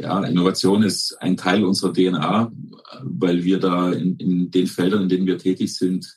Ja, 0.00 0.24
Innovation 0.24 0.82
ist 0.82 1.14
ein 1.20 1.36
Teil 1.36 1.62
unserer 1.62 1.92
DNA, 1.92 2.50
weil 3.02 3.44
wir 3.44 3.58
da 3.58 3.92
in, 3.92 4.16
in 4.16 4.50
den 4.50 4.66
Feldern, 4.66 5.02
in 5.02 5.08
denen 5.10 5.26
wir 5.26 5.36
tätig 5.36 5.76
sind, 5.76 6.16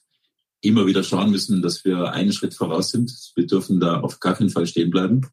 immer 0.62 0.86
wieder 0.86 1.04
schauen 1.04 1.32
müssen, 1.32 1.62
dass 1.62 1.84
wir 1.84 2.14
einen 2.14 2.32
Schritt 2.32 2.54
voraus 2.54 2.92
sind. 2.92 3.12
Wir 3.36 3.46
dürfen 3.46 3.82
da 3.82 4.00
auf 4.00 4.22
gar 4.22 4.36
keinen 4.36 4.50
Fall 4.50 4.68
stehen 4.68 4.90
bleiben. 4.90 5.28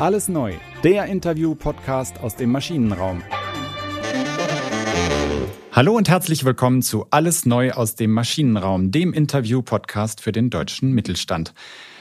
Alles 0.00 0.28
neu, 0.28 0.54
der 0.82 1.06
Interview-Podcast 1.06 2.18
aus 2.18 2.34
dem 2.34 2.50
Maschinenraum. 2.50 3.22
Hallo 5.74 5.96
und 5.96 6.10
herzlich 6.10 6.44
willkommen 6.44 6.82
zu 6.82 7.06
Alles 7.08 7.46
neu 7.46 7.72
aus 7.72 7.94
dem 7.94 8.12
Maschinenraum, 8.12 8.90
dem 8.90 9.14
Interview-Podcast 9.14 10.20
für 10.20 10.30
den 10.30 10.50
deutschen 10.50 10.92
Mittelstand. 10.92 11.54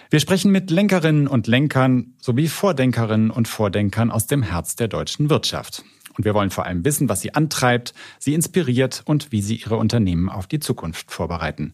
Wir 0.09 0.19
sprechen 0.19 0.51
mit 0.51 0.69
Lenkerinnen 0.69 1.25
und 1.25 1.47
Lenkern 1.47 2.13
sowie 2.17 2.49
Vordenkerinnen 2.49 3.31
und 3.31 3.47
Vordenkern 3.47 4.11
aus 4.11 4.27
dem 4.27 4.43
Herz 4.43 4.75
der 4.75 4.89
deutschen 4.89 5.29
Wirtschaft. 5.29 5.85
Und 6.17 6.25
wir 6.25 6.33
wollen 6.33 6.49
vor 6.49 6.65
allem 6.65 6.83
wissen, 6.83 7.07
was 7.07 7.21
sie 7.21 7.33
antreibt, 7.33 7.93
sie 8.19 8.33
inspiriert 8.33 9.03
und 9.05 9.31
wie 9.31 9.41
sie 9.41 9.55
ihre 9.55 9.77
Unternehmen 9.77 10.27
auf 10.27 10.47
die 10.47 10.59
Zukunft 10.59 11.09
vorbereiten. 11.09 11.73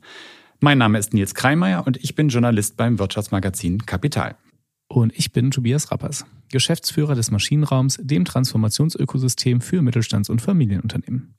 Mein 0.59 0.77
Name 0.77 0.99
ist 0.99 1.15
Nils 1.15 1.33
Kreimeier 1.33 1.87
und 1.87 1.97
ich 1.97 2.13
bin 2.13 2.29
Journalist 2.29 2.77
beim 2.77 2.99
Wirtschaftsmagazin 2.99 3.87
Kapital. 3.87 4.35
Und 4.87 5.17
ich 5.17 5.31
bin 5.31 5.49
Tobias 5.49 5.89
Rappers, 5.89 6.25
Geschäftsführer 6.51 7.15
des 7.15 7.31
Maschinenraums, 7.31 7.97
dem 7.99 8.23
Transformationsökosystem 8.23 9.61
für 9.61 9.81
Mittelstands- 9.81 10.29
und 10.29 10.43
Familienunternehmen. 10.43 11.33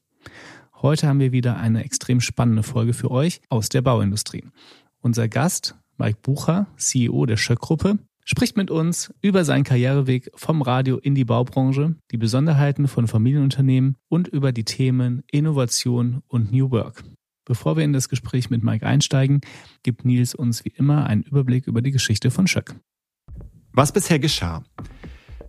Heute 0.80 1.08
haben 1.08 1.20
wir 1.20 1.32
wieder 1.32 1.56
eine 1.56 1.84
extrem 1.84 2.20
spannende 2.20 2.62
Folge 2.62 2.92
für 2.92 3.10
euch 3.10 3.40
aus 3.48 3.68
der 3.68 3.82
Bauindustrie. 3.82 4.44
Unser 5.00 5.28
Gast 5.28 5.74
Mike 5.96 6.20
Bucher, 6.22 6.68
CEO 6.76 7.26
der 7.26 7.36
Schöck-Gruppe, 7.36 7.98
spricht 8.24 8.56
mit 8.56 8.70
uns 8.70 9.12
über 9.20 9.44
seinen 9.44 9.64
Karriereweg 9.64 10.30
vom 10.34 10.62
Radio 10.62 10.98
in 10.98 11.14
die 11.14 11.24
Baubranche, 11.24 11.96
die 12.12 12.18
Besonderheiten 12.18 12.86
von 12.86 13.08
Familienunternehmen 13.08 13.96
und 14.08 14.28
über 14.28 14.52
die 14.52 14.64
Themen 14.64 15.24
Innovation 15.32 16.22
und 16.28 16.52
New 16.52 16.70
Work. 16.70 17.02
Bevor 17.44 17.76
wir 17.76 17.84
in 17.84 17.94
das 17.94 18.08
Gespräch 18.08 18.50
mit 18.50 18.62
Mike 18.62 18.86
einsteigen, 18.86 19.40
gibt 19.82 20.04
Nils 20.04 20.34
uns 20.34 20.64
wie 20.64 20.72
immer 20.76 21.06
einen 21.06 21.22
Überblick 21.22 21.66
über 21.66 21.80
die 21.80 21.90
Geschichte 21.90 22.30
von 22.30 22.46
Schöck. 22.46 22.76
Was 23.72 23.92
bisher 23.92 24.18
geschah? 24.18 24.62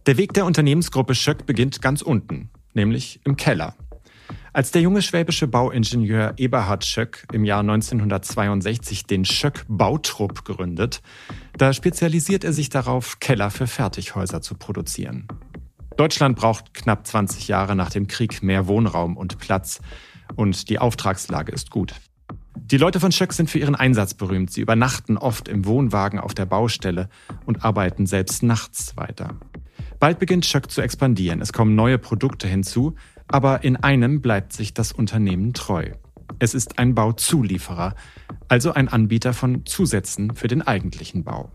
Der 0.05 0.17
Weg 0.17 0.33
der 0.33 0.45
Unternehmensgruppe 0.45 1.13
Schöck 1.13 1.45
beginnt 1.45 1.81
ganz 1.81 2.01
unten, 2.01 2.49
nämlich 2.73 3.19
im 3.25 3.35
Keller. 3.35 3.75
Als 4.51 4.71
der 4.71 4.81
junge 4.81 5.01
schwäbische 5.01 5.47
Bauingenieur 5.47 6.33
Eberhard 6.37 6.83
Schöck 6.83 7.27
im 7.31 7.45
Jahr 7.45 7.59
1962 7.59 9.05
den 9.05 9.23
Schöck 9.23 9.65
Bautrupp 9.67 10.43
gründet, 10.43 11.01
da 11.57 11.71
spezialisiert 11.71 12.43
er 12.43 12.53
sich 12.53 12.69
darauf, 12.69 13.19
Keller 13.19 13.51
für 13.51 13.67
Fertighäuser 13.67 14.41
zu 14.41 14.55
produzieren. 14.55 15.27
Deutschland 15.97 16.37
braucht 16.37 16.73
knapp 16.73 17.05
20 17.05 17.47
Jahre 17.47 17.75
nach 17.75 17.91
dem 17.91 18.07
Krieg 18.07 18.41
mehr 18.41 18.67
Wohnraum 18.67 19.17
und 19.17 19.37
Platz 19.37 19.81
und 20.35 20.69
die 20.69 20.79
Auftragslage 20.79 21.51
ist 21.51 21.69
gut. 21.69 21.93
Die 22.55 22.77
Leute 22.77 22.99
von 22.99 23.11
Schöck 23.11 23.33
sind 23.33 23.49
für 23.49 23.59
ihren 23.59 23.75
Einsatz 23.75 24.13
berühmt. 24.13 24.51
Sie 24.51 24.61
übernachten 24.61 25.17
oft 25.17 25.47
im 25.47 25.65
Wohnwagen 25.65 26.19
auf 26.19 26.33
der 26.33 26.45
Baustelle 26.45 27.09
und 27.45 27.63
arbeiten 27.63 28.05
selbst 28.05 28.43
nachts 28.43 28.97
weiter. 28.97 29.35
Bald 29.99 30.19
beginnt 30.19 30.45
Schöck 30.45 30.71
zu 30.71 30.81
expandieren. 30.81 31.41
Es 31.41 31.51
kommen 31.51 31.75
neue 31.75 31.97
Produkte 31.97 32.47
hinzu, 32.47 32.95
aber 33.29 33.63
in 33.63 33.77
einem 33.77 34.21
bleibt 34.21 34.53
sich 34.53 34.73
das 34.73 34.91
Unternehmen 34.91 35.53
treu. 35.53 35.91
Es 36.39 36.53
ist 36.53 36.79
ein 36.79 36.95
Bauzulieferer, 36.95 37.95
also 38.47 38.73
ein 38.73 38.87
Anbieter 38.87 39.33
von 39.33 39.65
Zusätzen 39.65 40.35
für 40.35 40.47
den 40.47 40.61
eigentlichen 40.61 41.23
Bau. 41.23 41.51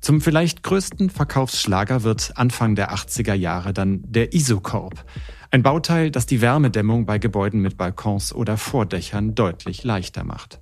Zum 0.00 0.20
vielleicht 0.20 0.62
größten 0.62 1.10
Verkaufsschlager 1.10 2.02
wird 2.02 2.32
Anfang 2.36 2.76
der 2.76 2.92
80er 2.94 3.34
Jahre 3.34 3.72
dann 3.72 4.02
der 4.04 4.34
Isokorb, 4.34 5.04
ein 5.50 5.62
Bauteil, 5.62 6.10
das 6.10 6.26
die 6.26 6.40
Wärmedämmung 6.40 7.06
bei 7.06 7.18
Gebäuden 7.18 7.60
mit 7.60 7.76
Balkons 7.76 8.34
oder 8.34 8.56
Vordächern 8.56 9.34
deutlich 9.34 9.84
leichter 9.84 10.24
macht. 10.24 10.60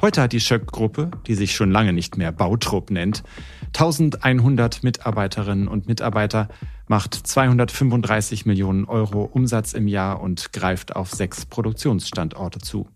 Heute 0.00 0.22
hat 0.22 0.32
die 0.32 0.40
Schöck-Gruppe, 0.40 1.12
die 1.28 1.34
sich 1.34 1.54
schon 1.54 1.70
lange 1.70 1.92
nicht 1.92 2.16
mehr 2.16 2.32
Bautrupp 2.32 2.90
nennt, 2.90 3.22
1100 3.68 4.82
Mitarbeiterinnen 4.82 5.68
und 5.68 5.86
Mitarbeiter, 5.86 6.48
macht 6.92 7.14
235 7.14 8.44
Millionen 8.44 8.84
Euro 8.84 9.22
Umsatz 9.22 9.72
im 9.72 9.88
Jahr 9.88 10.20
und 10.20 10.52
greift 10.52 10.94
auf 10.94 11.10
sechs 11.10 11.46
Produktionsstandorte 11.46 12.58
zu. 12.58 12.86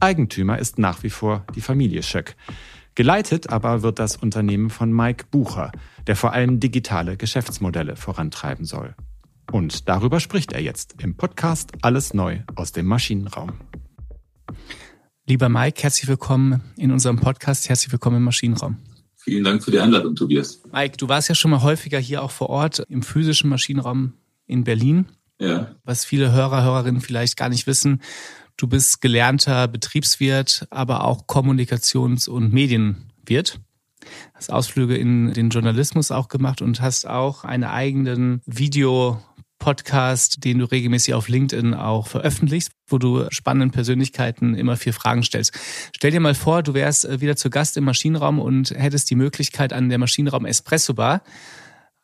Eigentümer 0.00 0.58
ist 0.58 0.78
nach 0.78 1.02
wie 1.02 1.10
vor 1.10 1.44
die 1.54 1.60
Familie 1.60 2.02
Schöck. 2.02 2.36
Geleitet 2.94 3.50
aber 3.50 3.82
wird 3.82 3.98
das 3.98 4.16
Unternehmen 4.16 4.70
von 4.70 4.90
Mike 4.90 5.26
Bucher, 5.30 5.72
der 6.06 6.16
vor 6.16 6.32
allem 6.32 6.58
digitale 6.58 7.18
Geschäftsmodelle 7.18 7.96
vorantreiben 7.96 8.64
soll. 8.64 8.94
Und 9.52 9.90
darüber 9.90 10.20
spricht 10.20 10.54
er 10.54 10.62
jetzt 10.62 10.94
im 11.02 11.14
Podcast 11.14 11.72
Alles 11.82 12.14
Neu 12.14 12.38
aus 12.54 12.72
dem 12.72 12.86
Maschinenraum. 12.86 13.52
Lieber 15.26 15.50
Mike, 15.50 15.82
herzlich 15.82 16.08
willkommen 16.08 16.62
in 16.78 16.92
unserem 16.92 17.18
Podcast. 17.18 17.68
Herzlich 17.68 17.92
willkommen 17.92 18.16
im 18.16 18.24
Maschinenraum. 18.24 18.78
Vielen 19.28 19.44
Dank 19.44 19.62
für 19.62 19.70
die 19.70 19.78
Einladung, 19.78 20.16
Tobias. 20.16 20.62
Mike, 20.72 20.96
du 20.96 21.06
warst 21.06 21.28
ja 21.28 21.34
schon 21.34 21.50
mal 21.50 21.60
häufiger 21.60 21.98
hier 21.98 22.22
auch 22.22 22.30
vor 22.30 22.48
Ort 22.48 22.82
im 22.88 23.02
physischen 23.02 23.50
Maschinenraum 23.50 24.14
in 24.46 24.64
Berlin. 24.64 25.04
Ja. 25.38 25.74
Was 25.84 26.06
viele 26.06 26.32
Hörer, 26.32 26.64
Hörerinnen 26.64 27.02
vielleicht 27.02 27.36
gar 27.36 27.50
nicht 27.50 27.66
wissen. 27.66 28.00
Du 28.56 28.68
bist 28.68 29.02
gelernter 29.02 29.68
Betriebswirt, 29.68 30.66
aber 30.70 31.04
auch 31.04 31.26
Kommunikations- 31.26 32.26
und 32.26 32.54
Medienwirt. 32.54 33.60
Hast 34.32 34.50
Ausflüge 34.50 34.96
in 34.96 35.34
den 35.34 35.50
Journalismus 35.50 36.10
auch 36.10 36.28
gemacht 36.28 36.62
und 36.62 36.80
hast 36.80 37.06
auch 37.06 37.44
einen 37.44 37.64
eigenen 37.64 38.40
Video 38.46 39.22
Podcast, 39.58 40.44
den 40.44 40.58
du 40.58 40.64
regelmäßig 40.64 41.14
auf 41.14 41.28
LinkedIn 41.28 41.74
auch 41.74 42.06
veröffentlichst, 42.06 42.72
wo 42.86 42.98
du 42.98 43.26
spannenden 43.30 43.70
Persönlichkeiten 43.70 44.54
immer 44.54 44.76
vier 44.76 44.92
Fragen 44.92 45.22
stellst. 45.22 45.52
Stell 45.94 46.10
dir 46.10 46.20
mal 46.20 46.34
vor, 46.34 46.62
du 46.62 46.74
wärst 46.74 47.04
äh, 47.04 47.20
wieder 47.20 47.36
zu 47.36 47.50
Gast 47.50 47.76
im 47.76 47.84
Maschinenraum 47.84 48.38
und 48.38 48.70
hättest 48.70 49.10
die 49.10 49.16
Möglichkeit, 49.16 49.72
an 49.72 49.88
der 49.88 49.98
Maschinenraum 49.98 50.46
Espresso 50.46 50.94
Bar 50.94 51.22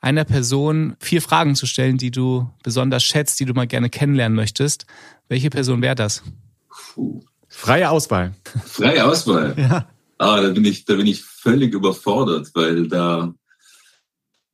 einer 0.05 0.25
Person 0.25 0.97
vier 1.01 1.23
Fragen 1.23 1.55
zu 1.55 1.65
stellen, 1.65 1.97
die 1.97 2.11
du 2.11 2.51
besonders 2.63 3.03
schätzt, 3.03 3.41
die 3.41 3.47
du 3.47 3.55
mal 3.55 3.67
gerne 3.67 3.89
kennenlernen 3.89 4.37
möchtest. 4.37 4.85
Welche 5.29 5.49
Person 5.49 5.81
wäre 5.81 5.95
das? 5.95 6.23
Puh. 6.69 7.23
Freie 7.49 7.89
Auswahl. 7.89 8.35
Freie 8.67 9.05
Auswahl. 9.07 9.55
ja. 9.57 9.89
Ah, 10.19 10.43
da 10.43 10.51
bin 10.51 10.65
ich, 10.65 10.85
da 10.85 10.95
bin 10.97 11.07
ich 11.07 11.25
völlig 11.25 11.73
überfordert, 11.73 12.51
weil 12.55 12.89
da 12.89 13.33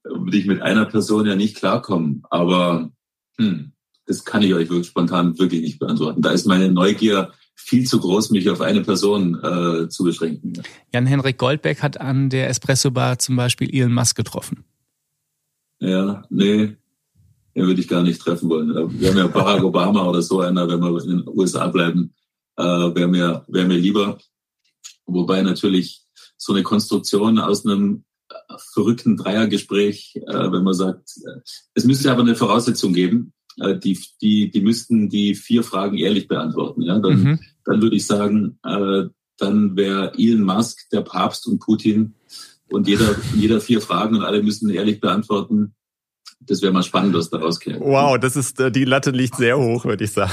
würde 0.04 0.36
ich 0.36 0.46
mit 0.46 0.62
einer 0.62 0.86
Person 0.86 1.26
ja 1.26 1.36
nicht 1.36 1.56
klarkommen. 1.56 2.22
Aber 2.30 2.90
hm, 3.38 3.72
das 4.06 4.24
kann 4.24 4.42
ich 4.42 4.54
euch 4.54 4.68
wirklich 4.68 4.88
spontan 4.88 5.38
wirklich 5.38 5.62
nicht 5.62 5.78
beantworten. 5.78 6.22
Da 6.22 6.30
ist 6.30 6.46
meine 6.46 6.70
Neugier 6.70 7.32
viel 7.54 7.86
zu 7.86 8.00
groß, 8.00 8.30
mich 8.30 8.48
auf 8.50 8.60
eine 8.60 8.80
Person 8.80 9.38
äh, 9.42 9.88
zu 9.88 10.04
beschränken. 10.04 10.54
Jan-Henrik 10.92 11.38
Goldbeck 11.38 11.82
hat 11.82 12.00
an 12.00 12.30
der 12.30 12.48
Espresso-Bar 12.48 13.18
zum 13.18 13.36
Beispiel 13.36 13.72
Elon 13.72 13.92
Musk 13.92 14.16
getroffen. 14.16 14.64
Ja, 15.78 16.24
nee, 16.28 16.76
den 17.54 17.66
würde 17.66 17.80
ich 17.80 17.88
gar 17.88 18.02
nicht 18.02 18.20
treffen 18.20 18.48
wollen. 18.48 19.00
Wir 19.00 19.10
haben 19.10 19.18
ja 19.18 19.26
Barack 19.26 19.62
Obama 19.62 20.06
oder 20.06 20.22
so 20.22 20.40
einer, 20.40 20.68
wenn 20.68 20.80
wir 20.80 21.02
in 21.04 21.18
den 21.18 21.28
USA 21.28 21.68
bleiben, 21.68 22.12
äh, 22.56 22.62
wäre 22.62 23.08
mir, 23.08 23.44
wär 23.48 23.66
mir 23.66 23.78
lieber. 23.78 24.18
Wobei 25.06 25.42
natürlich 25.42 26.02
so 26.36 26.52
eine 26.52 26.62
Konstruktion 26.62 27.38
aus 27.38 27.64
einem 27.64 28.04
verrückten 28.58 29.16
Dreiergespräch, 29.16 30.16
äh, 30.16 30.52
wenn 30.52 30.62
man 30.62 30.74
sagt, 30.74 31.10
äh, 31.24 31.40
es 31.74 31.84
müsste 31.84 32.10
aber 32.10 32.22
eine 32.22 32.36
Voraussetzung 32.36 32.92
geben, 32.92 33.32
äh, 33.58 33.78
die, 33.78 33.98
die, 34.20 34.50
die 34.50 34.60
müssten 34.60 35.08
die 35.08 35.34
vier 35.34 35.62
Fragen 35.62 35.98
ehrlich 35.98 36.28
beantworten. 36.28 36.82
Ja? 36.82 36.98
Dann, 36.98 37.22
mhm. 37.22 37.40
dann 37.64 37.82
würde 37.82 37.96
ich 37.96 38.06
sagen, 38.06 38.58
äh, 38.64 39.04
dann 39.38 39.76
wäre 39.76 40.12
Elon 40.16 40.42
Musk 40.42 40.88
der 40.90 41.00
Papst 41.00 41.46
und 41.46 41.60
Putin 41.60 42.14
und 42.70 42.86
jeder, 42.86 43.16
jeder 43.34 43.60
vier 43.60 43.80
Fragen 43.80 44.16
und 44.16 44.22
alle 44.22 44.42
müssen 44.42 44.70
ehrlich 44.70 45.00
beantworten. 45.00 45.74
Das 46.46 46.62
wäre 46.62 46.72
mal 46.72 46.82
spannend, 46.82 47.14
was 47.14 47.28
daraus 47.28 47.60
käme. 47.60 47.80
Wow, 47.80 48.18
das 48.18 48.34
ist, 48.34 48.58
äh, 48.60 48.72
die 48.72 48.84
Latte 48.84 49.10
liegt 49.10 49.36
sehr 49.36 49.58
hoch, 49.58 49.84
würde 49.84 50.04
ich 50.04 50.12
sagen. 50.12 50.32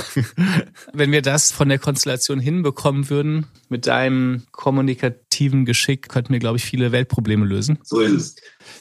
Wenn 0.94 1.12
wir 1.12 1.22
das 1.22 1.52
von 1.52 1.68
der 1.68 1.80
Konstellation 1.80 2.40
hinbekommen 2.40 3.10
würden, 3.10 3.46
mit 3.68 3.88
deinem 3.88 4.44
kommunikativen 4.52 5.66
Geschick, 5.66 6.08
könnten 6.08 6.32
wir, 6.32 6.40
glaube 6.40 6.58
ich, 6.58 6.66
viele 6.66 6.94
Weltprobleme 6.94 7.46
lösen. 7.46 7.80
So 7.84 8.00
ist 8.00 8.14
es. 8.14 8.36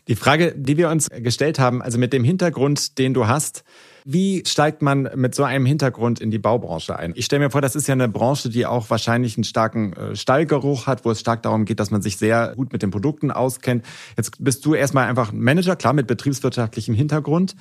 Die 0.06 0.14
Frage, 0.14 0.54
die 0.56 0.76
wir 0.76 0.88
uns 0.88 1.10
gestellt 1.10 1.58
haben, 1.58 1.82
also 1.82 1.98
mit 1.98 2.12
dem 2.12 2.22
Hintergrund, 2.22 2.98
den 2.98 3.12
du 3.12 3.26
hast, 3.26 3.64
Wie 4.08 4.44
steigt 4.46 4.82
man 4.82 5.10
mit 5.16 5.34
so 5.34 5.42
einem 5.42 5.66
Hintergrund 5.66 6.20
in 6.20 6.30
die 6.30 6.38
Baubranche 6.38 6.96
ein? 6.96 7.12
Ich 7.16 7.24
stelle 7.24 7.44
mir 7.44 7.50
vor, 7.50 7.60
das 7.60 7.74
ist 7.74 7.88
ja 7.88 7.92
eine 7.92 8.08
Branche, 8.08 8.48
die 8.48 8.64
auch 8.64 8.88
wahrscheinlich 8.88 9.36
einen 9.36 9.42
starken 9.42 9.94
äh, 9.94 10.14
Stallgeruch 10.14 10.86
hat, 10.86 11.04
wo 11.04 11.10
es 11.10 11.18
stark 11.18 11.42
darum 11.42 11.64
geht, 11.64 11.80
dass 11.80 11.90
man 11.90 12.02
sich 12.02 12.16
sehr 12.16 12.52
gut 12.54 12.72
mit 12.72 12.82
den 12.82 12.92
Produkten 12.92 13.32
auskennt. 13.32 13.84
Jetzt 14.16 14.36
bist 14.38 14.64
du 14.64 14.74
erstmal 14.74 15.08
einfach 15.08 15.32
Manager, 15.32 15.74
klar, 15.74 15.92
mit 15.92 16.06
betriebswirtschaftlichem 16.06 16.94
Hintergrund, 16.94 17.56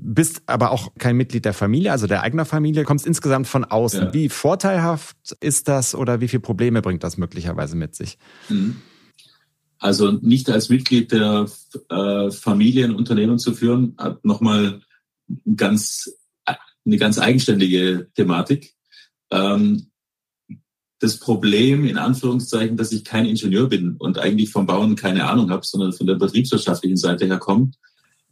bist 0.00 0.42
aber 0.46 0.70
auch 0.70 0.92
kein 1.00 1.16
Mitglied 1.16 1.44
der 1.44 1.52
Familie, 1.52 1.90
also 1.90 2.06
der 2.06 2.22
eigenen 2.22 2.46
Familie, 2.46 2.84
kommst 2.84 3.04
insgesamt 3.04 3.48
von 3.48 3.64
außen. 3.64 4.04
Ja. 4.04 4.14
Wie 4.14 4.28
vorteilhaft 4.28 5.16
ist 5.40 5.66
das 5.66 5.96
oder 5.96 6.20
wie 6.20 6.28
viele 6.28 6.42
Probleme 6.42 6.80
bringt 6.80 7.02
das 7.02 7.16
möglicherweise 7.16 7.74
mit 7.74 7.96
sich? 7.96 8.18
Mhm. 8.48 8.76
Also 9.80 10.12
nicht 10.12 10.48
als 10.48 10.68
Mitglied 10.68 11.10
der 11.10 11.46
äh, 11.88 12.30
Familienunternehmen 12.30 13.40
zu 13.40 13.52
führen, 13.52 13.94
hat 13.98 14.24
nochmal 14.24 14.80
ganz, 15.56 16.10
eine 16.44 16.96
ganz 16.96 17.18
eigenständige 17.18 18.08
Thematik. 18.14 18.74
Ähm, 19.30 19.90
das 21.00 21.18
Problem, 21.18 21.84
in 21.84 21.96
Anführungszeichen, 21.96 22.76
dass 22.76 22.92
ich 22.92 23.04
kein 23.04 23.26
Ingenieur 23.26 23.68
bin 23.68 23.96
und 23.98 24.18
eigentlich 24.18 24.50
vom 24.50 24.66
Bauen 24.66 24.96
keine 24.96 25.28
Ahnung 25.28 25.50
habe, 25.50 25.64
sondern 25.64 25.92
von 25.92 26.06
der 26.06 26.16
betriebswirtschaftlichen 26.16 26.96
Seite 26.96 27.26
her 27.26 27.38
komme, 27.38 27.70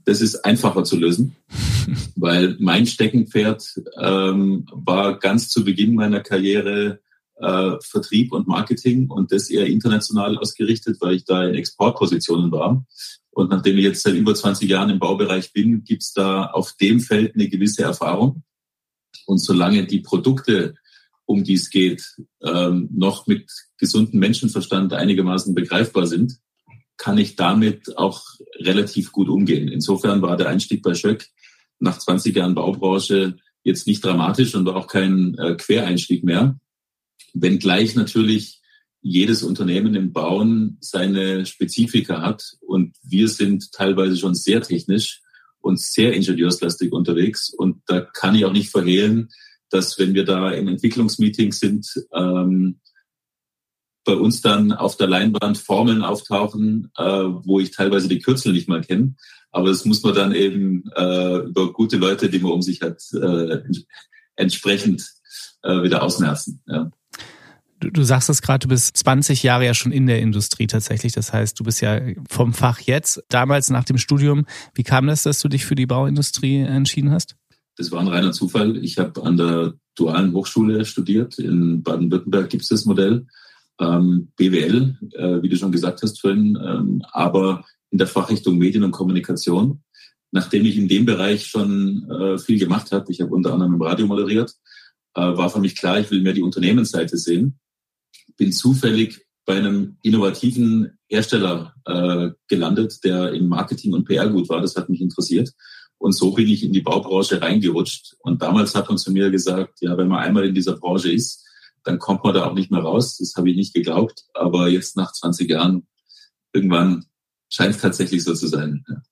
das 0.04 0.20
ist 0.20 0.44
einfacher 0.44 0.84
zu 0.84 0.96
lösen, 0.96 1.36
weil 2.16 2.56
mein 2.58 2.86
Steckenpferd 2.86 3.82
ähm, 4.00 4.66
war 4.72 5.18
ganz 5.18 5.48
zu 5.48 5.64
Beginn 5.64 5.94
meiner 5.94 6.20
Karriere 6.20 7.00
äh, 7.38 7.72
Vertrieb 7.82 8.32
und 8.32 8.48
Marketing 8.48 9.10
und 9.10 9.30
das 9.30 9.50
eher 9.50 9.66
international 9.66 10.38
ausgerichtet, 10.38 10.98
weil 11.00 11.16
ich 11.16 11.24
da 11.24 11.44
in 11.44 11.54
Exportpositionen 11.54 12.50
war. 12.50 12.84
Und 13.36 13.50
nachdem 13.50 13.76
ich 13.76 13.84
jetzt 13.84 14.02
seit 14.02 14.14
über 14.14 14.34
20 14.34 14.66
Jahren 14.66 14.88
im 14.88 14.98
Baubereich 14.98 15.52
bin, 15.52 15.84
gibt's 15.84 16.14
da 16.14 16.46
auf 16.46 16.72
dem 16.80 17.00
Feld 17.00 17.34
eine 17.34 17.50
gewisse 17.50 17.82
Erfahrung. 17.82 18.42
Und 19.26 19.38
solange 19.44 19.84
die 19.84 20.00
Produkte, 20.00 20.74
um 21.26 21.44
die 21.44 21.52
es 21.52 21.68
geht, 21.68 22.02
ähm, 22.42 22.88
noch 22.90 23.26
mit 23.26 23.50
gesundem 23.76 24.20
Menschenverstand 24.20 24.94
einigermaßen 24.94 25.54
begreifbar 25.54 26.06
sind, 26.06 26.38
kann 26.96 27.18
ich 27.18 27.36
damit 27.36 27.98
auch 27.98 28.24
relativ 28.54 29.12
gut 29.12 29.28
umgehen. 29.28 29.68
Insofern 29.68 30.22
war 30.22 30.38
der 30.38 30.48
Einstieg 30.48 30.80
bei 30.82 30.94
Schöck 30.94 31.28
nach 31.78 31.98
20 31.98 32.34
Jahren 32.34 32.54
Baubranche 32.54 33.36
jetzt 33.64 33.86
nicht 33.86 34.02
dramatisch 34.02 34.54
und 34.54 34.64
war 34.64 34.76
auch 34.76 34.86
kein 34.86 35.36
äh, 35.36 35.56
Quereinstieg 35.56 36.24
mehr. 36.24 36.58
Wenngleich 37.34 37.96
natürlich 37.96 38.62
jedes 39.08 39.44
Unternehmen 39.44 39.94
im 39.94 40.12
Bauen 40.12 40.78
seine 40.80 41.46
Spezifika 41.46 42.22
hat 42.22 42.56
und 42.60 42.96
wir 43.04 43.28
sind 43.28 43.70
teilweise 43.70 44.16
schon 44.16 44.34
sehr 44.34 44.60
technisch 44.62 45.22
und 45.60 45.80
sehr 45.80 46.12
ingenieurslastig 46.12 46.92
unterwegs 46.92 47.50
und 47.50 47.82
da 47.86 48.00
kann 48.00 48.34
ich 48.34 48.44
auch 48.44 48.52
nicht 48.52 48.70
verhehlen, 48.70 49.28
dass 49.70 49.96
wenn 50.00 50.14
wir 50.14 50.24
da 50.24 50.50
im 50.50 50.66
Entwicklungsmeeting 50.66 51.52
sind, 51.52 51.86
ähm, 52.12 52.80
bei 54.04 54.14
uns 54.14 54.40
dann 54.40 54.72
auf 54.72 54.96
der 54.96 55.08
Leinwand 55.08 55.58
Formeln 55.58 56.02
auftauchen, 56.02 56.90
äh, 56.96 57.02
wo 57.04 57.60
ich 57.60 57.70
teilweise 57.70 58.08
die 58.08 58.20
Kürzel 58.20 58.52
nicht 58.52 58.68
mal 58.68 58.80
kenne. 58.80 59.14
Aber 59.50 59.68
das 59.68 59.84
muss 59.84 60.02
man 60.02 60.14
dann 60.14 60.34
eben 60.34 60.84
äh, 60.94 61.38
über 61.38 61.72
gute 61.72 61.96
Leute, 61.96 62.28
die 62.28 62.38
man 62.38 62.52
um 62.52 62.62
sich 62.62 62.82
hat, 62.82 63.02
äh, 63.12 63.62
entsprechend 64.36 65.08
äh, 65.62 65.82
wieder 65.82 66.02
ausmerzen. 66.02 66.62
Ja. 66.66 66.90
Du, 67.80 67.90
du 67.90 68.02
sagst 68.04 68.30
es 68.30 68.40
gerade, 68.40 68.66
du 68.66 68.68
bist 68.68 68.96
20 68.96 69.42
Jahre 69.42 69.66
ja 69.66 69.74
schon 69.74 69.92
in 69.92 70.06
der 70.06 70.20
Industrie 70.20 70.66
tatsächlich. 70.66 71.12
Das 71.12 71.32
heißt, 71.32 71.58
du 71.60 71.64
bist 71.64 71.80
ja 71.82 72.00
vom 72.28 72.54
Fach 72.54 72.80
jetzt. 72.80 73.22
Damals 73.28 73.68
nach 73.70 73.84
dem 73.84 73.98
Studium, 73.98 74.46
wie 74.74 74.82
kam 74.82 75.06
das, 75.06 75.24
dass 75.24 75.40
du 75.40 75.48
dich 75.48 75.66
für 75.66 75.74
die 75.74 75.86
Bauindustrie 75.86 76.60
entschieden 76.60 77.10
hast? 77.10 77.36
Das 77.76 77.92
war 77.92 78.00
ein 78.00 78.08
reiner 78.08 78.32
Zufall. 78.32 78.78
Ich 78.78 78.98
habe 78.98 79.22
an 79.22 79.36
der 79.36 79.74
Dualen 79.94 80.32
Hochschule 80.32 80.86
studiert. 80.86 81.38
In 81.38 81.82
Baden-Württemberg 81.82 82.48
gibt 82.48 82.62
es 82.62 82.70
das 82.70 82.86
Modell. 82.86 83.26
Ähm, 83.78 84.28
BWL, 84.36 84.96
äh, 85.12 85.42
wie 85.42 85.50
du 85.50 85.56
schon 85.56 85.72
gesagt 85.72 86.02
hast 86.02 86.20
vorhin, 86.20 86.58
ähm, 86.64 87.02
aber 87.12 87.66
in 87.90 87.98
der 87.98 88.06
Fachrichtung 88.06 88.56
Medien 88.56 88.84
und 88.84 88.92
Kommunikation. 88.92 89.82
Nachdem 90.32 90.64
ich 90.64 90.78
in 90.78 90.88
dem 90.88 91.04
Bereich 91.04 91.46
schon 91.46 92.10
äh, 92.10 92.38
viel 92.38 92.58
gemacht 92.58 92.90
habe, 92.92 93.12
ich 93.12 93.20
habe 93.20 93.34
unter 93.34 93.52
anderem 93.52 93.74
im 93.74 93.82
Radio 93.82 94.06
moderiert, 94.06 94.54
äh, 95.14 95.20
war 95.20 95.50
für 95.50 95.60
mich 95.60 95.76
klar, 95.76 96.00
ich 96.00 96.10
will 96.10 96.22
mehr 96.22 96.32
die 96.32 96.42
Unternehmensseite 96.42 97.18
sehen 97.18 97.58
bin 98.36 98.52
zufällig 98.52 99.26
bei 99.44 99.56
einem 99.56 99.96
innovativen 100.02 100.98
Hersteller 101.08 101.74
äh, 101.84 102.30
gelandet, 102.48 103.04
der 103.04 103.32
im 103.32 103.48
Marketing 103.48 103.94
und 103.94 104.04
PR 104.04 104.28
gut 104.28 104.48
war. 104.48 104.60
Das 104.60 104.76
hat 104.76 104.88
mich 104.88 105.00
interessiert. 105.00 105.52
Und 105.98 106.12
so 106.12 106.32
bin 106.32 106.48
ich 106.48 106.62
in 106.62 106.72
die 106.72 106.80
Baubranche 106.80 107.40
reingerutscht. 107.40 108.16
Und 108.20 108.42
damals 108.42 108.74
hat 108.74 108.88
man 108.88 108.98
zu 108.98 109.12
mir 109.12 109.30
gesagt, 109.30 109.80
ja, 109.80 109.96
wenn 109.96 110.08
man 110.08 110.18
einmal 110.18 110.44
in 110.44 110.54
dieser 110.54 110.76
Branche 110.76 111.10
ist, 111.10 111.44
dann 111.84 111.98
kommt 111.98 112.24
man 112.24 112.34
da 112.34 112.46
auch 112.46 112.54
nicht 112.54 112.70
mehr 112.70 112.80
raus. 112.80 113.18
Das 113.18 113.34
habe 113.36 113.50
ich 113.50 113.56
nicht 113.56 113.72
geglaubt. 113.72 114.24
Aber 114.34 114.68
jetzt 114.68 114.96
nach 114.96 115.12
20 115.12 115.48
Jahren, 115.48 115.86
irgendwann 116.52 117.06
scheint 117.48 117.76
es 117.76 117.80
tatsächlich 117.80 118.24
so 118.24 118.34
zu 118.34 118.48
sein. 118.48 118.84
Ja. 118.88 119.02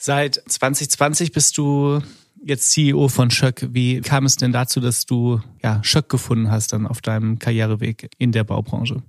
Seit 0.00 0.40
2020 0.46 1.32
bist 1.32 1.58
du 1.58 1.98
jetzt 2.40 2.70
CEO 2.70 3.08
von 3.08 3.32
Schöck. 3.32 3.66
Wie 3.72 4.00
kam 4.00 4.26
es 4.26 4.36
denn 4.36 4.52
dazu, 4.52 4.78
dass 4.78 5.06
du 5.06 5.40
ja, 5.60 5.82
Schöck 5.82 6.08
gefunden 6.08 6.52
hast 6.52 6.72
dann 6.72 6.86
auf 6.86 7.00
deinem 7.00 7.40
Karriereweg 7.40 8.08
in 8.16 8.30
der 8.30 8.44
Baubranche? 8.44 9.02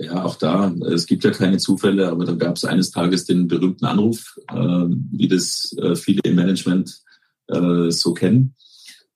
Ja, 0.00 0.24
auch 0.24 0.34
da, 0.34 0.74
es 0.92 1.06
gibt 1.06 1.22
ja 1.22 1.30
keine 1.30 1.58
Zufälle, 1.58 2.08
aber 2.08 2.24
da 2.24 2.32
gab 2.32 2.56
es 2.56 2.64
eines 2.64 2.90
Tages 2.90 3.26
den 3.26 3.46
berühmten 3.46 3.84
Anruf, 3.84 4.36
äh, 4.48 4.56
wie 4.56 5.28
das 5.28 5.72
äh, 5.80 5.94
viele 5.94 6.20
im 6.24 6.34
Management 6.34 7.00
äh, 7.46 7.90
so 7.90 8.12
kennen. 8.12 8.56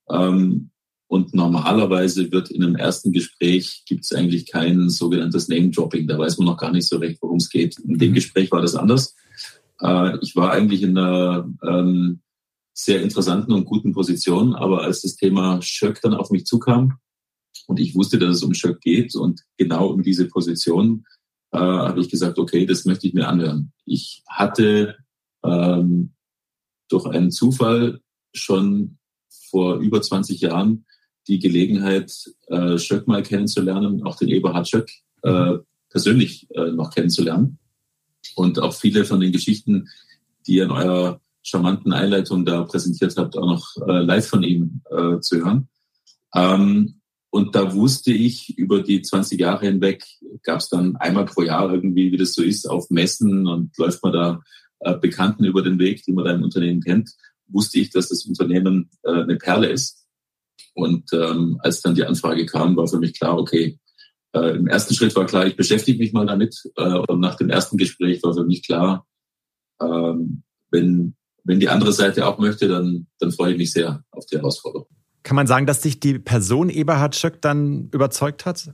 Ähm, 0.09 0.71
und 1.09 1.35
normalerweise 1.35 2.31
wird 2.31 2.53
in 2.53 2.63
einem 2.63 2.77
ersten 2.77 3.11
Gespräch 3.11 3.83
gibt 3.87 4.05
es 4.05 4.13
eigentlich 4.13 4.47
kein 4.47 4.89
sogenanntes 4.89 5.49
Name-Dropping. 5.49 6.07
Da 6.07 6.17
weiß 6.17 6.39
man 6.39 6.47
noch 6.47 6.59
gar 6.59 6.71
nicht 6.71 6.87
so 6.87 6.99
recht, 6.99 7.19
worum 7.23 7.39
es 7.39 7.51
geht. 7.51 7.77
In 7.81 7.99
dem 7.99 8.11
mhm. 8.11 8.15
Gespräch 8.15 8.53
war 8.53 8.63
das 8.63 8.77
anders. 8.77 9.17
Äh, 9.81 10.19
ich 10.21 10.37
war 10.37 10.53
eigentlich 10.53 10.83
in 10.83 10.97
einer 10.97 11.49
ähm, 11.63 12.21
sehr 12.75 13.03
interessanten 13.03 13.53
und 13.53 13.65
guten 13.65 13.93
Position. 13.93 14.55
Aber 14.55 14.83
als 14.83 15.03
das 15.03 15.17
Thema 15.17 15.61
Schöck 15.63 16.01
dann 16.01 16.15
auf 16.15 16.31
mich 16.31 16.47
zukam 16.47 16.99
und 17.67 17.81
ich 17.81 17.95
wusste, 17.95 18.19
dass 18.19 18.37
es 18.37 18.43
um 18.43 18.55
Schöck 18.55 18.81
geht 18.81 19.15
und 19.17 19.43
genau 19.57 19.89
um 19.89 20.03
diese 20.03 20.29
Position, 20.29 21.05
äh, 21.53 21.59
habe 21.59 22.01
ich 22.01 22.09
gesagt, 22.09 22.39
okay, 22.39 22.67
das 22.67 22.85
möchte 22.85 23.07
ich 23.07 23.15
mir 23.15 23.29
anhören. 23.29 23.73
Ich 23.85 24.23
hatte 24.29 24.97
ähm, 25.45 26.13
durch 26.89 27.07
einen 27.07 27.31
Zufall 27.31 28.01
schon 28.33 28.99
vor 29.51 29.79
über 29.79 30.01
20 30.01 30.41
Jahren 30.41 30.85
die 31.27 31.39
Gelegenheit, 31.39 32.13
äh, 32.47 32.79
Schöck 32.79 33.07
mal 33.07 33.23
kennenzulernen, 33.23 34.03
auch 34.05 34.17
den 34.17 34.29
Eberhard 34.29 34.69
Schöck 34.69 34.91
äh, 35.23 35.59
persönlich 35.91 36.47
äh, 36.55 36.71
noch 36.71 36.91
kennenzulernen. 36.91 37.59
Und 38.35 38.61
auch 38.61 38.75
viele 38.75 39.05
von 39.05 39.21
den 39.21 39.33
Geschichten, 39.33 39.89
die 40.47 40.55
ihr 40.55 40.65
in 40.65 40.71
eurer 40.71 41.21
charmanten 41.43 41.93
Einleitung 41.93 42.45
da 42.45 42.63
präsentiert 42.65 43.15
habt, 43.17 43.37
auch 43.37 43.47
noch 43.47 43.89
äh, 43.89 44.01
live 44.03 44.27
von 44.27 44.43
ihm 44.43 44.83
äh, 44.91 45.21
zu 45.21 45.39
hören. 45.39 45.69
Ähm, 46.35 47.01
und 47.31 47.55
da 47.55 47.75
wusste 47.75 48.13
ich, 48.13 48.57
über 48.59 48.83
die 48.83 49.03
20 49.03 49.39
Jahre 49.39 49.67
hinweg 49.67 50.05
gab 50.43 50.61
es 50.61 50.69
dann 50.69 50.97
einmal 50.97 51.27
pro 51.27 51.43
Jahr 51.43 51.73
irgendwie, 51.73 52.11
wie 52.11 52.17
das 52.17 52.33
so 52.33 52.43
ist, 52.43 52.69
auf 52.69 52.91
Messen 52.91 53.47
und 53.47 53.77
läuft 53.77 54.03
man 54.03 54.13
da 54.13 54.41
äh, 54.81 54.97
Bekannten 54.97 55.45
über 55.45 55.63
den 55.63 55.79
Weg, 55.79 56.05
die 56.05 56.13
man 56.13 56.25
da 56.25 56.33
im 56.33 56.43
Unternehmen 56.43 56.83
kennt, 56.83 57.11
wusste 57.49 57.79
ich, 57.79 57.91
dass 57.91 58.09
das 58.09 58.25
Unternehmen 58.25 58.91
äh, 59.03 59.23
eine 59.23 59.37
Perle 59.37 59.69
ist. 59.69 60.07
Und 60.75 61.13
ähm, 61.13 61.59
als 61.63 61.83
dann 61.83 61.95
die 61.95 62.05
Anfrage 62.05 62.47
kam, 62.47 62.77
war 62.77 62.87
für 62.87 62.99
mich 62.99 63.19
klar, 63.19 63.37
okay, 63.39 63.79
äh, 64.43 64.57
im 64.57 64.67
ersten 64.67 64.95
Schritt 64.95 65.15
war 65.17 65.27
klar, 65.27 65.47
ich 65.47 65.57
beschäftige 65.57 65.99
mich 65.99 66.13
mal 66.13 66.27
damit. 66.27 66.57
Äh, 66.77 66.99
und 67.09 67.21
nach 67.21 67.37
dem 67.37 67.51
ersten 67.51 67.77
Gespräch 67.77 68.23
war 68.23 68.35
für 68.35 68.45
mich 68.45 68.65
klar, 68.67 69.07
ähm, 69.81 70.43
wenn 70.71 71.15
wenn 71.49 71.61
die 71.61 71.71
andere 71.71 71.93
Seite 71.93 72.27
auch 72.27 72.39
möchte, 72.39 72.69
dann, 72.69 73.07
dann 73.19 73.33
freue 73.33 73.53
ich 73.53 73.59
mich 73.59 73.73
sehr 73.73 74.05
auf 74.11 74.27
die 74.27 74.37
Herausforderung. 74.37 74.87
Kann 75.23 75.35
man 75.35 75.47
sagen, 75.47 75.65
dass 75.65 75.81
dich 75.81 75.99
die 75.99 76.19
Person 76.19 76.69
Eberhard 76.69 77.17
Schöck 77.17 77.41
dann 77.41 77.89
überzeugt 77.91 78.45
hat? 78.45 78.71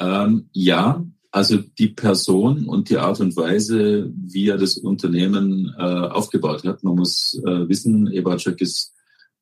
Ähm, 0.00 0.48
ja, 0.52 1.04
also 1.30 1.56
die 1.56 1.88
Person 1.88 2.68
und 2.68 2.90
die 2.90 2.98
Art 2.98 3.20
und 3.20 3.36
Weise, 3.36 4.10
wie 4.12 4.48
er 4.48 4.58
das 4.58 4.76
Unternehmen 4.76 5.72
äh, 5.78 5.82
aufgebaut 5.82 6.64
hat. 6.64 6.82
Man 6.82 6.96
muss 6.96 7.40
äh, 7.46 7.68
wissen, 7.68 8.10
Eberhard 8.10 8.42
Schöck 8.42 8.60
ist 8.60 8.92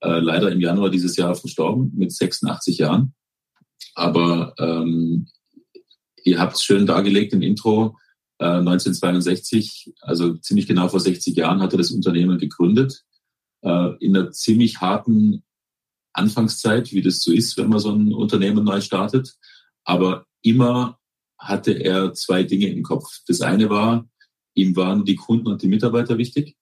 äh, 0.01 0.21
leider 0.21 0.53
im 0.53 0.61
Januar 0.61 0.91
dieses 0.91 1.17
Jahr 1.17 1.35
verstorben 1.35 1.91
mit 1.95 2.13
86 2.13 2.79
Jahren. 2.79 3.15
Aber 3.95 4.55
ähm, 4.59 5.29
ihr 6.25 6.39
habt 6.39 6.57
es 6.57 6.63
schön 6.63 6.87
dargelegt 6.87 7.33
im 7.33 7.43
Intro. 7.43 7.97
1962, 8.39 9.87
äh, 9.87 9.93
also 10.01 10.35
ziemlich 10.35 10.67
genau 10.67 10.89
vor 10.89 11.01
60 11.01 11.37
Jahren, 11.37 11.61
hat 11.61 11.73
er 11.73 11.79
das 11.79 11.93
Unternehmen 11.93 12.39
gegründet. 12.39 13.05
Äh, 13.63 13.97
in 14.01 14.17
einer 14.17 14.33
ziemlich 14.33 14.81
harten 14.81 15.45
Anfangszeit, 16.13 16.93
wie 16.93 17.03
das 17.03 17.23
so 17.23 17.33
ist, 17.33 17.57
wenn 17.57 17.69
man 17.69 17.79
so 17.79 17.91
ein 17.91 18.13
Unternehmen 18.13 18.65
neu 18.65 18.81
startet. 18.81 19.37
Aber 19.85 20.27
immer 20.43 20.99
hatte 21.39 21.73
er 21.73 22.13
zwei 22.15 22.43
Dinge 22.43 22.69
im 22.69 22.83
Kopf. 22.83 23.21
Das 23.27 23.41
eine 23.41 23.71
war, 23.71 24.09
ihm 24.55 24.77
waren 24.77 25.05
die 25.05 25.17
Kunden 25.17 25.47
und 25.49 25.63
die 25.63 25.69
Mitarbeiter 25.69 26.19
wichtig. 26.19 26.57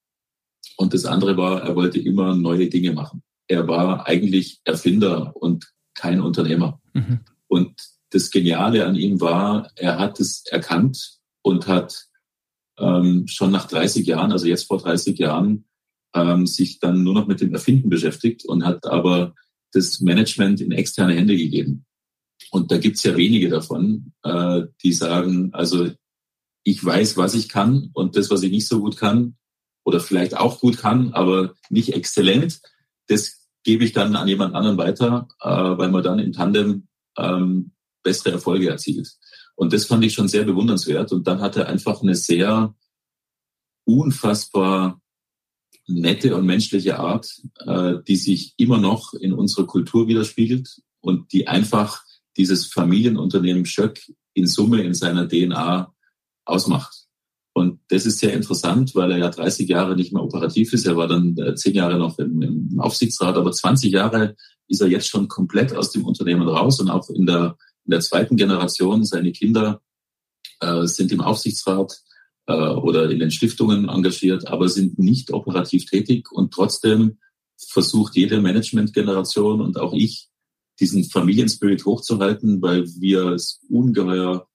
Und 0.77 0.93
das 0.93 1.05
andere 1.05 1.37
war, 1.37 1.61
er 1.63 1.75
wollte 1.75 1.99
immer 1.99 2.35
neue 2.35 2.67
Dinge 2.69 2.93
machen. 2.93 3.23
er 3.47 3.67
war 3.67 4.07
eigentlich 4.07 4.61
Erfinder 4.63 5.35
und 5.35 5.73
kein 5.93 6.21
Unternehmer. 6.21 6.80
Mhm. 6.93 7.19
Und 7.47 7.73
das 8.11 8.29
Geniale 8.29 8.85
an 8.85 8.95
ihm 8.95 9.21
war, 9.21 9.71
er 9.75 9.99
hat 9.99 10.19
es 10.19 10.45
erkannt 10.47 11.19
und 11.41 11.67
hat 11.67 12.07
ähm, 12.77 13.27
schon 13.27 13.51
nach 13.51 13.67
30 13.67 14.05
Jahren, 14.05 14.31
also 14.31 14.47
jetzt 14.47 14.67
vor 14.67 14.79
30 14.79 15.17
Jahren, 15.17 15.65
ähm, 16.13 16.45
sich 16.45 16.79
dann 16.79 17.03
nur 17.03 17.13
noch 17.13 17.27
mit 17.27 17.41
dem 17.41 17.53
Erfinden 17.53 17.89
beschäftigt 17.89 18.45
und 18.45 18.65
hat 18.65 18.85
aber 18.85 19.33
das 19.71 20.01
Management 20.01 20.61
in 20.61 20.71
externe 20.71 21.13
Hände 21.13 21.37
gegeben. 21.37 21.85
Und 22.51 22.71
da 22.71 22.77
gibt's 22.77 23.03
ja 23.03 23.15
wenige 23.15 23.49
davon, 23.49 24.13
äh, 24.23 24.63
die 24.83 24.91
sagen, 24.91 25.53
also 25.53 25.89
ich 26.63 26.83
weiß, 26.83 27.17
was 27.17 27.33
ich 27.33 27.49
kann 27.49 27.89
und 27.93 28.15
das, 28.15 28.29
was 28.29 28.43
ich 28.43 28.51
nicht 28.51 28.67
so 28.67 28.81
gut 28.81 28.97
kann 28.97 29.37
oder 29.83 29.99
vielleicht 29.99 30.37
auch 30.37 30.59
gut 30.59 30.77
kann, 30.77 31.13
aber 31.13 31.55
nicht 31.69 31.93
exzellent, 31.93 32.59
das 33.07 33.40
gebe 33.63 33.83
ich 33.83 33.93
dann 33.93 34.15
an 34.15 34.27
jemand 34.27 34.55
anderen 34.55 34.77
weiter, 34.77 35.27
äh, 35.41 35.49
weil 35.49 35.89
man 35.89 36.03
dann 36.03 36.19
im 36.19 36.33
Tandem 36.33 36.87
ähm, 37.17 37.71
bessere 38.03 38.31
Erfolge 38.31 38.69
erzielt. 38.69 39.17
Und 39.55 39.73
das 39.73 39.85
fand 39.85 40.03
ich 40.03 40.13
schon 40.13 40.27
sehr 40.27 40.43
bewundernswert. 40.43 41.11
Und 41.11 41.27
dann 41.27 41.41
hat 41.41 41.55
er 41.55 41.67
einfach 41.67 42.01
eine 42.01 42.15
sehr 42.15 42.73
unfassbar 43.85 45.01
nette 45.87 46.35
und 46.35 46.45
menschliche 46.45 46.99
Art, 46.99 47.41
äh, 47.65 47.95
die 48.07 48.15
sich 48.15 48.53
immer 48.57 48.77
noch 48.77 49.13
in 49.13 49.33
unserer 49.33 49.67
Kultur 49.67 50.07
widerspiegelt 50.07 50.81
und 50.99 51.31
die 51.33 51.47
einfach 51.47 52.03
dieses 52.37 52.67
Familienunternehmen 52.67 53.65
Schöck 53.65 54.01
in 54.33 54.47
Summe 54.47 54.81
in 54.81 54.93
seiner 54.93 55.27
DNA 55.27 55.93
ausmacht. 56.45 57.00
Und 57.61 57.79
das 57.89 58.07
ist 58.07 58.17
sehr 58.17 58.33
interessant, 58.33 58.95
weil 58.95 59.11
er 59.11 59.17
ja 59.19 59.29
30 59.29 59.69
Jahre 59.69 59.95
nicht 59.95 60.11
mehr 60.11 60.23
operativ 60.23 60.73
ist. 60.73 60.87
Er 60.87 60.97
war 60.97 61.07
dann 61.07 61.37
äh, 61.37 61.53
zehn 61.53 61.75
Jahre 61.75 61.97
noch 61.97 62.17
im, 62.17 62.41
im 62.41 62.79
Aufsichtsrat, 62.79 63.35
aber 63.35 63.51
20 63.51 63.91
Jahre 63.91 64.35
ist 64.67 64.81
er 64.81 64.87
jetzt 64.87 65.07
schon 65.07 65.27
komplett 65.27 65.75
aus 65.75 65.91
dem 65.91 66.05
Unternehmen 66.05 66.47
raus 66.47 66.79
und 66.79 66.89
auch 66.89 67.09
in 67.09 67.27
der, 67.27 67.57
in 67.85 67.91
der 67.91 67.99
zweiten 67.99 68.35
Generation, 68.35 69.05
seine 69.05 69.31
Kinder 69.31 69.81
äh, 70.59 70.85
sind 70.87 71.11
im 71.11 71.21
Aufsichtsrat 71.21 72.01
äh, 72.47 72.53
oder 72.53 73.11
in 73.11 73.19
den 73.19 73.31
Stiftungen 73.31 73.89
engagiert, 73.89 74.47
aber 74.47 74.67
sind 74.67 74.97
nicht 74.97 75.31
operativ 75.31 75.85
tätig 75.85 76.31
und 76.31 76.51
trotzdem 76.51 77.19
versucht 77.69 78.15
jede 78.15 78.41
Managementgeneration 78.41 79.61
und 79.61 79.79
auch 79.79 79.93
ich 79.93 80.29
diesen 80.79 81.03
Familienspirit 81.03 81.85
hochzuhalten, 81.85 82.61
weil 82.61 82.87
wir 82.99 83.27
es 83.27 83.61
ungeheuer 83.69 84.47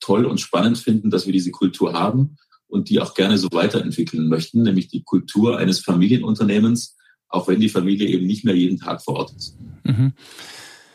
toll 0.00 0.24
und 0.24 0.40
spannend 0.40 0.78
finden, 0.78 1.10
dass 1.10 1.26
wir 1.26 1.32
diese 1.32 1.50
Kultur 1.50 1.92
haben 1.92 2.36
und 2.66 2.88
die 2.88 3.00
auch 3.00 3.14
gerne 3.14 3.38
so 3.38 3.48
weiterentwickeln 3.52 4.28
möchten, 4.28 4.62
nämlich 4.62 4.88
die 4.88 5.02
Kultur 5.02 5.58
eines 5.58 5.80
Familienunternehmens, 5.80 6.96
auch 7.28 7.48
wenn 7.48 7.60
die 7.60 7.68
Familie 7.68 8.08
eben 8.08 8.26
nicht 8.26 8.44
mehr 8.44 8.56
jeden 8.56 8.78
Tag 8.78 9.02
vor 9.02 9.16
Ort 9.16 9.32
ist. 9.36 9.56
Mhm. 9.84 10.12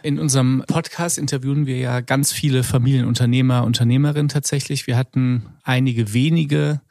In 0.03 0.19
unserem 0.19 0.63
Podcast 0.67 1.17
interviewen 1.17 1.65
wir 1.65 1.77
ja 1.77 2.01
ganz 2.01 2.31
viele 2.31 2.63
Familienunternehmer, 2.63 3.63
Unternehmerinnen 3.63 4.29
tatsächlich. 4.29 4.85
Wir 4.85 4.97
hatten 4.97 5.47
einige 5.63 6.13
wenige 6.13 6.81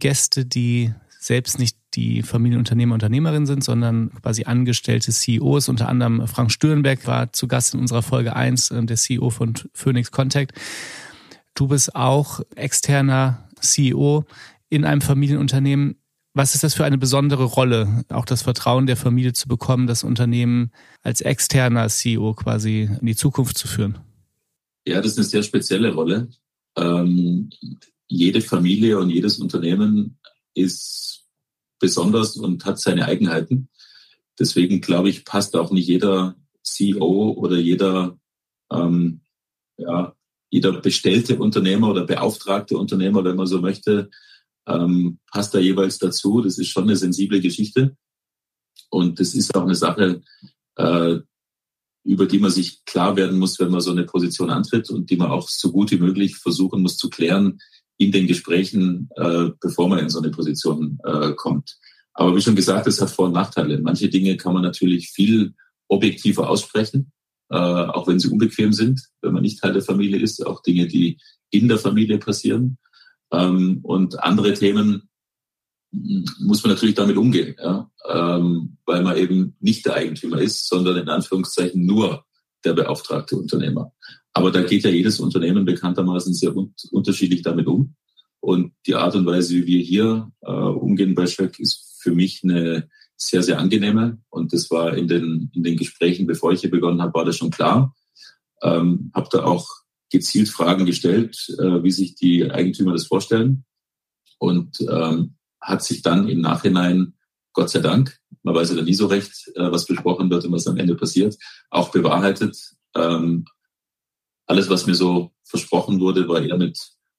Gäste, 0.00 0.44
die 0.44 0.92
selbst 1.18 1.58
nicht 1.58 1.76
die 1.94 2.22
Familienunternehmer, 2.22 2.94
Unternehmerinnen 2.94 3.46
sind, 3.46 3.64
sondern 3.64 4.10
quasi 4.22 4.44
angestellte 4.44 5.10
CEOs. 5.12 5.68
Unter 5.68 5.88
anderem 5.88 6.28
Frank 6.28 6.52
Stürenberg 6.52 7.06
war 7.06 7.32
zu 7.32 7.48
Gast 7.48 7.74
in 7.74 7.80
unserer 7.80 8.02
Folge 8.02 8.36
1, 8.36 8.70
äh, 8.70 8.84
der 8.84 8.96
CEO 8.96 9.30
von 9.30 9.54
Phoenix 9.72 10.10
Contact. 10.10 10.52
Du 11.58 11.66
bist 11.66 11.96
auch 11.96 12.40
externer 12.54 13.48
CEO 13.60 14.24
in 14.68 14.84
einem 14.84 15.00
Familienunternehmen. 15.00 15.96
Was 16.32 16.54
ist 16.54 16.62
das 16.62 16.74
für 16.74 16.84
eine 16.84 16.98
besondere 16.98 17.42
Rolle, 17.42 18.04
auch 18.10 18.26
das 18.26 18.42
Vertrauen 18.42 18.86
der 18.86 18.96
Familie 18.96 19.32
zu 19.32 19.48
bekommen, 19.48 19.88
das 19.88 20.04
Unternehmen 20.04 20.70
als 21.02 21.20
externer 21.20 21.88
CEO 21.88 22.34
quasi 22.34 22.88
in 23.00 23.04
die 23.04 23.16
Zukunft 23.16 23.58
zu 23.58 23.66
führen? 23.66 23.98
Ja, 24.86 25.02
das 25.02 25.12
ist 25.12 25.18
eine 25.18 25.26
sehr 25.26 25.42
spezielle 25.42 25.92
Rolle. 25.92 26.28
Ähm, 26.76 27.50
jede 28.06 28.40
Familie 28.40 29.00
und 29.00 29.10
jedes 29.10 29.40
Unternehmen 29.40 30.20
ist 30.54 31.24
besonders 31.80 32.36
und 32.36 32.64
hat 32.66 32.78
seine 32.78 33.06
Eigenheiten. 33.06 33.68
Deswegen 34.38 34.80
glaube 34.80 35.08
ich, 35.08 35.24
passt 35.24 35.56
auch 35.56 35.72
nicht 35.72 35.88
jeder 35.88 36.36
CEO 36.62 37.32
oder 37.32 37.58
jeder 37.58 38.16
ähm, 38.70 39.22
ja, 39.76 40.14
jeder 40.50 40.80
bestellte 40.80 41.38
Unternehmer 41.38 41.90
oder 41.90 42.04
beauftragte 42.04 42.76
Unternehmer, 42.76 43.24
wenn 43.24 43.36
man 43.36 43.46
so 43.46 43.60
möchte, 43.60 44.10
ähm, 44.66 45.18
passt 45.30 45.54
da 45.54 45.58
jeweils 45.58 45.98
dazu. 45.98 46.40
Das 46.40 46.58
ist 46.58 46.68
schon 46.68 46.84
eine 46.84 46.96
sensible 46.96 47.40
Geschichte. 47.40 47.96
Und 48.90 49.20
das 49.20 49.34
ist 49.34 49.54
auch 49.54 49.62
eine 49.62 49.74
Sache, 49.74 50.22
äh, 50.76 51.18
über 52.04 52.26
die 52.26 52.38
man 52.38 52.50
sich 52.50 52.84
klar 52.86 53.16
werden 53.16 53.38
muss, 53.38 53.58
wenn 53.58 53.70
man 53.70 53.80
so 53.80 53.90
eine 53.90 54.04
Position 54.04 54.50
antritt 54.50 54.88
und 54.90 55.10
die 55.10 55.16
man 55.16 55.30
auch 55.30 55.48
so 55.48 55.70
gut 55.70 55.90
wie 55.90 55.98
möglich 55.98 56.36
versuchen 56.36 56.80
muss 56.80 56.96
zu 56.96 57.10
klären 57.10 57.58
in 57.98 58.12
den 58.12 58.26
Gesprächen, 58.26 59.10
äh, 59.16 59.50
bevor 59.60 59.88
man 59.88 59.98
in 59.98 60.08
so 60.08 60.20
eine 60.20 60.30
Position 60.30 60.98
äh, 61.04 61.32
kommt. 61.34 61.76
Aber 62.14 62.34
wie 62.34 62.40
schon 62.40 62.56
gesagt, 62.56 62.86
es 62.86 63.00
hat 63.00 63.10
Vor- 63.10 63.26
und 63.26 63.32
Nachteile. 63.32 63.80
Manche 63.80 64.08
Dinge 64.08 64.36
kann 64.36 64.54
man 64.54 64.62
natürlich 64.62 65.10
viel 65.10 65.54
objektiver 65.88 66.48
aussprechen 66.48 67.12
äh, 67.50 67.56
auch 67.56 68.06
wenn 68.06 68.18
sie 68.18 68.28
unbequem 68.28 68.72
sind, 68.72 69.00
wenn 69.22 69.32
man 69.32 69.42
nicht 69.42 69.60
Teil 69.60 69.72
der 69.72 69.82
Familie 69.82 70.18
ist, 70.20 70.44
auch 70.46 70.62
Dinge, 70.62 70.86
die 70.86 71.18
in 71.50 71.68
der 71.68 71.78
Familie 71.78 72.18
passieren. 72.18 72.78
Ähm, 73.32 73.80
und 73.82 74.22
andere 74.22 74.54
Themen 74.54 75.08
muss 75.90 76.62
man 76.62 76.72
natürlich 76.72 76.94
damit 76.94 77.16
umgehen, 77.16 77.56
ja? 77.58 77.90
ähm, 78.08 78.76
weil 78.84 79.02
man 79.02 79.16
eben 79.16 79.56
nicht 79.60 79.86
der 79.86 79.94
Eigentümer 79.94 80.38
ist, 80.38 80.68
sondern 80.68 80.98
in 80.98 81.08
Anführungszeichen 81.08 81.84
nur 81.84 82.24
der 82.64 82.74
beauftragte 82.74 83.36
Unternehmer. 83.36 83.92
Aber 84.32 84.50
da 84.50 84.62
geht 84.62 84.84
ja 84.84 84.90
jedes 84.90 85.20
Unternehmen 85.20 85.64
bekanntermaßen 85.64 86.34
sehr 86.34 86.54
un 86.54 86.74
unterschiedlich 86.90 87.42
damit 87.42 87.66
um. 87.66 87.94
Und 88.40 88.72
die 88.86 88.94
Art 88.94 89.16
und 89.16 89.26
Weise, 89.26 89.54
wie 89.54 89.66
wir 89.66 89.80
hier 89.80 90.30
äh, 90.42 90.50
umgehen 90.50 91.14
bei 91.14 91.26
Schöck, 91.26 91.58
ist 91.58 91.98
für 92.00 92.12
mich 92.12 92.42
eine 92.44 92.88
sehr, 93.18 93.42
sehr 93.42 93.58
angenehme. 93.58 94.18
Und 94.30 94.52
das 94.52 94.70
war 94.70 94.96
in 94.96 95.08
den, 95.08 95.50
in 95.52 95.62
den 95.62 95.76
Gesprächen, 95.76 96.26
bevor 96.26 96.52
ich 96.52 96.60
hier 96.60 96.70
begonnen 96.70 97.02
habe, 97.02 97.14
war 97.14 97.24
das 97.24 97.36
schon 97.36 97.50
klar. 97.50 97.94
Ähm, 98.62 99.10
habe 99.14 99.28
da 99.30 99.44
auch 99.44 99.66
gezielt 100.10 100.48
Fragen 100.48 100.86
gestellt, 100.86 101.36
äh, 101.58 101.82
wie 101.82 101.90
sich 101.90 102.14
die 102.14 102.50
Eigentümer 102.50 102.92
das 102.92 103.06
vorstellen. 103.06 103.64
Und 104.38 104.80
ähm, 104.80 105.34
hat 105.60 105.82
sich 105.82 106.02
dann 106.02 106.28
im 106.28 106.40
Nachhinein, 106.40 107.14
Gott 107.52 107.70
sei 107.70 107.80
Dank, 107.80 108.18
man 108.44 108.54
weiß 108.54 108.70
ja 108.70 108.76
dann 108.76 108.84
nie 108.84 108.94
so 108.94 109.06
recht, 109.06 109.50
äh, 109.56 109.70
was 109.70 109.86
besprochen 109.86 110.30
wird 110.30 110.44
und 110.44 110.52
was 110.52 110.68
am 110.68 110.76
Ende 110.76 110.94
passiert, 110.94 111.36
auch 111.70 111.90
bewahrheitet. 111.90 112.56
Ähm, 112.94 113.44
alles, 114.46 114.70
was 114.70 114.86
mir 114.86 114.94
so 114.94 115.32
versprochen 115.44 115.98
wurde, 116.00 116.28
war 116.28 116.40
eher 116.40 116.56
mit 116.56 116.78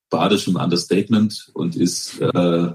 badischem 0.10 0.56
Understatement 0.56 1.52
und 1.54 1.76
ist 1.76 2.20
äh, 2.22 2.72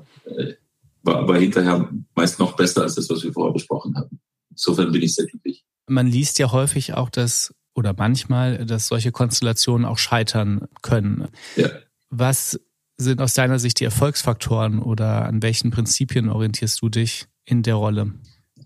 war 1.05 1.17
aber 1.17 1.39
hinterher 1.39 1.89
meist 2.15 2.39
noch 2.39 2.57
besser 2.57 2.83
als 2.83 2.95
das, 2.95 3.09
was 3.11 3.23
wir 3.23 3.33
vorher 3.33 3.53
besprochen 3.53 3.97
hatten. 3.97 4.21
Insofern 4.51 4.91
bin 4.91 5.03
ich 5.03 5.15
sehr 5.15 5.27
glücklich. 5.27 5.65
Man 5.87 6.07
liest 6.07 6.39
ja 6.39 6.51
häufig 6.51 6.95
auch, 6.95 7.11
dass 7.11 7.55
oder 7.75 7.95
manchmal, 7.97 8.65
dass 8.67 8.87
solche 8.87 9.13
Konstellationen 9.13 9.85
auch 9.85 9.99
scheitern 9.99 10.69
können. 10.83 11.29
Ja. 11.57 11.69
Was 12.09 12.59
sind 12.97 13.21
aus 13.21 13.35
deiner 13.35 13.59
Sicht 13.59 13.81
die 13.81 13.85
Erfolgsfaktoren 13.85 14.81
oder 14.81 15.27
an 15.27 15.43
welchen 15.43 15.71
Prinzipien 15.71 16.29
orientierst 16.29 16.81
du 16.81 16.89
dich 16.89 17.27
in 17.45 17.63
der 17.63 17.75
Rolle? 17.75 18.15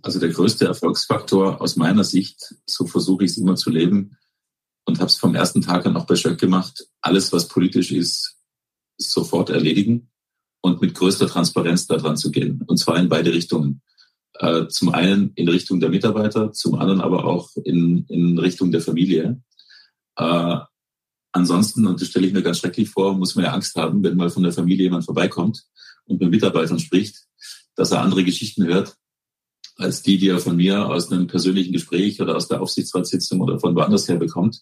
Also 0.02 0.20
der 0.20 0.28
größte 0.28 0.66
Erfolgsfaktor 0.66 1.60
aus 1.60 1.76
meiner 1.76 2.04
Sicht, 2.04 2.54
so 2.66 2.86
versuche 2.86 3.24
ich 3.24 3.32
es 3.32 3.38
immer 3.38 3.56
zu 3.56 3.70
leben 3.70 4.16
und 4.84 4.98
habe 4.98 5.06
es 5.06 5.16
vom 5.16 5.34
ersten 5.34 5.62
Tag 5.62 5.86
an 5.86 5.96
auch 5.96 6.06
bei 6.06 6.14
Schöck 6.14 6.38
gemacht, 6.38 6.86
alles, 7.00 7.32
was 7.32 7.48
politisch 7.48 7.90
ist, 7.90 8.36
sofort 8.98 9.50
erledigen 9.50 10.10
und 10.60 10.80
mit 10.80 10.94
größter 10.94 11.28
Transparenz 11.28 11.86
daran 11.86 12.16
zu 12.16 12.30
gehen. 12.30 12.62
Und 12.66 12.78
zwar 12.78 12.98
in 12.98 13.08
beide 13.08 13.32
Richtungen. 13.32 13.80
Äh, 14.34 14.68
zum 14.68 14.90
einen 14.90 15.32
in 15.34 15.48
Richtung 15.48 15.80
der 15.80 15.90
Mitarbeiter, 15.90 16.52
zum 16.52 16.76
anderen 16.76 17.00
aber 17.00 17.24
auch 17.24 17.50
in, 17.64 18.04
in 18.08 18.38
Richtung 18.38 18.70
der 18.70 18.80
Familie. 18.80 19.42
Äh, 20.16 20.58
ansonsten, 21.32 21.86
und 21.86 22.00
das 22.00 22.08
stelle 22.08 22.26
ich 22.26 22.32
mir 22.32 22.42
ganz 22.42 22.58
schrecklich 22.58 22.88
vor, 22.88 23.16
muss 23.16 23.34
man 23.34 23.46
ja 23.46 23.52
Angst 23.52 23.74
haben, 23.76 24.02
wenn 24.02 24.16
mal 24.16 24.30
von 24.30 24.42
der 24.42 24.52
Familie 24.52 24.84
jemand 24.84 25.04
vorbeikommt 25.04 25.64
und 26.04 26.20
mit 26.20 26.30
Mitarbeitern 26.30 26.78
spricht, 26.78 27.24
dass 27.74 27.90
er 27.90 28.02
andere 28.02 28.24
Geschichten 28.24 28.64
hört, 28.64 28.94
als 29.76 30.02
die, 30.02 30.18
die 30.18 30.28
er 30.28 30.40
von 30.40 30.56
mir 30.56 30.86
aus 30.86 31.10
einem 31.10 31.26
persönlichen 31.26 31.72
Gespräch 31.72 32.20
oder 32.20 32.36
aus 32.36 32.48
der 32.48 32.60
Aufsichtsratssitzung 32.60 33.40
oder 33.40 33.60
von 33.60 33.74
woanders 33.76 34.08
her 34.08 34.16
bekommt. 34.16 34.60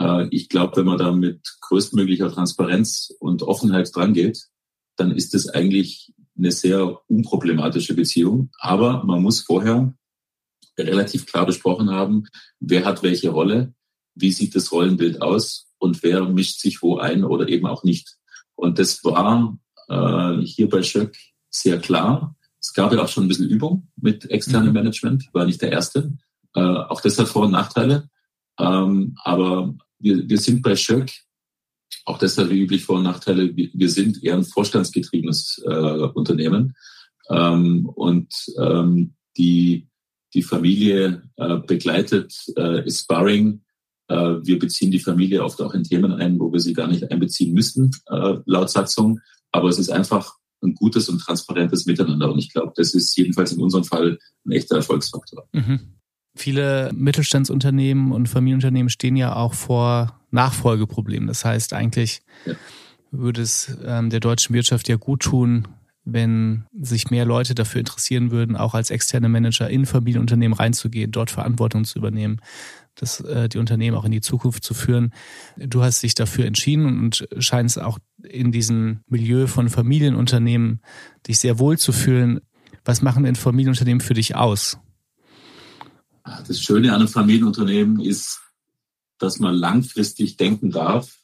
Äh, 0.00 0.26
ich 0.30 0.48
glaube, 0.48 0.76
wenn 0.76 0.86
man 0.86 0.98
da 0.98 1.12
mit 1.12 1.40
größtmöglicher 1.62 2.32
Transparenz 2.32 3.12
und 3.20 3.42
Offenheit 3.42 3.90
drangeht, 3.94 4.48
dann 4.98 5.12
ist 5.12 5.34
es 5.34 5.48
eigentlich 5.48 6.12
eine 6.36 6.52
sehr 6.52 7.00
unproblematische 7.08 7.94
Beziehung. 7.94 8.50
Aber 8.58 9.04
man 9.04 9.22
muss 9.22 9.40
vorher 9.40 9.94
relativ 10.78 11.26
klar 11.26 11.46
besprochen 11.46 11.90
haben, 11.90 12.24
wer 12.60 12.84
hat 12.84 13.02
welche 13.02 13.30
Rolle, 13.30 13.74
wie 14.14 14.32
sieht 14.32 14.54
das 14.54 14.70
Rollenbild 14.70 15.22
aus 15.22 15.66
und 15.78 16.02
wer 16.02 16.24
mischt 16.24 16.60
sich 16.60 16.82
wo 16.82 16.98
ein 16.98 17.24
oder 17.24 17.48
eben 17.48 17.66
auch 17.66 17.82
nicht. 17.82 18.16
Und 18.54 18.78
das 18.78 19.02
war 19.04 19.58
äh, 19.88 20.44
hier 20.44 20.68
bei 20.68 20.82
Schöck 20.82 21.16
sehr 21.50 21.78
klar, 21.78 22.36
es 22.60 22.72
gab 22.72 22.92
ja 22.92 23.02
auch 23.02 23.08
schon 23.08 23.24
ein 23.24 23.28
bisschen 23.28 23.48
Übung 23.48 23.88
mit 23.96 24.30
externem 24.30 24.68
mhm. 24.68 24.74
Management, 24.74 25.28
war 25.32 25.46
nicht 25.46 25.62
der 25.62 25.72
erste. 25.72 26.12
Äh, 26.54 26.60
auch 26.60 27.00
das 27.00 27.18
hat 27.18 27.28
Vor- 27.28 27.44
und 27.44 27.52
Nachteile. 27.52 28.08
Ähm, 28.58 29.16
aber 29.24 29.74
wir, 29.98 30.28
wir 30.28 30.38
sind 30.38 30.62
bei 30.62 30.76
Schöck, 30.76 31.10
auch 32.04 32.18
deshalb 32.18 32.50
wie 32.50 32.60
üblich 32.60 32.84
Vor- 32.84 32.96
und 32.96 33.04
Nachteile, 33.04 33.54
wir, 33.54 33.90
sind 33.90 34.22
eher 34.22 34.34
ein 34.34 34.44
vorstandsgetriebenes 34.44 35.62
äh, 35.66 35.70
Unternehmen. 36.14 36.74
Ähm, 37.30 37.86
und 37.86 38.32
ähm, 38.58 39.14
die, 39.36 39.88
die 40.34 40.42
Familie 40.42 41.22
äh, 41.36 41.56
begleitet 41.58 42.34
äh, 42.56 42.88
Sparring. 42.90 43.62
Äh, 44.08 44.16
wir 44.42 44.58
beziehen 44.58 44.90
die 44.90 45.00
Familie 45.00 45.44
oft 45.44 45.60
auch 45.60 45.74
in 45.74 45.84
Themen 45.84 46.12
ein, 46.12 46.38
wo 46.38 46.52
wir 46.52 46.60
sie 46.60 46.72
gar 46.72 46.88
nicht 46.88 47.10
einbeziehen 47.10 47.52
müssten, 47.52 47.90
äh, 48.06 48.36
laut 48.46 48.70
Satzung. 48.70 49.20
Aber 49.52 49.68
es 49.68 49.78
ist 49.78 49.90
einfach 49.90 50.34
ein 50.62 50.74
gutes 50.74 51.08
und 51.08 51.18
transparentes 51.18 51.86
Miteinander. 51.86 52.32
Und 52.32 52.38
ich 52.38 52.52
glaube, 52.52 52.72
das 52.76 52.94
ist 52.94 53.16
jedenfalls 53.16 53.52
in 53.52 53.60
unserem 53.60 53.84
Fall 53.84 54.18
ein 54.44 54.52
echter 54.52 54.76
Erfolgsfaktor. 54.76 55.48
Mhm. 55.52 55.97
Viele 56.38 56.92
Mittelstandsunternehmen 56.94 58.12
und 58.12 58.28
Familienunternehmen 58.28 58.90
stehen 58.90 59.16
ja 59.16 59.34
auch 59.34 59.54
vor 59.54 60.20
Nachfolgeproblemen. 60.30 61.26
Das 61.26 61.44
heißt, 61.44 61.72
eigentlich 61.72 62.22
ja. 62.46 62.54
würde 63.10 63.42
es 63.42 63.76
ähm, 63.84 64.08
der 64.08 64.20
deutschen 64.20 64.54
Wirtschaft 64.54 64.88
ja 64.88 64.94
gut 64.94 65.22
tun, 65.22 65.66
wenn 66.04 66.64
sich 66.80 67.10
mehr 67.10 67.24
Leute 67.24 67.56
dafür 67.56 67.80
interessieren 67.80 68.30
würden, 68.30 68.56
auch 68.56 68.74
als 68.74 68.90
externe 68.90 69.28
Manager 69.28 69.68
in 69.68 69.84
Familienunternehmen 69.84 70.56
reinzugehen, 70.56 71.10
dort 71.10 71.32
Verantwortung 71.32 71.84
zu 71.84 71.98
übernehmen, 71.98 72.40
das, 72.94 73.18
äh, 73.20 73.48
die 73.48 73.58
Unternehmen 73.58 73.96
auch 73.96 74.04
in 74.04 74.12
die 74.12 74.20
Zukunft 74.20 74.62
zu 74.62 74.74
führen. 74.74 75.12
Du 75.56 75.82
hast 75.82 76.04
dich 76.04 76.14
dafür 76.14 76.46
entschieden 76.46 77.00
und 77.00 77.28
scheinst 77.40 77.80
auch 77.80 77.98
in 78.22 78.52
diesem 78.52 79.00
Milieu 79.08 79.48
von 79.48 79.68
Familienunternehmen 79.68 80.82
dich 81.26 81.40
sehr 81.40 81.58
wohl 81.58 81.78
zu 81.78 81.90
fühlen. 81.90 82.40
Was 82.84 83.02
machen 83.02 83.24
denn 83.24 83.34
Familienunternehmen 83.34 84.00
für 84.00 84.14
dich 84.14 84.36
aus? 84.36 84.78
Das 86.46 86.60
Schöne 86.60 86.90
an 86.90 87.00
einem 87.00 87.08
Familienunternehmen 87.08 88.00
ist, 88.00 88.40
dass 89.18 89.38
man 89.38 89.54
langfristig 89.54 90.36
denken 90.36 90.70
darf 90.70 91.18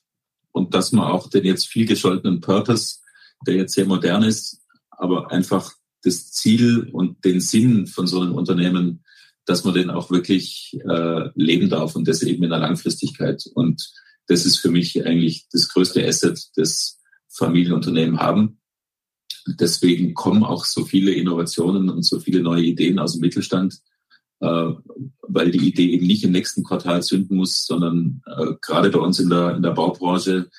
und 0.52 0.75
dass 0.75 0.92
man 0.92 1.06
auch 1.06 1.28
den 1.28 1.44
jetzt 1.44 1.68
viel 1.68 1.87
gescholtenen 1.87 2.40
Purpose, 2.40 2.99
der 3.46 3.54
jetzt 3.54 3.75
sehr 3.75 3.87
modern 3.87 4.23
ist, 4.23 4.61
aber 4.90 5.30
einfach 5.30 5.73
das 6.02 6.32
Ziel 6.32 6.88
und 6.92 7.25
den 7.25 7.40
Sinn 7.40 7.87
von 7.87 8.06
so 8.06 8.20
einem 8.20 8.34
Unternehmen, 8.34 9.04
dass 9.46 9.64
man 9.64 9.75
den 9.75 9.90
auch 9.90 10.11
wirklich 10.11 10.78
äh, 10.88 11.28
leben 11.34 11.68
darf 11.68 11.96
und 11.96 12.08
das 12.08 12.23
eben 12.23 12.42
in 12.44 12.50
der 12.50 12.61
Langfristigkeit. 12.61 13.44
Und 13.54 13.92
das 14.26 14.46
ist 14.46 14.58
für 14.58 14.70
mich 14.70 15.04
eigentlich 15.04 15.49
das 15.52 15.68
größte 15.68 16.06
Asset, 16.06 16.40
das 16.56 16.99
Familienunternehmen 17.28 18.18
haben. 18.20 18.61
Deswegen 19.46 20.14
kommen 20.14 20.44
auch 20.44 20.64
so 20.64 20.84
viele 20.84 21.12
Innovationen 21.12 21.90
und 21.90 22.02
so 22.04 22.20
viele 22.20 22.40
neue 22.40 22.62
Ideen 22.62 22.99
aus 22.99 23.12
dem 23.12 23.20
Mittelstand, 23.20 23.80
weil 24.40 25.50
die 25.50 25.68
Idee 25.68 25.90
eben 25.90 26.06
nicht 26.06 26.24
im 26.24 26.32
nächsten 26.32 26.64
Quartal 26.64 27.02
zünden 27.02 27.36
muss, 27.36 27.64
sondern 27.64 28.20
äh, 28.26 28.52
gerade 28.60 28.90
bei 28.90 28.98
uns 28.98 29.18
in 29.18 29.30
der, 29.30 29.56
in 29.56 29.62
der 29.62 29.70
Baubranche 29.70 30.50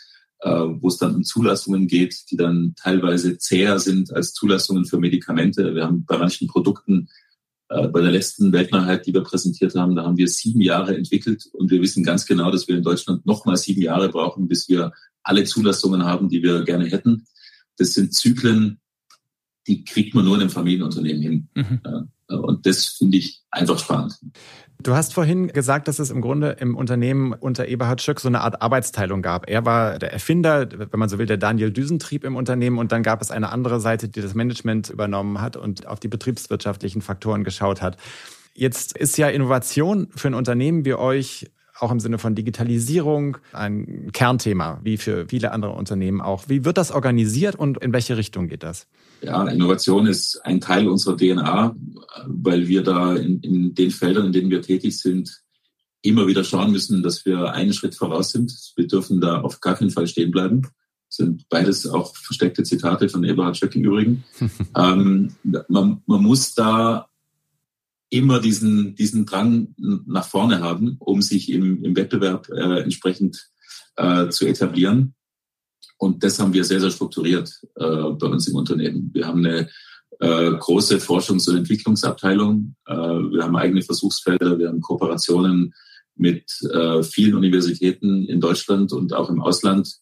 äh, 0.46 0.50
wo 0.50 0.88
es 0.90 0.98
dann 0.98 1.16
um 1.16 1.24
Zulassungen 1.24 1.88
geht, 1.88 2.30
die 2.30 2.38
dann 2.38 2.76
teilweise 2.76 3.38
zäher 3.38 3.80
sind 3.80 4.14
als 4.14 4.34
Zulassungen 4.34 4.86
für 4.86 5.00
Medikamente. 5.00 5.74
Wir 5.74 5.86
haben 5.86 6.06
bei 6.06 6.18
manchen 6.18 6.48
Produkten, 6.48 7.10
äh, 7.70 7.88
bei 7.88 8.02
der 8.02 8.12
letzten 8.12 8.52
Weltneuheit, 8.52 9.08
die 9.08 9.14
wir 9.14 9.24
präsentiert 9.24 9.76
haben, 9.76 9.96
da 9.96 10.04
haben 10.04 10.18
wir 10.18 10.28
sieben 10.28 10.62
Jahre 10.62 10.96
entwickelt 10.96 11.46
und 11.54 11.72
wir 11.72 11.82
wissen 11.82 12.04
ganz 12.04 12.26
genau, 12.26 12.52
dass 12.52 12.68
wir 12.68 12.78
in 12.78 12.84
Deutschland 12.84 13.26
nochmal 13.26 13.58
sieben 13.58 13.82
Jahre 13.82 14.10
brauchen, 14.10 14.48
bis 14.48 14.70
wir 14.70 14.92
alle 15.24 15.46
Zulassungen 15.46 16.04
haben, 16.04 16.30
die 16.30 16.44
wir 16.44 16.64
gerne 16.64 16.86
hätten. 16.86 17.26
Das 17.78 17.94
sind 17.94 18.14
Zyklen, 18.14 18.80
die 19.68 19.84
kriegt 19.84 20.14
man 20.14 20.26
nur 20.26 20.36
in 20.36 20.42
einem 20.42 20.52
Familienunternehmen 20.52 21.22
hin. 21.24 21.50
Mhm. 21.56 21.82
Und 22.28 22.66
das 22.66 22.86
finde 22.88 23.18
ich 23.18 23.42
einfach 23.52 23.78
spannend. 23.80 24.18
Du 24.82 24.94
hast 24.94 25.14
vorhin 25.14 25.48
gesagt, 25.48 25.88
dass 25.88 26.00
es 26.00 26.10
im 26.10 26.22
Grunde 26.22 26.52
im 26.60 26.76
Unternehmen 26.76 27.34
unter 27.34 27.68
Eberhard 27.68 28.02
Schöck 28.02 28.20
so 28.20 28.28
eine 28.28 28.42
Art 28.42 28.62
Arbeitsteilung 28.62 29.22
gab. 29.22 29.50
Er 29.50 29.66
war 29.66 29.98
der 30.00 30.12
Erfinder, 30.12 30.68
wenn 30.72 31.00
man 31.00 31.10
so 31.10 31.18
will, 31.18 31.26
der 31.26 31.38
Daniel 31.38 31.72
Düsentrieb 31.72 32.24
im 32.24 32.36
Unternehmen 32.36 32.78
und 32.78 32.92
dann 32.92 33.02
gab 33.02 33.22
es 33.22 33.32
eine 33.32 33.50
andere 33.52 33.80
Seite, 33.80 34.10
die 34.10 34.22
das 34.22 34.36
Management 34.36 34.90
übernommen 34.90 35.42
hat 35.42 35.56
und 35.58 35.88
auf 35.88 36.00
die 36.00 36.08
betriebswirtschaftlichen 36.08 37.02
Faktoren 37.02 37.44
geschaut 37.44 37.82
hat. 37.82 37.98
Jetzt 38.54 38.98
ist 38.98 39.18
ja 39.18 39.30
Innovation 39.30 40.08
für 40.16 40.28
ein 40.28 40.34
Unternehmen 40.34 40.86
wie 40.86 40.94
euch 40.94 41.52
auch 41.80 41.92
im 41.92 42.00
Sinne 42.00 42.18
von 42.18 42.36
Digitalisierung 42.36 43.38
ein 43.52 44.12
Kernthema, 44.14 44.80
wie 44.84 44.98
für 44.98 45.28
viele 45.28 45.52
andere 45.52 45.74
Unternehmen 45.74 46.22
auch. 46.22 46.46
Wie 46.48 46.64
wird 46.64 46.78
das 46.78 46.92
organisiert 46.92 47.56
und 47.56 47.78
in 47.80 47.92
welche 47.92 48.18
Richtung 48.18 48.48
geht 48.48 48.64
das? 48.64 48.88
Ja, 49.22 49.48
Innovation 49.48 50.06
ist 50.08 50.40
ein 50.44 50.62
Teil 50.62 50.88
unserer 50.88 51.18
DNA, 51.18 51.76
weil 52.28 52.68
wir 52.68 52.84
da 52.84 53.16
in, 53.16 53.40
in 53.42 53.74
den 53.74 53.92
Feldern, 53.92 54.28
in 54.28 54.32
denen 54.34 54.50
wir 54.50 54.62
tätig 54.62 55.00
sind, 55.00 55.42
immer 56.02 56.28
wieder 56.28 56.44
schauen 56.44 56.72
müssen, 56.72 57.02
dass 57.02 57.26
wir 57.26 57.52
einen 57.52 57.74
Schritt 57.74 57.96
voraus 57.96 58.32
sind. 58.32 58.54
Wir 58.76 58.88
dürfen 58.88 59.20
da 59.20 59.42
auf 59.42 59.60
gar 59.60 59.76
keinen 59.76 59.90
Fall 59.90 60.08
stehen 60.08 60.32
bleiben. 60.32 60.62
Das 60.62 61.18
sind 61.18 61.50
beides 61.50 61.88
auch 61.88 62.16
versteckte 62.16 62.64
Zitate 62.64 63.10
von 63.10 63.24
Eberhard 63.24 63.58
Schöck 63.58 63.76
im 63.76 63.86
Übrigen. 63.86 64.24
ähm, 64.78 65.36
man, 65.68 66.02
man 66.06 66.24
muss 66.24 66.54
da 66.54 67.08
immer 68.10 68.40
diesen, 68.40 68.96
diesen 68.96 69.26
Drang 69.26 69.74
nach 69.78 70.28
vorne 70.28 70.62
haben, 70.62 70.98
um 71.00 71.22
sich 71.22 71.52
im, 71.52 71.84
im 71.84 71.96
Wettbewerb 71.96 72.50
äh, 72.50 72.82
entsprechend 72.82 73.50
äh, 73.96 74.30
zu 74.30 74.46
etablieren. 74.46 75.15
Und 75.98 76.24
das 76.24 76.40
haben 76.40 76.54
wir 76.54 76.64
sehr, 76.64 76.80
sehr 76.80 76.92
strukturiert 76.92 77.50
äh, 77.76 77.86
bei 77.86 78.28
uns 78.28 78.48
im 78.48 78.56
Unternehmen. 78.56 79.12
Wir 79.14 79.28
haben 79.28 79.46
eine 79.46 79.70
äh, 80.20 80.52
große 80.52 80.98
Forschungs- 81.00 81.50
und 81.50 81.58
Entwicklungsabteilung. 81.58 82.76
Äh, 82.86 82.94
wir 82.94 83.44
haben 83.44 83.56
eigene 83.56 83.82
Versuchsfelder, 83.82 84.58
wir 84.58 84.70
haben 84.70 84.82
Kooperationen 84.82 85.74
mit 86.16 86.46
äh, 86.72 87.04
vielen 87.04 87.36
Universitäten 87.36 88.26
in 88.26 88.40
Deutschland 88.40 88.94
und 88.94 89.14
auch 89.14 89.30
im 89.30 89.42
Ausland. 89.42 89.96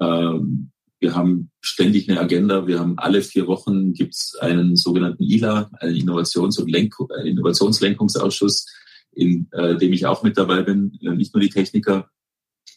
Ähm, 0.00 0.70
wir 0.98 1.14
haben 1.14 1.50
ständig 1.60 2.10
eine 2.10 2.20
Agenda. 2.20 2.66
Wir 2.66 2.78
haben 2.78 2.98
alle 2.98 3.22
vier 3.22 3.46
Wochen 3.46 3.94
gibt's 3.94 4.36
einen 4.36 4.76
sogenannten 4.76 5.22
ILA, 5.22 5.70
einen 5.80 5.96
Innovations- 5.96 6.58
und 6.58 6.70
Lenk 6.70 6.94
Innovationslenkungsausschuss, 7.24 8.66
in 9.12 9.48
äh, 9.52 9.76
dem 9.76 9.92
ich 9.92 10.06
auch 10.06 10.22
mit 10.22 10.36
dabei 10.36 10.62
bin, 10.62 10.98
äh, 11.02 11.14
nicht 11.14 11.34
nur 11.34 11.40
die 11.40 11.48
Techniker, 11.48 12.10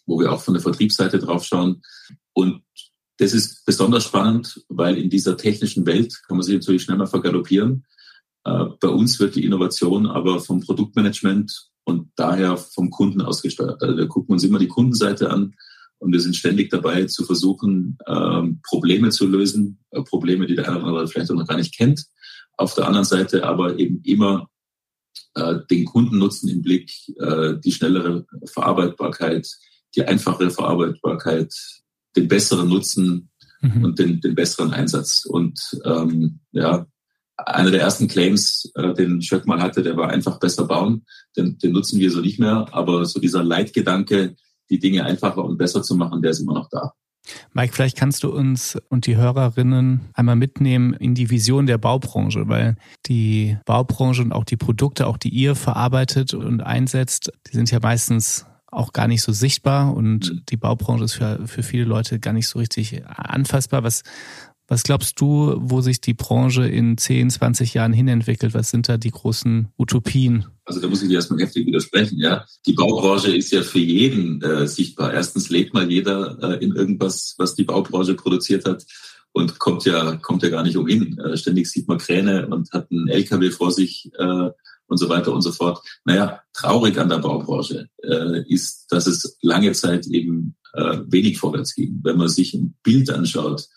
wo 0.06 0.20
wir 0.20 0.32
auch 0.32 0.42
von 0.42 0.54
der 0.54 0.64
Vertriebsseite 0.64 1.20
drauf 1.20 1.44
schauen. 1.44 1.82
Und 2.34 2.63
das 3.24 3.34
ist 3.34 3.66
besonders 3.66 4.04
spannend, 4.04 4.66
weil 4.68 4.98
in 4.98 5.10
dieser 5.10 5.38
technischen 5.38 5.86
Welt 5.86 6.22
kann 6.28 6.36
man 6.36 6.44
sich 6.44 6.56
natürlich 6.56 6.84
schnell 6.84 6.98
mal 6.98 7.08
vergaloppieren. 7.08 7.86
Äh, 8.44 8.66
bei 8.82 8.90
uns 8.90 9.18
wird 9.20 9.36
die 9.36 9.46
Innovation 9.46 10.08
aber 10.08 10.42
vom 10.42 10.60
Produktmanagement 10.60 11.70
und 11.86 12.12
daher 12.18 12.58
vom 12.58 12.90
Kunden 12.90 13.22
ausgesteuert. 13.22 13.82
Also 13.82 13.96
wir 13.96 14.08
gucken 14.08 14.34
uns 14.34 14.44
immer 14.44 14.60
die 14.60 14.68
Kundenseite 14.68 15.30
an 15.30 15.56
und 16.00 16.12
wir 16.12 16.20
sind 16.20 16.36
ständig 16.36 16.70
dabei 16.70 17.06
zu 17.06 17.24
versuchen, 17.24 17.98
ähm, 18.08 18.60
Probleme 18.62 19.10
zu 19.10 19.26
lösen, 19.26 19.80
äh, 19.92 20.02
Probleme, 20.02 20.46
die 20.46 20.56
der 20.56 20.68
eine 20.68 20.80
oder 20.80 20.88
andere 20.88 21.08
vielleicht 21.08 21.32
noch 21.32 21.48
gar 21.48 21.58
nicht 21.58 21.78
kennt. 21.78 22.06
Auf 22.58 22.76
der 22.76 22.88
anderen 22.88 23.06
Seite 23.06 23.46
aber 23.46 23.80
eben 23.80 24.02
immer 24.04 24.50
äh, 25.36 25.60
den 25.72 25.86
Kundennutzen 25.86 26.50
im 26.50 26.62
Blick, 26.62 26.92
die 27.64 27.72
schnellere 27.72 28.26
Verarbeitbarkeit, 28.46 29.48
die 29.96 30.04
einfachere 30.04 30.52
Verarbeitbarkeit, 30.52 31.54
den 32.16 32.28
besseren 32.28 32.70
Nutzen 32.70 33.30
mhm. 33.62 33.84
und 33.84 34.00
den, 34.00 34.22
den 34.22 34.36
besseren 34.36 34.74
Einsatz. 34.74 35.26
Und 35.26 35.60
ähm, 35.86 36.40
ja, 36.52 36.86
einer 37.38 37.72
der 37.72 37.82
ersten 37.82 38.08
Claims, 38.08 38.72
äh, 38.76 38.94
den 38.94 39.22
Schöck 39.22 39.48
mal 39.48 39.62
hatte, 39.62 39.82
der 39.84 39.98
war 39.98 40.10
einfach 40.10 40.40
besser 40.40 40.66
bauen. 40.66 41.06
Den, 41.36 41.58
den 41.58 41.72
nutzen 41.72 42.00
wir 42.00 42.12
so 42.12 42.22
nicht 42.22 42.40
mehr. 42.40 42.68
Aber 42.72 43.06
so 43.06 43.20
dieser 43.20 43.44
Leitgedanke, 43.44 44.36
die 44.70 44.80
Dinge 44.80 45.06
einfacher 45.06 45.44
und 45.44 45.58
besser 45.58 45.82
zu 45.84 45.96
machen, 45.96 46.22
der 46.22 46.32
ist 46.32 46.40
immer 46.40 46.54
noch 46.54 46.70
da. 46.70 46.94
Mike, 47.54 47.74
vielleicht 47.74 47.98
kannst 47.98 48.24
du 48.24 48.32
uns 48.32 48.78
und 48.90 49.06
die 49.06 49.16
Hörerinnen 49.16 50.10
einmal 50.14 50.36
mitnehmen 50.36 50.94
in 50.94 51.16
die 51.16 51.30
Vision 51.30 51.66
der 51.66 51.78
Baubranche, 51.78 52.50
weil 52.50 52.76
die 53.06 53.58
Baubranche 53.66 54.22
und 54.24 54.34
auch 54.34 54.44
die 54.44 54.58
Produkte, 54.58 55.08
auch 55.08 55.18
die 55.18 55.30
ihr 55.30 55.56
verarbeitet 55.56 56.34
und 56.34 56.62
einsetzt, 56.62 57.32
die 57.48 57.56
sind 57.56 57.72
ja 57.72 57.80
meistens 57.82 58.46
auch 58.74 58.94
gar 58.94 59.08
nicht 59.08 59.22
so 59.22 59.32
sichtbar 59.32 59.96
und 59.96 60.32
mhm. 60.32 60.42
die 60.50 60.58
Baubranche 60.58 61.06
ist 61.06 61.14
für, 61.14 61.48
für 61.48 61.64
viele 61.64 61.86
Leute 61.86 62.20
gar 62.20 62.34
nicht 62.34 62.48
so 62.48 62.60
richtig 62.60 63.02
anfassbar. 63.08 63.84
Was, 63.84 64.04
was 64.68 64.84
glaubst 64.84 65.20
du, 65.20 65.56
wo 65.58 65.82
sich 65.82 66.02
die 66.02 66.14
Branche 66.14 66.68
in 66.68 66.98
10, 66.98 67.30
20 67.30 67.74
Jahren 67.74 67.94
hinentwickelt? 67.94 68.54
Was 68.54 68.70
sind 68.70 68.88
da 68.88 68.98
die 68.98 69.12
großen 69.12 69.68
Utopien? 69.78 70.46
Also 70.66 70.80
da 70.80 70.88
muss 70.88 71.04
ich 71.04 71.10
dir 71.10 71.16
erstmal 71.16 71.42
heftig 71.42 71.68
widersprechen, 71.68 72.18
ja. 72.18 72.46
Die 72.66 72.74
Baubranche 72.74 73.36
ist 73.36 73.52
ja 73.52 73.62
für 73.62 73.80
jeden 73.80 74.42
äh, 74.42 74.68
sichtbar. 74.68 75.14
Erstens 75.14 75.50
lebt 75.50 75.74
mal 75.74 75.92
jeder 75.92 76.38
äh, 76.42 76.64
in 76.64 76.74
irgendwas, 76.74 77.36
was 77.38 77.56
die 77.56 77.66
Baubranche 77.66 78.14
produziert 78.14 78.66
hat 78.66 78.86
und 79.34 79.60
kommt 79.60 79.84
ja, 79.84 80.16
kommt 80.18 80.44
ja 80.44 80.50
gar 80.50 80.64
nicht 80.64 80.78
umhin. 80.78 81.20
Äh, 81.20 81.36
ständig 81.36 81.70
sieht 81.70 81.88
man 81.88 81.98
Kräne 81.98 82.48
und 82.48 82.72
hat 82.72 82.90
einen 82.90 83.10
LKW 83.10 83.52
vor 83.52 83.72
sich 83.72 84.12
äh, 84.18 84.50
und 84.88 84.98
so 84.98 85.10
weiter 85.10 85.34
und 85.34 85.42
so 85.42 85.52
fort. 85.52 85.80
Naja, 86.06 86.42
traurig 86.54 86.98
an 86.98 87.10
der 87.10 87.20
Baubranche 87.20 87.88
äh, 88.04 88.44
ist, 88.48 88.88
dass 88.90 89.08
es 89.08 89.38
lange 89.42 89.72
Zeit 89.74 90.08
eben 90.08 90.56
äh, 90.74 91.00
wenig 91.08 91.38
vorwärts 91.38 91.76
ging. 91.76 92.00
Wenn 92.04 92.18
man 92.18 92.30
sich 92.30 92.54
ein 92.54 92.76
Bild 92.84 93.10
anschaut, 93.10 93.68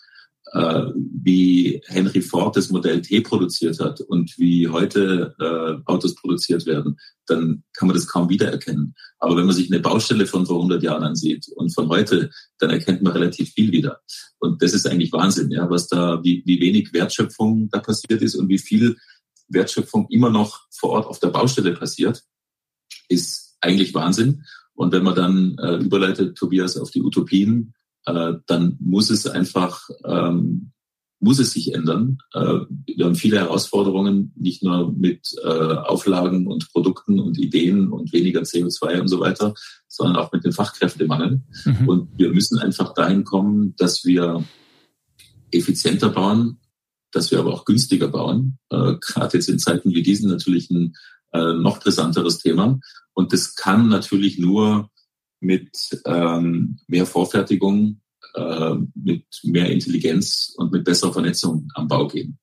äh, 0.53 0.85
wie 0.95 1.81
Henry 1.87 2.21
Ford 2.21 2.55
das 2.55 2.69
Modell 2.69 3.01
T 3.01 3.21
produziert 3.21 3.79
hat 3.79 4.01
und 4.01 4.37
wie 4.37 4.67
heute 4.67 5.35
äh, 5.39 5.81
Autos 5.91 6.15
produziert 6.15 6.65
werden, 6.65 6.97
dann 7.25 7.63
kann 7.73 7.87
man 7.87 7.95
das 7.95 8.07
kaum 8.07 8.29
wiedererkennen. 8.29 8.95
Aber 9.19 9.35
wenn 9.35 9.45
man 9.45 9.55
sich 9.55 9.71
eine 9.71 9.81
Baustelle 9.81 10.25
von 10.25 10.45
vor 10.45 10.57
100 10.57 10.81
Jahren 10.81 11.03
ansieht 11.03 11.47
und 11.55 11.73
von 11.73 11.89
heute, 11.89 12.29
dann 12.59 12.69
erkennt 12.69 13.01
man 13.01 13.13
relativ 13.13 13.51
viel 13.51 13.71
wieder. 13.71 13.99
Und 14.39 14.61
das 14.61 14.73
ist 14.73 14.87
eigentlich 14.87 15.11
Wahnsinn, 15.11 15.51
ja, 15.51 15.69
was 15.69 15.87
da, 15.87 16.23
wie, 16.23 16.43
wie 16.45 16.61
wenig 16.61 16.93
Wertschöpfung 16.93 17.69
da 17.71 17.79
passiert 17.79 18.21
ist 18.21 18.35
und 18.35 18.47
wie 18.47 18.59
viel 18.59 18.95
Wertschöpfung 19.49 20.07
immer 20.09 20.29
noch 20.29 20.67
vor 20.71 20.91
Ort 20.91 21.07
auf 21.07 21.19
der 21.19 21.29
Baustelle 21.29 21.73
passiert, 21.73 22.23
ist 23.09 23.57
eigentlich 23.61 23.93
Wahnsinn. 23.93 24.43
Und 24.73 24.91
wenn 24.93 25.03
man 25.03 25.15
dann 25.15 25.57
äh, 25.57 25.77
überleitet, 25.77 26.37
Tobias, 26.37 26.77
auf 26.77 26.91
die 26.91 27.01
Utopien, 27.01 27.73
äh, 28.05 28.33
dann 28.45 28.77
muss 28.79 29.09
es 29.09 29.25
einfach, 29.25 29.89
ähm, 30.05 30.71
muss 31.19 31.39
es 31.39 31.51
sich 31.51 31.73
ändern. 31.73 32.19
Äh, 32.33 32.59
wir 32.85 33.05
haben 33.05 33.15
viele 33.15 33.39
Herausforderungen, 33.39 34.33
nicht 34.35 34.63
nur 34.63 34.93
mit 34.93 35.35
äh, 35.43 35.47
Auflagen 35.47 36.45
und 36.45 36.71
Produkten 36.71 37.19
und 37.19 37.39
Ideen 37.39 37.91
und 37.91 38.13
weniger 38.13 38.41
CO2 38.41 39.01
und 39.01 39.07
so 39.07 39.19
weiter, 39.19 39.55
sondern 39.87 40.17
auch 40.17 40.31
mit 40.31 40.45
dem 40.45 40.51
Fachkräftemangel. 40.51 41.41
Mhm. 41.65 41.89
Und 41.89 42.09
wir 42.17 42.31
müssen 42.31 42.59
einfach 42.59 42.93
dahin 42.93 43.23
kommen, 43.23 43.73
dass 43.77 44.05
wir 44.05 44.43
effizienter 45.51 46.09
bauen, 46.09 46.59
dass 47.11 47.31
wir 47.31 47.39
aber 47.39 47.53
auch 47.53 47.65
günstiger 47.65 48.07
bauen. 48.07 48.59
Äh, 48.69 48.95
Gerade 48.99 49.37
jetzt 49.37 49.49
in 49.49 49.59
Zeiten 49.59 49.91
wie 49.91 50.03
diesen 50.03 50.29
natürlich 50.29 50.69
ein 50.69 50.95
äh, 51.33 51.53
noch 51.53 51.79
brisanteres 51.79 52.39
Thema. 52.39 52.79
Und 53.13 53.33
das 53.33 53.55
kann 53.55 53.89
natürlich 53.89 54.37
nur 54.37 54.89
mit 55.39 55.69
ähm, 56.05 56.79
mehr 56.87 57.05
Vorfertigung, 57.05 58.01
äh, 58.33 58.75
mit 58.95 59.25
mehr 59.43 59.71
Intelligenz 59.71 60.53
und 60.57 60.71
mit 60.71 60.83
besserer 60.83 61.13
Vernetzung 61.13 61.69
am 61.75 61.87
Bau 61.87 62.07
gehen. 62.07 62.39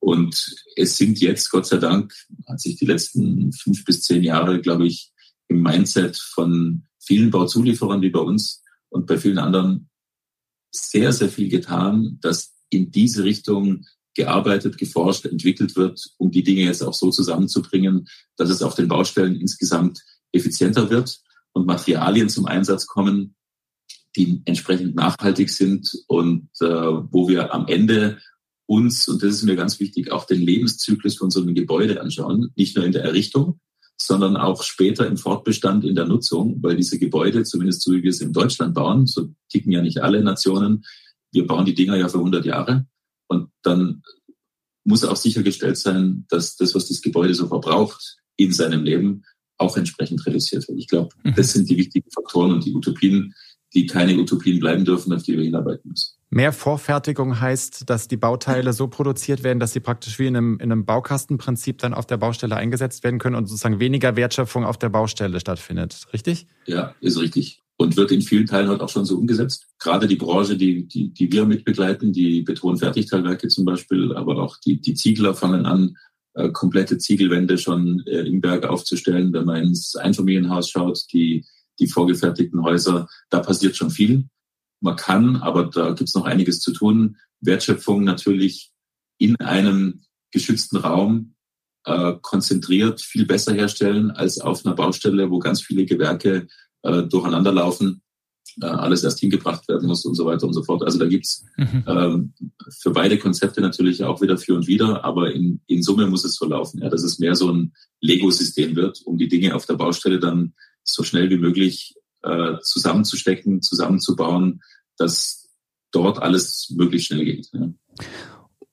Und 0.00 0.54
es 0.76 0.96
sind 0.96 1.20
jetzt, 1.20 1.50
Gott 1.50 1.66
sei 1.66 1.78
Dank, 1.78 2.14
hat 2.46 2.60
sich 2.60 2.76
die 2.76 2.86
letzten 2.86 3.52
fünf 3.52 3.84
bis 3.84 4.02
zehn 4.02 4.22
Jahre, 4.22 4.60
glaube 4.60 4.86
ich, 4.86 5.12
im 5.48 5.62
Mindset 5.62 6.16
von 6.16 6.84
vielen 6.98 7.30
Bauzulieferern 7.30 8.02
wie 8.02 8.10
bei 8.10 8.20
uns 8.20 8.62
und 8.90 9.06
bei 9.06 9.18
vielen 9.18 9.38
anderen 9.38 9.88
sehr, 10.70 11.12
sehr 11.12 11.28
viel 11.28 11.48
getan, 11.48 12.18
dass 12.20 12.54
in 12.70 12.90
diese 12.90 13.24
Richtung 13.24 13.86
gearbeitet, 14.18 14.76
geforscht, 14.76 15.24
entwickelt 15.24 15.76
wird, 15.76 16.10
um 16.18 16.30
die 16.30 16.42
Dinge 16.42 16.62
jetzt 16.62 16.82
auch 16.82 16.92
so 16.92 17.10
zusammenzubringen, 17.10 18.08
dass 18.36 18.50
es 18.50 18.62
auf 18.62 18.74
den 18.74 18.88
Baustellen 18.88 19.36
insgesamt 19.36 20.02
effizienter 20.32 20.90
wird 20.90 21.20
und 21.52 21.66
Materialien 21.66 22.28
zum 22.28 22.46
Einsatz 22.46 22.86
kommen, 22.86 23.36
die 24.16 24.42
entsprechend 24.44 24.96
nachhaltig 24.96 25.50
sind 25.50 25.88
und 26.08 26.48
äh, 26.60 26.66
wo 26.66 27.28
wir 27.28 27.54
am 27.54 27.68
Ende 27.68 28.18
uns, 28.66 29.06
und 29.06 29.22
das 29.22 29.36
ist 29.36 29.44
mir 29.44 29.54
ganz 29.54 29.78
wichtig, 29.78 30.10
auch 30.10 30.26
den 30.26 30.42
Lebenszyklus 30.42 31.16
von 31.16 31.30
so 31.30 31.40
einem 31.40 31.54
Gebäude 31.54 32.00
anschauen, 32.00 32.50
nicht 32.56 32.76
nur 32.76 32.84
in 32.84 32.92
der 32.92 33.04
Errichtung, 33.04 33.60
sondern 33.96 34.36
auch 34.36 34.64
später 34.64 35.06
im 35.06 35.16
Fortbestand 35.16 35.84
in 35.84 35.94
der 35.94 36.06
Nutzung, 36.06 36.60
weil 36.60 36.76
diese 36.76 36.98
Gebäude, 36.98 37.44
zumindest 37.44 37.82
so 37.82 37.92
wie 37.92 38.02
wir 38.02 38.10
es 38.10 38.20
in 38.20 38.32
Deutschland 38.32 38.74
bauen, 38.74 39.06
so 39.06 39.28
ticken 39.48 39.70
ja 39.70 39.80
nicht 39.80 40.02
alle 40.02 40.22
Nationen, 40.22 40.84
wir 41.32 41.46
bauen 41.46 41.64
die 41.64 41.74
Dinger 41.74 41.96
ja 41.96 42.08
für 42.08 42.18
100 42.18 42.44
Jahre 42.44 42.86
und 43.28 43.50
dann 43.62 44.02
muss 44.84 45.04
auch 45.04 45.16
sichergestellt 45.16 45.76
sein, 45.76 46.24
dass 46.28 46.56
das, 46.56 46.74
was 46.74 46.88
das 46.88 47.02
Gebäude 47.02 47.34
so 47.34 47.46
verbraucht 47.46 48.16
in 48.36 48.52
seinem 48.52 48.84
Leben, 48.84 49.22
auch 49.58 49.76
entsprechend 49.76 50.24
reduziert 50.26 50.66
wird. 50.68 50.78
Ich 50.78 50.88
glaube, 50.88 51.10
mhm. 51.24 51.34
das 51.34 51.52
sind 51.52 51.68
die 51.68 51.76
wichtigen 51.76 52.10
Faktoren 52.10 52.52
und 52.52 52.64
die 52.64 52.74
Utopien, 52.74 53.34
die 53.74 53.86
keine 53.86 54.16
Utopien 54.16 54.60
bleiben 54.60 54.84
dürfen, 54.84 55.12
auf 55.12 55.22
die 55.22 55.36
wir 55.36 55.44
hinarbeiten 55.44 55.90
müssen. 55.90 56.14
Mehr 56.30 56.52
Vorfertigung 56.52 57.40
heißt, 57.40 57.88
dass 57.88 58.06
die 58.06 58.16
Bauteile 58.16 58.72
so 58.72 58.88
produziert 58.88 59.42
werden, 59.42 59.60
dass 59.60 59.72
sie 59.72 59.80
praktisch 59.80 60.18
wie 60.18 60.26
in 60.26 60.36
einem, 60.36 60.54
in 60.60 60.70
einem 60.70 60.84
Baukastenprinzip 60.84 61.78
dann 61.78 61.94
auf 61.94 62.06
der 62.06 62.18
Baustelle 62.18 62.56
eingesetzt 62.56 63.02
werden 63.02 63.18
können 63.18 63.34
und 63.34 63.46
sozusagen 63.46 63.80
weniger 63.80 64.14
Wertschöpfung 64.14 64.64
auf 64.64 64.78
der 64.78 64.90
Baustelle 64.90 65.40
stattfindet. 65.40 66.06
Richtig? 66.12 66.46
Ja, 66.66 66.94
ist 67.00 67.18
richtig. 67.18 67.62
Und 67.80 67.96
wird 67.96 68.10
in 68.10 68.22
vielen 68.22 68.46
Teilen 68.46 68.68
halt 68.68 68.80
auch 68.80 68.88
schon 68.88 69.04
so 69.04 69.16
umgesetzt. 69.16 69.68
Gerade 69.78 70.08
die 70.08 70.16
Branche, 70.16 70.56
die, 70.56 70.88
die, 70.88 71.10
die 71.10 71.30
wir 71.30 71.46
mitbegleiten, 71.46 72.12
die 72.12 72.42
Betonfertigteilwerke 72.42 73.46
zum 73.46 73.64
Beispiel, 73.64 74.16
aber 74.16 74.42
auch 74.42 74.56
die, 74.58 74.80
die 74.80 74.94
Ziegler 74.94 75.32
fangen 75.32 75.64
an, 75.64 75.96
äh, 76.34 76.50
komplette 76.50 76.98
Ziegelwände 76.98 77.56
schon 77.56 78.02
äh, 78.06 78.20
im 78.20 78.40
Berg 78.40 78.64
aufzustellen. 78.64 79.32
Wenn 79.32 79.44
man 79.44 79.62
ins 79.62 79.94
Einfamilienhaus 79.94 80.70
schaut, 80.70 81.04
die, 81.12 81.44
die 81.78 81.86
vorgefertigten 81.86 82.62
Häuser, 82.62 83.08
da 83.30 83.40
passiert 83.40 83.76
schon 83.76 83.90
viel. 83.90 84.28
Man 84.80 84.96
kann, 84.96 85.36
aber 85.36 85.64
da 85.66 85.90
gibt 85.90 86.08
es 86.08 86.14
noch 86.14 86.24
einiges 86.24 86.60
zu 86.60 86.72
tun. 86.72 87.16
Wertschöpfung 87.40 88.04
natürlich 88.04 88.72
in 89.18 89.36
einem 89.36 90.02
geschützten 90.30 90.76
Raum 90.78 91.34
äh, 91.84 92.14
konzentriert 92.20 93.00
viel 93.00 93.26
besser 93.26 93.54
herstellen 93.54 94.10
als 94.10 94.40
auf 94.40 94.64
einer 94.64 94.74
Baustelle, 94.74 95.30
wo 95.30 95.38
ganz 95.38 95.62
viele 95.62 95.86
Gewerke 95.86 96.48
äh, 96.88 97.08
durcheinander 97.08 97.52
laufen 97.52 98.02
äh, 98.60 98.66
alles 98.66 99.04
erst 99.04 99.20
hingebracht 99.20 99.68
werden 99.68 99.88
muss 99.88 100.04
und 100.04 100.14
so 100.14 100.26
weiter 100.26 100.46
und 100.46 100.52
so 100.52 100.62
fort. 100.62 100.82
Also 100.82 100.98
da 100.98 101.06
gibt's 101.06 101.44
mhm. 101.56 101.84
ähm, 101.86 102.32
für 102.80 102.90
beide 102.90 103.18
Konzepte 103.18 103.60
natürlich 103.60 104.02
auch 104.04 104.20
wieder 104.20 104.36
für 104.36 104.54
und 104.54 104.66
wieder, 104.66 105.04
aber 105.04 105.32
in, 105.32 105.60
in 105.66 105.82
Summe 105.82 106.06
muss 106.06 106.24
es 106.24 106.34
so 106.34 106.46
laufen, 106.46 106.80
ja, 106.82 106.88
dass 106.88 107.02
es 107.02 107.18
mehr 107.18 107.34
so 107.34 107.52
ein 107.52 107.72
Lego-System 108.00 108.76
wird, 108.76 109.00
um 109.04 109.18
die 109.18 109.28
Dinge 109.28 109.54
auf 109.54 109.66
der 109.66 109.74
Baustelle 109.74 110.18
dann 110.18 110.54
so 110.82 111.02
schnell 111.04 111.30
wie 111.30 111.38
möglich 111.38 111.94
äh, 112.22 112.54
zusammenzustecken, 112.62 113.62
zusammenzubauen, 113.62 114.62
dass 114.96 115.48
dort 115.92 116.20
alles 116.20 116.72
möglichst 116.76 117.08
schnell 117.08 117.24
geht. 117.24 117.48
Ja. 117.52 117.72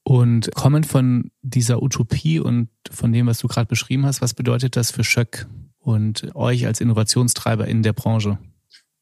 Und 0.04 0.52
kommend 0.54 0.86
von 0.86 1.32
dieser 1.42 1.82
Utopie 1.82 2.40
und 2.40 2.70
von 2.92 3.12
dem, 3.12 3.28
was 3.28 3.40
du 3.40 3.48
gerade 3.48 3.68
beschrieben 3.68 4.06
hast, 4.06 4.22
was 4.22 4.34
bedeutet 4.34 4.76
das 4.76 4.92
für 4.92 5.04
Schöck 5.04 5.48
und 5.86 6.36
euch 6.36 6.66
als 6.66 6.82
Innovationstreiber 6.82 7.68
in 7.68 7.84
der 7.84 7.94
Branche? 7.94 8.38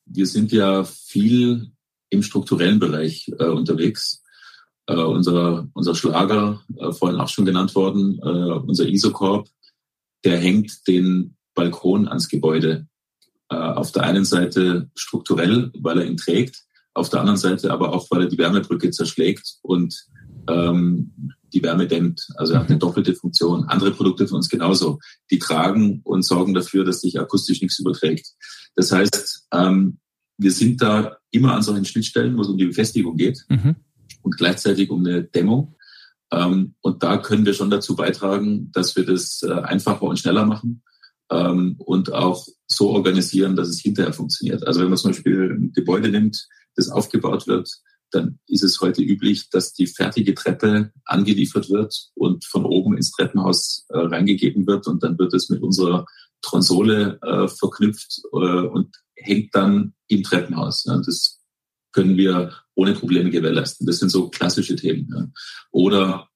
wir 0.05 0.27
sind 0.27 0.51
ja 0.51 0.83
viel 0.83 1.71
im 2.09 2.23
strukturellen 2.23 2.79
Bereich 2.79 3.31
äh, 3.39 3.45
unterwegs. 3.45 4.23
Äh, 4.85 4.95
unser, 4.95 5.67
unser 5.73 5.95
Schlager, 5.95 6.61
äh, 6.77 6.91
vorhin 6.91 7.19
auch 7.19 7.29
schon 7.29 7.45
genannt 7.45 7.73
worden, 7.75 8.19
äh, 8.19 8.59
unser 8.59 8.87
Isocorp, 8.87 9.47
der 10.23 10.37
hängt 10.37 10.87
den 10.87 11.35
Balkon 11.55 12.07
ans 12.07 12.27
Gebäude. 12.27 12.87
Äh, 13.49 13.55
auf 13.55 13.91
der 13.91 14.03
einen 14.03 14.25
Seite 14.25 14.89
strukturell, 14.95 15.71
weil 15.77 15.99
er 15.99 16.05
ihn 16.05 16.17
trägt, 16.17 16.63
auf 16.93 17.09
der 17.09 17.21
anderen 17.21 17.37
Seite 17.37 17.71
aber 17.71 17.93
auch, 17.93 18.11
weil 18.11 18.21
er 18.21 18.27
die 18.27 18.37
Wärmebrücke 18.37 18.91
zerschlägt 18.91 19.55
und 19.63 20.05
ähm, 20.47 21.11
die 21.53 21.63
Wärme 21.63 21.87
dämmt. 21.87 22.27
Also 22.35 22.53
er 22.53 22.61
hat 22.61 22.69
eine 22.69 22.79
doppelte 22.79 23.15
Funktion. 23.15 23.65
Andere 23.65 23.91
Produkte 23.91 24.27
von 24.27 24.37
uns 24.37 24.49
genauso. 24.49 24.99
Die 25.31 25.39
tragen 25.39 26.01
und 26.03 26.23
sorgen 26.23 26.53
dafür, 26.53 26.83
dass 26.83 27.01
sich 27.01 27.19
akustisch 27.19 27.61
nichts 27.61 27.79
überträgt. 27.79 28.27
Das 28.75 28.91
heißt, 28.91 29.47
ähm, 29.53 29.99
wir 30.37 30.51
sind 30.51 30.81
da 30.81 31.17
immer 31.31 31.53
an 31.53 31.61
solchen 31.61 31.85
Schnittstellen, 31.85 32.37
wo 32.37 32.41
es 32.41 32.47
um 32.47 32.57
die 32.57 32.65
Befestigung 32.65 33.17
geht 33.17 33.45
mhm. 33.49 33.75
und 34.21 34.37
gleichzeitig 34.37 34.89
um 34.89 35.05
eine 35.05 35.23
Dämmung. 35.23 35.75
Ähm, 36.31 36.75
und 36.81 37.03
da 37.03 37.17
können 37.17 37.45
wir 37.45 37.53
schon 37.53 37.69
dazu 37.69 37.95
beitragen, 37.95 38.71
dass 38.71 38.95
wir 38.95 39.05
das 39.05 39.43
äh, 39.43 39.51
einfacher 39.51 40.03
und 40.03 40.19
schneller 40.19 40.45
machen 40.45 40.81
ähm, 41.29 41.75
und 41.77 42.11
auch 42.11 42.47
so 42.67 42.89
organisieren, 42.89 43.55
dass 43.55 43.67
es 43.67 43.79
hinterher 43.79 44.13
funktioniert. 44.13 44.65
Also 44.65 44.81
wenn 44.81 44.89
man 44.89 44.97
zum 44.97 45.11
Beispiel 45.11 45.51
ein 45.51 45.73
Gebäude 45.73 46.09
nimmt, 46.09 46.47
das 46.75 46.89
aufgebaut 46.89 47.47
wird, 47.47 47.69
dann 48.13 48.39
ist 48.47 48.63
es 48.63 48.79
heute 48.81 49.01
üblich, 49.01 49.49
dass 49.49 49.73
die 49.73 49.87
fertige 49.87 50.33
Treppe 50.33 50.91
angeliefert 51.05 51.69
wird 51.69 52.09
und 52.15 52.45
von 52.45 52.65
oben 52.65 52.95
ins 52.95 53.11
Treppenhaus 53.11 53.85
äh, 53.89 53.97
reingegeben 53.97 54.67
wird 54.67 54.87
und 54.87 55.03
dann 55.03 55.17
wird 55.17 55.33
es 55.33 55.49
mit 55.49 55.61
unserer 55.61 56.05
Tronsole 56.41 57.19
äh, 57.21 57.47
verknüpft 57.47 58.21
äh, 58.31 58.35
und 58.35 58.95
hängt 59.15 59.55
dann 59.55 59.93
im 60.07 60.23
Treppenhaus. 60.23 60.83
Ja. 60.85 60.97
Das 60.97 61.39
können 61.91 62.17
wir 62.17 62.53
ohne 62.75 62.93
Probleme 62.93 63.29
gewährleisten. 63.29 63.87
Das 63.87 63.99
sind 63.99 64.09
so 64.09 64.29
klassische 64.29 64.75
Themen. 64.75 65.09
Ja. 65.15 65.27
Oder 65.71 66.27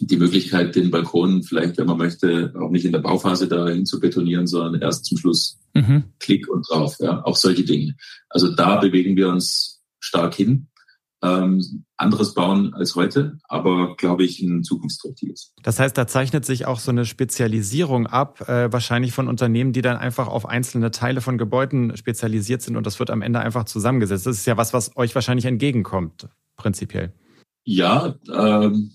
die 0.00 0.16
Möglichkeit, 0.16 0.74
den 0.74 0.90
Balkon 0.90 1.42
vielleicht, 1.42 1.78
wenn 1.78 1.86
man 1.86 1.98
möchte, 1.98 2.52
auch 2.58 2.70
nicht 2.70 2.84
in 2.84 2.92
der 2.92 2.98
Bauphase 2.98 3.48
dahin 3.48 3.86
zu 3.86 4.00
betonieren, 4.00 4.46
sondern 4.46 4.82
erst 4.82 5.06
zum 5.06 5.16
Schluss 5.16 5.58
mhm. 5.74 6.04
Klick 6.18 6.48
und 6.48 6.66
drauf. 6.68 6.96
Ja. 6.98 7.24
Auch 7.24 7.36
solche 7.36 7.64
Dinge. 7.64 7.96
Also 8.28 8.54
da 8.54 8.76
bewegen 8.76 9.16
wir 9.16 9.28
uns 9.28 9.82
stark 10.00 10.34
hin 10.34 10.68
ähm, 11.22 11.84
anderes 11.96 12.34
bauen 12.34 12.74
als 12.74 12.94
heute, 12.94 13.38
aber 13.48 13.96
glaube 13.96 14.24
ich 14.24 14.40
ein 14.42 14.62
zukunftsträchtiges. 14.62 15.54
Das 15.62 15.78
heißt, 15.78 15.96
da 15.96 16.06
zeichnet 16.06 16.44
sich 16.44 16.66
auch 16.66 16.78
so 16.78 16.90
eine 16.90 17.06
Spezialisierung 17.06 18.06
ab, 18.06 18.48
äh, 18.48 18.72
wahrscheinlich 18.72 19.12
von 19.12 19.28
Unternehmen, 19.28 19.72
die 19.72 19.82
dann 19.82 19.96
einfach 19.96 20.28
auf 20.28 20.46
einzelne 20.46 20.90
Teile 20.90 21.20
von 21.20 21.38
Gebäuden 21.38 21.96
spezialisiert 21.96 22.62
sind 22.62 22.76
und 22.76 22.86
das 22.86 22.98
wird 22.98 23.10
am 23.10 23.22
Ende 23.22 23.40
einfach 23.40 23.64
zusammengesetzt. 23.64 24.26
Das 24.26 24.36
ist 24.36 24.46
ja 24.46 24.56
was, 24.56 24.72
was 24.72 24.96
euch 24.96 25.14
wahrscheinlich 25.14 25.46
entgegenkommt, 25.46 26.28
prinzipiell. 26.56 27.12
Ja, 27.64 28.14
ähm, 28.32 28.92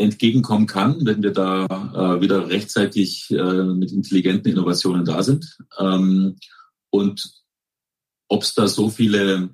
entgegenkommen 0.00 0.66
kann, 0.66 1.04
wenn 1.04 1.22
wir 1.22 1.32
da 1.32 1.66
äh, 1.66 2.20
wieder 2.20 2.48
rechtzeitig 2.48 3.30
äh, 3.30 3.64
mit 3.64 3.92
intelligenten 3.92 4.50
Innovationen 4.50 5.04
da 5.04 5.22
sind. 5.22 5.58
Ähm, 5.78 6.36
und 6.88 7.30
ob 8.28 8.42
es 8.42 8.54
da 8.54 8.66
so 8.66 8.88
viele 8.88 9.50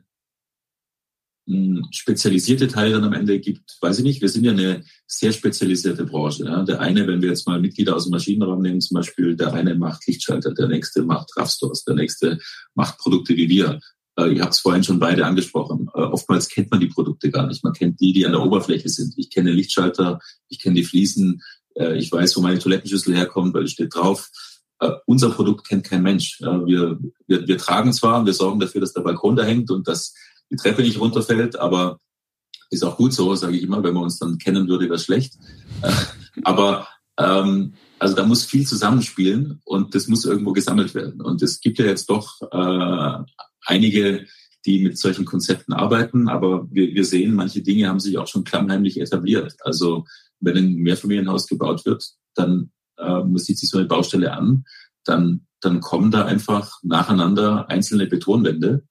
spezialisierte 1.93 2.67
Teile 2.67 2.95
dann 2.95 3.05
am 3.05 3.13
Ende 3.13 3.39
gibt, 3.39 3.77
weiß 3.81 3.99
ich 3.99 4.05
nicht. 4.05 4.21
Wir 4.21 4.29
sind 4.29 4.45
ja 4.45 4.51
eine 4.51 4.85
sehr 5.07 5.33
spezialisierte 5.33 6.05
Branche. 6.05 6.45
Ja. 6.45 6.65
Der 6.65 6.81
eine, 6.81 7.07
wenn 7.07 7.23
wir 7.23 7.29
jetzt 7.29 7.47
mal 7.47 7.61
Mitglieder 7.61 7.95
aus 7.95 8.05
dem 8.05 8.11
Maschinenraum 8.11 8.61
nehmen, 8.63 8.81
zum 8.81 8.97
Beispiel, 8.97 9.37
der 9.37 9.53
eine 9.53 9.77
macht 9.77 10.07
Lichtschalter, 10.07 10.53
der 10.55 10.67
nächste 10.67 11.05
macht 11.05 11.37
Raffstores, 11.37 11.85
der 11.85 11.95
nächste 11.95 12.39
macht 12.75 12.99
Produkte 12.99 13.37
wie 13.37 13.49
wir. 13.49 13.79
Äh, 14.19 14.35
ihr 14.35 14.43
habt 14.43 14.55
es 14.55 14.59
vorhin 14.59 14.83
schon 14.83 14.99
beide 14.99 15.25
angesprochen. 15.25 15.89
Äh, 15.95 16.01
oftmals 16.01 16.49
kennt 16.49 16.73
man 16.73 16.81
die 16.81 16.89
Produkte 16.89 17.31
gar 17.31 17.47
nicht. 17.47 17.63
Man 17.63 17.75
kennt 17.75 18.01
die, 18.01 18.13
die 18.13 18.27
an 18.27 18.33
der 18.33 18.43
Oberfläche 18.43 18.89
sind. 18.89 19.15
Ich 19.17 19.31
kenne 19.31 19.53
Lichtschalter, 19.53 20.19
ich 20.49 20.59
kenne 20.59 20.75
die 20.75 20.85
Fliesen, 20.85 21.43
äh, 21.75 21.97
ich 21.97 22.11
weiß, 22.11 22.37
wo 22.37 22.41
meine 22.41 22.59
Toilettenschüssel 22.59 23.15
herkommt, 23.15 23.55
weil 23.55 23.65
es 23.65 23.73
steht 23.73 23.95
drauf. 23.95 24.31
Uh, 24.83 24.91
unser 25.07 25.31
Produkt 25.31 25.67
kennt 25.67 25.85
kein 25.85 26.03
Mensch. 26.03 26.39
Ja, 26.41 26.67
wir, 26.67 26.99
wir, 27.27 27.49
wir 27.49 27.57
tragen 27.57 27.95
zwar, 27.95 28.27
wir 28.27 28.35
sorgen 28.35 28.61
dafür, 28.61 28.83
dass 28.83 28.93
der 28.93 29.01
Balkon 29.01 29.35
da 29.35 29.43
hängt 29.43 29.71
und 29.71 29.89
dass 29.89 30.13
die 30.51 30.57
Treppe 30.57 30.83
nicht 30.83 31.01
runterfällt, 31.01 31.59
aber 31.59 31.99
ist 32.71 32.85
auch 32.85 32.97
gut 32.97 33.13
so, 33.13 33.35
sage 33.35 33.57
ich 33.57 33.63
immer. 33.63 33.83
Wenn 33.83 33.95
man 33.95 34.05
uns 34.05 34.19
dann 34.19 34.39
kennen 34.39 34.69
würde, 34.69 34.87
wäre 34.87 34.99
schlecht. 34.99 35.35
Äh, 35.83 35.93
aber 36.45 36.89
ähm, 37.19 37.75
also 37.99 38.15
da 38.15 38.27
muss 38.27 38.45
viel 38.45 38.67
zusammenspielen 38.67 39.61
und 39.65 39.95
das 39.95 40.09
muss 40.09 40.25
irgendwo 40.25 40.53
gesammelt 40.53 40.95
werden. 40.95 41.21
Und 41.21 41.43
es 41.43 41.61
gibt 41.61 41.79
ja 41.79 41.87
jetzt 41.87 42.11
doch 42.11 42.41
äh, 42.53 43.25
einige, 43.65 44.27
die 44.67 44.83
mit 44.83 44.99
solchen 44.99 45.25
Konzepten 45.25 45.73
arbeiten, 45.73 46.29
aber 46.29 46.67
wir, 46.71 46.95
wir 46.95 47.05
sehen, 47.05 47.35
manche 47.35 47.63
Dinge 47.63 47.89
haben 47.89 48.01
sich 48.01 48.19
auch 48.19 48.27
schon 48.27 48.45
klammheimlich 48.45 49.01
etabliert. 49.01 49.55
Also 49.61 50.05
wenn 50.41 50.57
ein 50.57 50.75
Mehrfamilienhaus 50.75 51.47
gebaut 51.47 51.87
wird, 51.87 52.05
dann 52.35 52.71
äh, 52.99 53.05
man 53.05 53.39
sieht 53.39 53.59
sich 53.59 53.71
so 53.71 53.79
eine 53.79 53.87
Baustelle 53.87 54.33
an, 54.33 54.65
dann, 55.05 55.47
dann 55.61 55.81
kommen 55.81 56.11
da 56.11 56.25
einfach 56.25 56.81
nacheinander 56.83 57.71
einzelne 57.71 58.07
Betonwände 58.07 58.83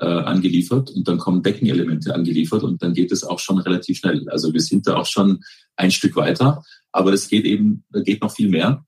äh, 0.00 0.06
angeliefert 0.06 0.90
und 0.90 1.06
dann 1.06 1.18
kommen 1.18 1.42
Deckenelemente 1.42 2.14
angeliefert 2.14 2.62
und 2.62 2.82
dann 2.82 2.94
geht 2.94 3.12
es 3.12 3.22
auch 3.22 3.38
schon 3.38 3.58
relativ 3.58 3.98
schnell. 3.98 4.28
Also 4.30 4.52
wir 4.52 4.60
sind 4.60 4.86
da 4.86 4.96
auch 4.96 5.06
schon 5.06 5.40
ein 5.76 5.90
Stück 5.90 6.16
weiter, 6.16 6.62
aber 6.90 7.12
es 7.12 7.28
geht 7.28 7.44
eben, 7.44 7.84
geht 8.04 8.22
noch 8.22 8.32
viel 8.32 8.48
mehr. 8.48 8.84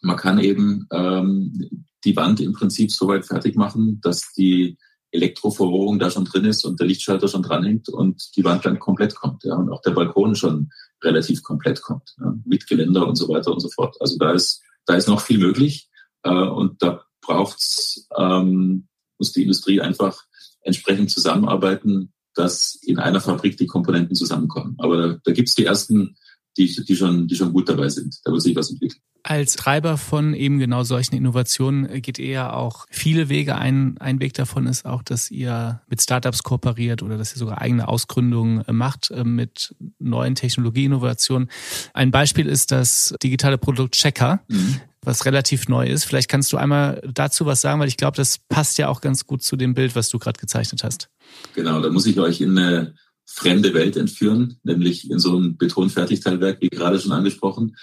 Man 0.00 0.16
kann 0.16 0.38
eben 0.38 0.86
ähm, 0.92 1.86
die 2.04 2.16
Wand 2.16 2.40
im 2.40 2.52
Prinzip 2.52 2.90
so 2.90 3.08
weit 3.08 3.24
fertig 3.24 3.54
machen, 3.56 4.00
dass 4.02 4.32
die 4.32 4.76
Elektroverrohrung 5.12 5.98
da 5.98 6.10
schon 6.10 6.24
drin 6.24 6.46
ist 6.46 6.64
und 6.64 6.80
der 6.80 6.86
Lichtschalter 6.86 7.28
schon 7.28 7.42
dranhängt 7.42 7.88
und 7.88 8.34
die 8.36 8.44
Wand 8.44 8.64
dann 8.64 8.78
komplett 8.78 9.14
kommt. 9.14 9.44
Ja, 9.44 9.54
und 9.54 9.70
auch 9.70 9.82
der 9.82 9.90
Balkon 9.92 10.34
schon 10.34 10.70
relativ 11.04 11.42
komplett 11.42 11.82
kommt, 11.82 12.14
ja, 12.18 12.34
mit 12.44 12.66
Geländer 12.66 13.06
und 13.06 13.16
so 13.16 13.28
weiter 13.28 13.52
und 13.52 13.60
so 13.60 13.68
fort. 13.68 13.96
Also 14.00 14.16
da 14.18 14.32
ist, 14.32 14.62
da 14.86 14.94
ist 14.94 15.08
noch 15.08 15.20
viel 15.20 15.38
möglich 15.38 15.88
äh, 16.22 16.30
und 16.30 16.82
da 16.82 17.04
braucht's, 17.20 18.08
ähm, 18.16 18.88
muss 19.18 19.32
die 19.32 19.42
Industrie 19.42 19.80
einfach 19.80 20.24
entsprechend 20.62 21.10
zusammenarbeiten, 21.10 22.12
dass 22.34 22.78
in 22.82 22.98
einer 22.98 23.20
Fabrik 23.20 23.56
die 23.56 23.66
Komponenten 23.66 24.16
zusammenkommen. 24.16 24.76
Aber 24.78 24.96
da, 24.96 25.18
da 25.24 25.32
gibt's 25.32 25.54
die 25.54 25.66
ersten, 25.66 26.16
die, 26.56 26.74
die, 26.84 26.96
schon, 26.96 27.28
die 27.28 27.36
schon 27.36 27.52
gut 27.52 27.68
dabei 27.68 27.88
sind. 27.88 28.18
Da 28.24 28.32
wird 28.32 28.42
sich 28.42 28.56
was 28.56 28.70
entwickeln. 28.70 29.00
Als 29.24 29.54
Treiber 29.54 29.98
von 29.98 30.34
eben 30.34 30.58
genau 30.58 30.82
solchen 30.82 31.14
Innovationen 31.14 32.02
geht 32.02 32.18
ihr 32.18 32.30
ja 32.30 32.52
auch 32.52 32.86
viele 32.90 33.28
Wege. 33.28 33.54
Ein, 33.54 33.96
ein 33.98 34.18
Weg 34.18 34.34
davon 34.34 34.66
ist 34.66 34.84
auch, 34.84 35.02
dass 35.04 35.30
ihr 35.30 35.80
mit 35.86 36.02
Startups 36.02 36.42
kooperiert 36.42 37.04
oder 37.04 37.18
dass 37.18 37.32
ihr 37.32 37.38
sogar 37.38 37.60
eigene 37.60 37.86
Ausgründungen 37.86 38.64
äh, 38.66 38.72
macht 38.72 39.12
äh, 39.12 39.22
mit 39.22 39.76
neuen 40.00 40.34
Technologieinnovationen. 40.34 41.50
Ein 41.94 42.10
Beispiel 42.10 42.46
ist 42.46 42.72
das 42.72 43.14
digitale 43.22 43.58
Produkt 43.58 43.94
Checker. 43.94 44.42
Mhm 44.48 44.80
was 45.04 45.24
relativ 45.26 45.68
neu 45.68 45.86
ist. 45.86 46.04
Vielleicht 46.04 46.28
kannst 46.28 46.52
du 46.52 46.56
einmal 46.56 47.02
dazu 47.12 47.44
was 47.44 47.60
sagen, 47.60 47.80
weil 47.80 47.88
ich 47.88 47.96
glaube, 47.96 48.16
das 48.16 48.38
passt 48.48 48.78
ja 48.78 48.88
auch 48.88 49.00
ganz 49.00 49.26
gut 49.26 49.42
zu 49.42 49.56
dem 49.56 49.74
Bild, 49.74 49.96
was 49.96 50.08
du 50.08 50.18
gerade 50.18 50.38
gezeichnet 50.38 50.84
hast. 50.84 51.08
Genau, 51.54 51.80
da 51.80 51.90
muss 51.90 52.06
ich 52.06 52.18
euch 52.20 52.40
in 52.40 52.56
eine 52.56 52.94
fremde 53.26 53.74
Welt 53.74 53.96
entführen, 53.96 54.58
nämlich 54.62 55.10
in 55.10 55.18
so 55.18 55.38
ein 55.38 55.56
Betonfertigteilwerk, 55.56 56.60
wie 56.60 56.68
gerade 56.68 57.00
schon 57.00 57.12
angesprochen. 57.12 57.76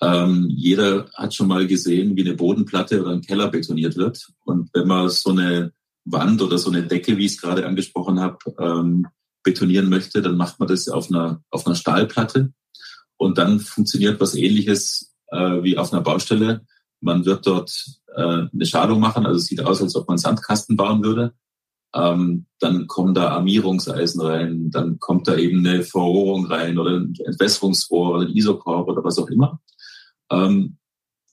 Ähm, 0.00 0.46
jeder 0.50 1.10
hat 1.14 1.34
schon 1.34 1.48
mal 1.48 1.66
gesehen, 1.66 2.16
wie 2.16 2.24
eine 2.24 2.34
Bodenplatte 2.34 3.00
oder 3.00 3.12
ein 3.12 3.22
Keller 3.22 3.48
betoniert 3.48 3.96
wird. 3.96 4.28
Und 4.44 4.70
wenn 4.72 4.86
man 4.86 5.08
so 5.08 5.30
eine 5.30 5.72
Wand 6.04 6.42
oder 6.42 6.58
so 6.58 6.70
eine 6.70 6.84
Decke, 6.84 7.16
wie 7.16 7.26
ich 7.26 7.32
es 7.32 7.40
gerade 7.40 7.66
angesprochen 7.66 8.20
habe, 8.20 8.38
ähm, 8.58 9.06
betonieren 9.42 9.88
möchte, 9.88 10.20
dann 10.20 10.36
macht 10.36 10.58
man 10.58 10.68
das 10.68 10.88
auf 10.88 11.10
einer, 11.10 11.42
auf 11.50 11.66
einer 11.66 11.76
Stahlplatte. 11.76 12.52
Und 13.16 13.38
dann 13.38 13.60
funktioniert 13.60 14.20
was 14.20 14.34
ähnliches 14.34 15.07
äh, 15.30 15.62
wie 15.62 15.78
auf 15.78 15.92
einer 15.92 16.02
Baustelle. 16.02 16.66
Man 17.00 17.24
wird 17.24 17.46
dort 17.46 17.72
äh, 18.14 18.46
eine 18.52 18.66
Schadung 18.66 19.00
machen, 19.00 19.26
also 19.26 19.38
es 19.38 19.46
sieht 19.46 19.64
aus, 19.64 19.80
als 19.80 19.94
ob 19.96 20.08
man 20.08 20.18
Sandkasten 20.18 20.76
bauen 20.76 21.02
würde. 21.02 21.34
Ähm, 21.94 22.46
dann 22.58 22.86
kommen 22.86 23.14
da 23.14 23.30
Armierungseisen 23.30 24.20
rein, 24.20 24.70
dann 24.70 24.98
kommt 24.98 25.26
da 25.26 25.36
eben 25.36 25.66
eine 25.66 25.82
Verrohrung 25.82 26.46
rein 26.46 26.78
oder 26.78 26.98
ein 26.98 27.14
Entwässerungsrohr 27.24 28.14
oder 28.14 28.26
ein 28.26 28.36
Isokorb 28.36 28.88
oder 28.88 29.02
was 29.04 29.18
auch 29.18 29.28
immer. 29.28 29.60
Ähm, 30.30 30.76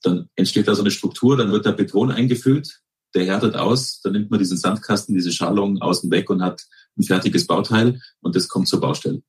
dann 0.01 0.29
entsteht 0.36 0.67
da 0.67 0.75
so 0.75 0.81
eine 0.81 0.91
Struktur, 0.91 1.36
dann 1.36 1.51
wird 1.51 1.65
der 1.65 1.73
Beton 1.73 2.12
eingefüllt, 2.12 2.81
der 3.15 3.25
härtet 3.25 3.55
aus, 3.55 4.01
dann 4.01 4.13
nimmt 4.13 4.29
man 4.29 4.39
diesen 4.39 4.58
Sandkasten, 4.58 5.15
diese 5.15 5.31
Schalung 5.31 5.81
außen 5.81 6.10
weg 6.12 6.29
und 6.29 6.41
hat 6.41 6.63
ein 6.97 7.03
fertiges 7.03 7.47
Bauteil 7.47 7.99
und 8.21 8.36
das 8.36 8.47
kommt 8.47 8.67
zur 8.67 8.79
Baustelle. 8.79 9.23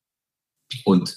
Und 0.84 1.16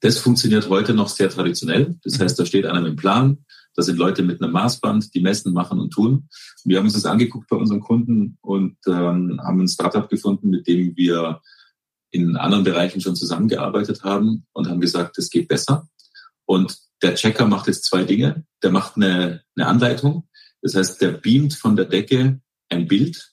das 0.00 0.18
funktioniert 0.18 0.68
heute 0.68 0.94
noch 0.94 1.08
sehr 1.08 1.30
traditionell. 1.30 1.98
Das 2.02 2.18
heißt, 2.18 2.38
da 2.38 2.46
steht 2.46 2.66
einer 2.66 2.80
mit 2.80 2.92
dem 2.92 2.96
Plan, 2.96 3.44
da 3.74 3.82
sind 3.82 3.98
Leute 3.98 4.22
mit 4.22 4.42
einem 4.42 4.52
Maßband, 4.52 5.14
die 5.14 5.20
messen, 5.20 5.52
machen 5.52 5.78
und 5.78 5.90
tun. 5.90 6.28
Wir 6.64 6.78
haben 6.78 6.86
uns 6.86 6.94
das 6.94 7.06
angeguckt 7.06 7.48
bei 7.48 7.56
unseren 7.56 7.80
Kunden 7.80 8.38
und 8.40 8.76
ähm, 8.86 9.40
haben 9.42 9.60
ein 9.60 9.68
Startup 9.68 10.08
gefunden, 10.08 10.50
mit 10.50 10.66
dem 10.66 10.96
wir 10.96 11.40
in 12.10 12.36
anderen 12.36 12.64
Bereichen 12.64 13.00
schon 13.00 13.14
zusammengearbeitet 13.14 14.02
haben 14.02 14.46
und 14.52 14.68
haben 14.68 14.80
gesagt, 14.80 15.18
es 15.18 15.30
geht 15.30 15.48
besser. 15.48 15.88
Und 16.44 16.78
der 17.02 17.14
Checker 17.14 17.46
macht 17.46 17.68
jetzt 17.68 17.84
zwei 17.84 18.02
Dinge. 18.02 18.44
Der 18.62 18.70
macht 18.70 18.96
eine, 18.96 19.42
eine 19.54 19.66
Anleitung. 19.66 20.28
Das 20.62 20.74
heißt, 20.74 21.00
der 21.00 21.12
beamt 21.12 21.54
von 21.54 21.76
der 21.76 21.84
Decke 21.84 22.40
ein 22.68 22.88
Bild, 22.88 23.32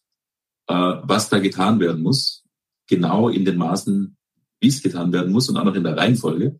äh, 0.67 0.73
was 0.73 1.29
da 1.29 1.39
getan 1.39 1.79
werden 1.79 2.03
muss, 2.03 2.43
genau 2.87 3.29
in 3.29 3.45
den 3.45 3.57
Maßen, 3.57 4.16
wie 4.59 4.67
es 4.67 4.81
getan 4.81 5.11
werden 5.13 5.31
muss 5.31 5.49
und 5.49 5.57
auch 5.57 5.63
noch 5.63 5.75
in 5.75 5.83
der 5.83 5.97
Reihenfolge. 5.97 6.59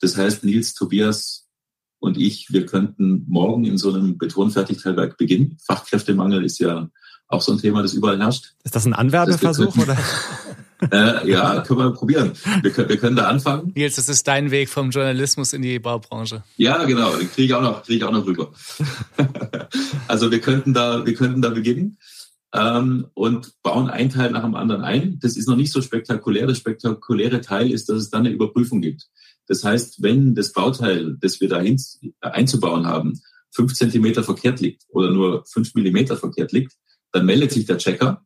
Das 0.00 0.16
heißt, 0.16 0.44
Nils, 0.44 0.74
Tobias 0.74 1.48
und 2.00 2.18
ich, 2.18 2.52
wir 2.52 2.66
könnten 2.66 3.24
morgen 3.28 3.64
in 3.64 3.78
so 3.78 3.92
einem 3.92 4.18
Betonfertigteilwerk 4.18 5.16
beginnen. 5.16 5.56
Fachkräftemangel 5.64 6.44
ist 6.44 6.58
ja 6.58 6.90
auch 7.28 7.40
so 7.40 7.52
ein 7.52 7.58
Thema, 7.58 7.82
das 7.82 7.94
überall 7.94 8.18
herrscht. 8.18 8.54
Ist 8.64 8.74
das 8.74 8.86
ein 8.86 8.92
Anwerbeversuch 8.92 9.76
oder? 9.78 9.96
äh, 10.90 11.30
ja, 11.30 11.60
können 11.60 11.78
wir 11.78 11.90
probieren. 11.92 12.32
Wir 12.60 12.72
können, 12.72 12.88
wir 12.88 12.96
können 12.96 13.16
da 13.16 13.28
anfangen. 13.28 13.72
Nils, 13.74 13.94
das 13.96 14.08
ist 14.08 14.26
dein 14.26 14.50
Weg 14.50 14.68
vom 14.68 14.90
Journalismus 14.90 15.52
in 15.52 15.62
die 15.62 15.78
Baubranche. 15.78 16.42
Ja, 16.56 16.84
genau. 16.84 17.14
Den 17.16 17.30
kriege 17.30 17.46
ich 17.46 17.54
auch 17.54 17.62
noch, 17.62 17.84
kriege 17.84 17.98
ich 17.98 18.04
auch 18.04 18.12
noch 18.12 18.26
rüber. 18.26 18.52
also 20.08 20.30
wir 20.30 20.40
könnten 20.40 20.74
da, 20.74 21.06
wir 21.06 21.14
könnten 21.14 21.40
da 21.40 21.50
beginnen 21.50 21.98
ähm, 22.54 23.06
und 23.14 23.54
bauen 23.62 23.88
ein 23.88 24.10
Teil 24.10 24.30
nach 24.30 24.42
dem 24.42 24.54
anderen 24.54 24.82
ein. 24.82 25.18
Das 25.20 25.36
ist 25.36 25.48
noch 25.48 25.56
nicht 25.56 25.72
so 25.72 25.80
spektakulär. 25.80 26.46
Das 26.46 26.58
spektakuläre 26.58 27.40
Teil 27.40 27.70
ist, 27.70 27.88
dass 27.88 27.98
es 27.98 28.10
dann 28.10 28.26
eine 28.26 28.34
Überprüfung 28.34 28.80
gibt. 28.80 29.08
Das 29.46 29.64
heißt, 29.64 30.02
wenn 30.02 30.34
das 30.34 30.52
Bauteil, 30.52 31.16
das 31.20 31.40
wir 31.40 31.48
da 31.48 31.60
hin, 31.60 31.80
einzubauen 32.20 32.86
haben, 32.86 33.20
fünf 33.50 33.74
Zentimeter 33.74 34.22
verkehrt 34.22 34.60
liegt 34.60 34.84
oder 34.88 35.10
nur 35.10 35.44
fünf 35.46 35.74
Millimeter 35.74 36.16
verkehrt 36.16 36.52
liegt, 36.52 36.72
dann 37.12 37.26
meldet 37.26 37.52
sich 37.52 37.66
der 37.66 37.78
Checker, 37.78 38.24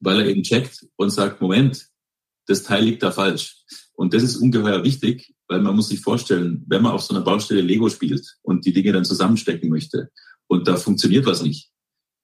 weil 0.00 0.20
er 0.20 0.26
eben 0.26 0.42
checkt 0.42 0.86
und 0.96 1.10
sagt, 1.10 1.40
Moment, 1.40 1.88
das 2.46 2.62
Teil 2.62 2.84
liegt 2.84 3.02
da 3.02 3.10
falsch. 3.10 3.64
Und 3.94 4.14
das 4.14 4.22
ist 4.22 4.36
ungeheuer 4.36 4.84
wichtig, 4.84 5.34
weil 5.48 5.60
man 5.60 5.74
muss 5.74 5.88
sich 5.88 6.00
vorstellen, 6.00 6.64
wenn 6.66 6.82
man 6.82 6.92
auf 6.92 7.02
so 7.02 7.14
einer 7.14 7.24
Baustelle 7.24 7.60
Lego 7.60 7.88
spielt 7.88 8.38
und 8.42 8.64
die 8.64 8.72
Dinge 8.72 8.92
dann 8.92 9.04
zusammenstecken 9.04 9.68
möchte 9.68 10.10
und 10.46 10.68
da 10.68 10.76
funktioniert 10.76 11.26
was 11.26 11.42
nicht, 11.42 11.70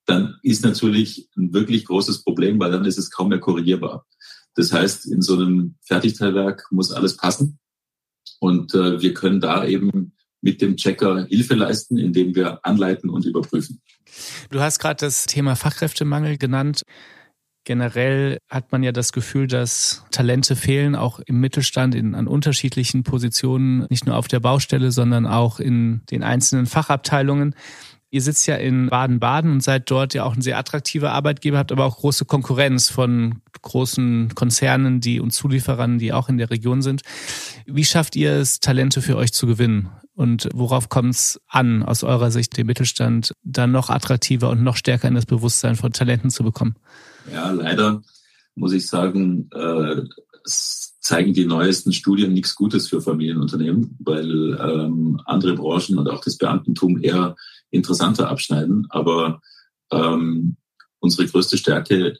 dann 0.06 0.36
ist 0.42 0.64
natürlich 0.64 1.28
ein 1.36 1.52
wirklich 1.52 1.86
großes 1.86 2.22
Problem, 2.22 2.58
weil 2.58 2.70
dann 2.70 2.84
ist 2.84 2.98
es 2.98 3.10
kaum 3.10 3.28
mehr 3.28 3.40
korrigierbar. 3.40 4.06
Das 4.54 4.72
heißt, 4.72 5.06
in 5.06 5.22
so 5.22 5.34
einem 5.34 5.76
Fertigteilwerk 5.82 6.66
muss 6.70 6.92
alles 6.92 7.16
passen. 7.16 7.58
Und 8.40 8.74
äh, 8.74 9.00
wir 9.00 9.14
können 9.14 9.40
da 9.40 9.64
eben 9.64 10.12
mit 10.40 10.60
dem 10.60 10.76
Checker 10.76 11.24
Hilfe 11.24 11.54
leisten, 11.54 11.98
indem 11.98 12.34
wir 12.34 12.64
anleiten 12.64 13.08
und 13.08 13.24
überprüfen. 13.24 13.80
Du 14.50 14.60
hast 14.60 14.78
gerade 14.78 15.04
das 15.04 15.26
Thema 15.26 15.56
Fachkräftemangel 15.56 16.36
genannt. 16.36 16.82
Generell 17.64 18.38
hat 18.50 18.70
man 18.70 18.82
ja 18.82 18.92
das 18.92 19.12
Gefühl, 19.12 19.46
dass 19.46 20.04
Talente 20.10 20.54
fehlen, 20.54 20.94
auch 20.94 21.18
im 21.20 21.40
Mittelstand 21.40 21.94
in, 21.94 22.14
an 22.14 22.28
unterschiedlichen 22.28 23.04
Positionen, 23.04 23.86
nicht 23.88 24.04
nur 24.04 24.16
auf 24.16 24.28
der 24.28 24.40
Baustelle, 24.40 24.92
sondern 24.92 25.26
auch 25.26 25.60
in 25.60 26.02
den 26.10 26.22
einzelnen 26.22 26.66
Fachabteilungen. 26.66 27.54
Ihr 28.14 28.22
sitzt 28.22 28.46
ja 28.46 28.54
in 28.54 28.90
Baden-Baden 28.90 29.50
und 29.50 29.60
seid 29.60 29.90
dort 29.90 30.14
ja 30.14 30.22
auch 30.22 30.36
ein 30.36 30.40
sehr 30.40 30.56
attraktiver 30.56 31.10
Arbeitgeber, 31.10 31.58
habt 31.58 31.72
aber 31.72 31.84
auch 31.84 31.96
große 31.96 32.26
Konkurrenz 32.26 32.88
von 32.88 33.40
großen 33.60 34.36
Konzernen, 34.36 35.00
die 35.00 35.18
und 35.18 35.32
Zulieferern, 35.32 35.98
die 35.98 36.12
auch 36.12 36.28
in 36.28 36.38
der 36.38 36.48
Region 36.48 36.80
sind. 36.80 37.02
Wie 37.66 37.84
schafft 37.84 38.14
ihr 38.14 38.34
es, 38.34 38.60
Talente 38.60 39.02
für 39.02 39.16
euch 39.16 39.32
zu 39.32 39.48
gewinnen? 39.48 39.88
Und 40.14 40.48
worauf 40.54 40.88
kommt 40.88 41.10
es 41.10 41.40
an, 41.48 41.82
aus 41.82 42.04
eurer 42.04 42.30
Sicht, 42.30 42.56
den 42.56 42.68
Mittelstand 42.68 43.32
dann 43.42 43.72
noch 43.72 43.90
attraktiver 43.90 44.48
und 44.48 44.62
noch 44.62 44.76
stärker 44.76 45.08
in 45.08 45.16
das 45.16 45.26
Bewusstsein 45.26 45.74
von 45.74 45.92
Talenten 45.92 46.30
zu 46.30 46.44
bekommen? 46.44 46.76
Ja, 47.32 47.50
leider 47.50 48.00
muss 48.54 48.74
ich 48.74 48.86
sagen, 48.86 49.50
äh, 49.52 50.02
zeigen 50.44 51.34
die 51.34 51.46
neuesten 51.46 51.92
Studien 51.92 52.32
nichts 52.32 52.54
Gutes 52.54 52.88
für 52.88 53.00
Familienunternehmen, 53.00 53.96
weil 53.98 54.56
ähm, 54.60 55.20
andere 55.24 55.56
Branchen 55.56 55.98
und 55.98 56.08
auch 56.08 56.20
das 56.20 56.38
Beamtentum 56.38 57.02
eher 57.02 57.34
interessanter 57.74 58.28
abschneiden. 58.28 58.86
Aber 58.90 59.40
ähm, 59.90 60.56
unsere 61.00 61.26
größte 61.26 61.58
Stärke 61.58 62.16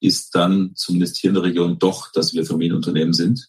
ist 0.00 0.34
dann, 0.34 0.72
zumindest 0.74 1.16
hier 1.18 1.28
in 1.28 1.34
der 1.34 1.44
Region, 1.44 1.78
doch, 1.78 2.10
dass 2.12 2.32
wir 2.32 2.44
Familienunternehmen 2.44 3.12
sind 3.12 3.48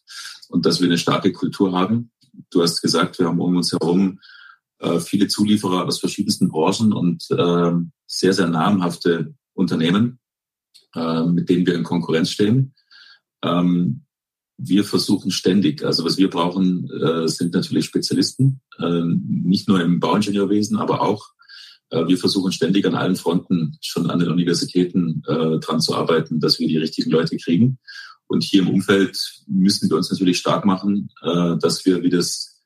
und 0.50 0.66
dass 0.66 0.80
wir 0.80 0.88
eine 0.88 0.98
starke 0.98 1.32
Kultur 1.32 1.72
haben. 1.72 2.12
Du 2.52 2.62
hast 2.62 2.82
gesagt, 2.82 3.20
wir 3.20 3.28
haben 3.28 3.40
um 3.40 3.56
uns 3.56 3.72
herum 3.72 4.20
äh, 4.80 5.00
viele 5.00 5.28
Zulieferer 5.28 5.86
aus 5.86 6.00
verschiedensten 6.00 6.50
Branchen 6.50 6.94
und 6.94 7.26
äh, 7.32 7.72
sehr, 8.06 8.34
sehr 8.34 8.48
namhafte 8.48 9.34
Unternehmen, 9.54 10.20
äh, 10.96 11.24
mit 11.24 11.50
denen 11.50 11.66
wir 11.66 11.76
in 11.76 11.84
Konkurrenz 11.84 12.30
stehen. 12.30 12.74
Ähm, 13.44 14.06
wir 14.58 14.84
versuchen 14.84 15.32
ständig, 15.32 15.84
also 15.84 16.06
was 16.06 16.18
wir 16.18 16.30
brauchen, 16.30 16.90
äh, 16.92 17.28
sind 17.28 17.54
natürlich 17.54 17.86
Spezialisten, 17.86 18.62
äh, 18.78 19.04
nicht 19.26 19.68
nur 19.68 19.82
im 19.82 20.00
Bauingenieurwesen, 20.00 20.78
aber 20.78 21.02
auch 21.02 21.30
wir 22.08 22.18
versuchen 22.18 22.52
ständig 22.52 22.86
an 22.86 22.96
allen 22.96 23.16
Fronten 23.16 23.78
schon 23.82 24.10
an 24.10 24.20
den 24.20 24.30
Universitäten 24.30 25.24
äh, 25.28 25.60
dran 25.60 25.82
zu 25.82 25.96
arbeiten, 25.96 26.40
dass 26.40 26.60
wir 26.60 26.68
die 26.68 26.78
richtigen 26.78 27.12
Leute 27.12 27.38
kriegen. 27.38 27.80
Und 28.28 28.44
hier 28.44 28.62
im 28.62 28.70
Umfeld 28.70 29.18
müssen 29.48 29.90
wir 29.90 29.98
uns 29.98 30.10
natürlich 30.10 30.38
stark 30.38 30.66
machen, 30.66 31.10
äh, 31.22 31.58
dass 31.58 31.86
wir, 31.86 32.02
wie 32.04 32.10
das 32.10 32.62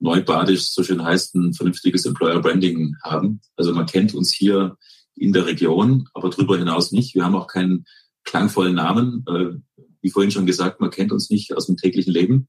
neubadisch 0.00 0.70
so 0.70 0.82
schön 0.82 1.02
heißt, 1.02 1.34
ein 1.34 1.54
vernünftiges 1.54 2.04
Employer 2.04 2.40
Branding 2.40 2.94
haben. 3.02 3.40
Also 3.56 3.72
man 3.72 3.86
kennt 3.86 4.14
uns 4.14 4.32
hier 4.32 4.76
in 5.16 5.32
der 5.32 5.46
Region, 5.46 6.08
aber 6.14 6.30
darüber 6.30 6.58
hinaus 6.58 6.92
nicht. 6.92 7.14
Wir 7.14 7.24
haben 7.24 7.34
auch 7.34 7.48
keinen 7.48 7.84
klangvollen 8.24 8.74
Namen. 8.74 9.24
Äh, 9.28 9.82
wie 10.00 10.10
vorhin 10.10 10.30
schon 10.30 10.46
gesagt, 10.46 10.80
man 10.80 10.90
kennt 10.90 11.12
uns 11.12 11.30
nicht 11.30 11.56
aus 11.56 11.66
dem 11.66 11.76
täglichen 11.76 12.12
Leben. 12.12 12.48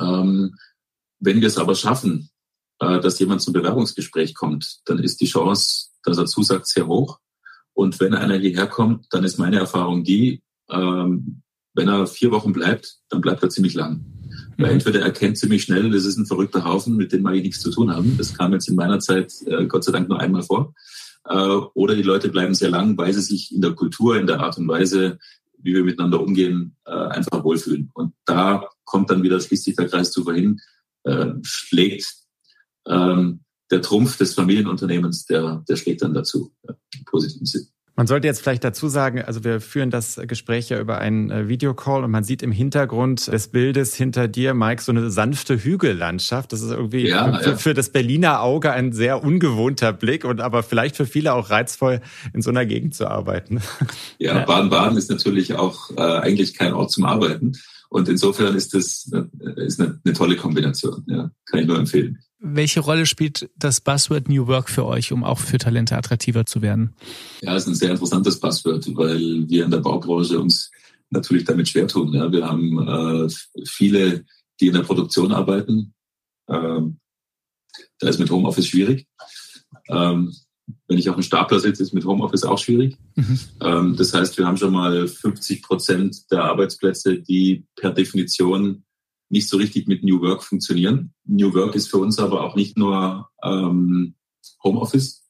Ähm, 0.00 0.56
wenn 1.20 1.40
wir 1.40 1.48
es 1.48 1.58
aber 1.58 1.74
schaffen, 1.74 2.30
äh, 2.32 2.33
dass 2.78 3.18
jemand 3.18 3.40
zum 3.40 3.52
Bewerbungsgespräch 3.52 4.34
kommt, 4.34 4.80
dann 4.84 4.98
ist 4.98 5.20
die 5.20 5.26
Chance, 5.26 5.90
dass 6.02 6.18
er 6.18 6.26
zusagt, 6.26 6.66
sehr 6.66 6.86
hoch. 6.86 7.18
Und 7.72 7.98
wenn 8.00 8.14
einer 8.14 8.36
hierher 8.36 8.66
kommt, 8.66 9.06
dann 9.10 9.24
ist 9.24 9.38
meine 9.38 9.58
Erfahrung 9.58 10.04
die, 10.04 10.42
ähm, 10.70 11.42
wenn 11.74 11.88
er 11.88 12.06
vier 12.06 12.30
Wochen 12.30 12.52
bleibt, 12.52 12.98
dann 13.08 13.20
bleibt 13.20 13.42
er 13.42 13.50
ziemlich 13.50 13.74
lang. 13.74 14.04
Weil 14.56 14.68
mhm. 14.68 14.74
entweder 14.74 15.00
er 15.00 15.10
kennt 15.10 15.38
ziemlich 15.38 15.64
schnell, 15.64 15.90
das 15.90 16.04
ist 16.04 16.16
ein 16.16 16.26
verrückter 16.26 16.64
Haufen, 16.64 16.96
mit 16.96 17.12
dem 17.12 17.22
mag 17.22 17.34
ich 17.34 17.42
nichts 17.42 17.60
zu 17.60 17.70
tun 17.70 17.94
haben. 17.94 18.16
Das 18.16 18.34
kam 18.34 18.52
jetzt 18.52 18.68
in 18.68 18.76
meiner 18.76 19.00
Zeit 19.00 19.32
äh, 19.46 19.66
Gott 19.66 19.84
sei 19.84 19.92
Dank 19.92 20.08
nur 20.08 20.20
einmal 20.20 20.42
vor. 20.42 20.72
Äh, 21.28 21.34
oder 21.74 21.96
die 21.96 22.02
Leute 22.02 22.28
bleiben 22.28 22.54
sehr 22.54 22.70
lang, 22.70 22.96
weil 22.96 23.12
sie 23.12 23.22
sich 23.22 23.52
in 23.52 23.60
der 23.60 23.72
Kultur, 23.72 24.16
in 24.18 24.26
der 24.26 24.40
Art 24.40 24.56
und 24.56 24.68
Weise, 24.68 25.18
wie 25.58 25.74
wir 25.74 25.82
miteinander 25.82 26.20
umgehen, 26.20 26.76
äh, 26.84 26.92
einfach 26.92 27.42
wohlfühlen. 27.42 27.90
Und 27.94 28.14
da 28.24 28.68
kommt 28.84 29.10
dann 29.10 29.22
wieder, 29.22 29.40
schließt 29.40 29.64
sich 29.64 29.76
der 29.76 29.88
Kreis 29.88 30.12
zu 30.12 30.22
vorhin, 30.22 30.60
äh, 31.04 31.32
schlägt 31.42 32.06
ähm, 32.86 33.40
der 33.70 33.82
Trumpf 33.82 34.18
des 34.18 34.34
Familienunternehmens, 34.34 35.26
der, 35.26 35.64
der 35.68 35.76
schlägt 35.76 36.02
dann 36.02 36.14
dazu, 36.14 36.52
ja, 36.66 36.74
im 36.96 37.04
positiven 37.04 37.46
Sinn. 37.46 37.66
Man 37.96 38.08
sollte 38.08 38.26
jetzt 38.26 38.42
vielleicht 38.42 38.64
dazu 38.64 38.88
sagen, 38.88 39.22
also 39.22 39.44
wir 39.44 39.60
führen 39.60 39.90
das 39.90 40.20
Gespräch 40.26 40.68
ja 40.68 40.80
über 40.80 40.98
einen 40.98 41.30
äh, 41.30 41.48
Videocall 41.48 42.02
und 42.02 42.10
man 42.10 42.24
sieht 42.24 42.42
im 42.42 42.50
Hintergrund 42.50 43.28
des 43.28 43.48
Bildes 43.48 43.94
hinter 43.94 44.26
dir, 44.26 44.52
Mike, 44.52 44.82
so 44.82 44.90
eine 44.90 45.12
sanfte 45.12 45.62
Hügellandschaft. 45.62 46.52
Das 46.52 46.60
ist 46.60 46.72
irgendwie 46.72 47.08
ja, 47.08 47.38
für, 47.38 47.50
ja. 47.50 47.56
für, 47.56 47.72
das 47.72 47.90
Berliner 47.90 48.42
Auge 48.42 48.72
ein 48.72 48.92
sehr 48.92 49.22
ungewohnter 49.22 49.92
Blick 49.92 50.24
und 50.24 50.40
aber 50.40 50.64
vielleicht 50.64 50.96
für 50.96 51.06
viele 51.06 51.34
auch 51.34 51.50
reizvoll, 51.50 52.00
in 52.32 52.42
so 52.42 52.50
einer 52.50 52.66
Gegend 52.66 52.96
zu 52.96 53.06
arbeiten. 53.06 53.60
Ja, 54.18 54.44
Baden-Baden 54.44 54.96
ist 54.96 55.10
natürlich 55.10 55.54
auch 55.54 55.90
äh, 55.96 56.00
eigentlich 56.00 56.54
kein 56.54 56.72
Ort 56.72 56.90
zum 56.90 57.04
Arbeiten. 57.04 57.52
Und 57.90 58.08
insofern 58.08 58.56
ist 58.56 58.74
das 58.74 59.10
äh, 59.12 59.64
ist 59.64 59.80
eine, 59.80 60.00
eine 60.04 60.14
tolle 60.14 60.36
Kombination. 60.36 61.04
Ja, 61.06 61.30
kann 61.44 61.60
ich 61.60 61.66
nur 61.66 61.78
empfehlen. 61.78 62.18
Welche 62.46 62.80
Rolle 62.80 63.06
spielt 63.06 63.48
das 63.56 63.80
Buzzword 63.80 64.28
New 64.28 64.46
Work 64.46 64.68
für 64.68 64.84
euch, 64.84 65.12
um 65.12 65.24
auch 65.24 65.38
für 65.38 65.56
Talente 65.56 65.96
attraktiver 65.96 66.44
zu 66.44 66.60
werden? 66.60 66.94
Ja, 67.40 67.56
es 67.56 67.62
ist 67.62 67.68
ein 67.68 67.74
sehr 67.74 67.90
interessantes 67.92 68.38
Buzzword, 68.38 68.86
weil 68.96 69.48
wir 69.48 69.64
in 69.64 69.70
der 69.70 69.78
Baubranche 69.78 70.38
uns 70.38 70.70
natürlich 71.08 71.44
damit 71.44 71.68
schwer 71.68 71.88
tun. 71.88 72.12
Ja. 72.12 72.30
Wir 72.30 72.46
haben 72.46 72.86
äh, 72.86 73.28
viele, 73.66 74.26
die 74.60 74.66
in 74.66 74.74
der 74.74 74.82
Produktion 74.82 75.32
arbeiten. 75.32 75.94
Ähm, 76.46 76.98
da 77.98 78.08
ist 78.08 78.20
mit 78.20 78.30
Homeoffice 78.30 78.66
schwierig. 78.66 79.06
Ähm, 79.88 80.34
wenn 80.86 80.98
ich 80.98 81.08
auf 81.08 81.16
dem 81.16 81.22
Stapler 81.22 81.60
sitze, 81.60 81.82
ist 81.82 81.94
mit 81.94 82.04
Homeoffice 82.04 82.44
auch 82.44 82.58
schwierig. 82.58 82.98
Mhm. 83.14 83.40
Ähm, 83.62 83.96
das 83.96 84.12
heißt, 84.12 84.36
wir 84.36 84.46
haben 84.46 84.58
schon 84.58 84.74
mal 84.74 85.08
50 85.08 85.62
Prozent 85.62 86.30
der 86.30 86.44
Arbeitsplätze, 86.44 87.22
die 87.22 87.64
per 87.74 87.90
Definition 87.90 88.84
nicht 89.34 89.48
so 89.48 89.56
richtig 89.56 89.88
mit 89.88 90.04
New 90.04 90.20
Work 90.20 90.44
funktionieren. 90.44 91.12
New 91.24 91.52
Work 91.54 91.74
ist 91.74 91.90
für 91.90 91.98
uns 91.98 92.20
aber 92.20 92.44
auch 92.44 92.54
nicht 92.54 92.78
nur 92.78 93.28
ähm, 93.42 94.14
Homeoffice. 94.62 95.26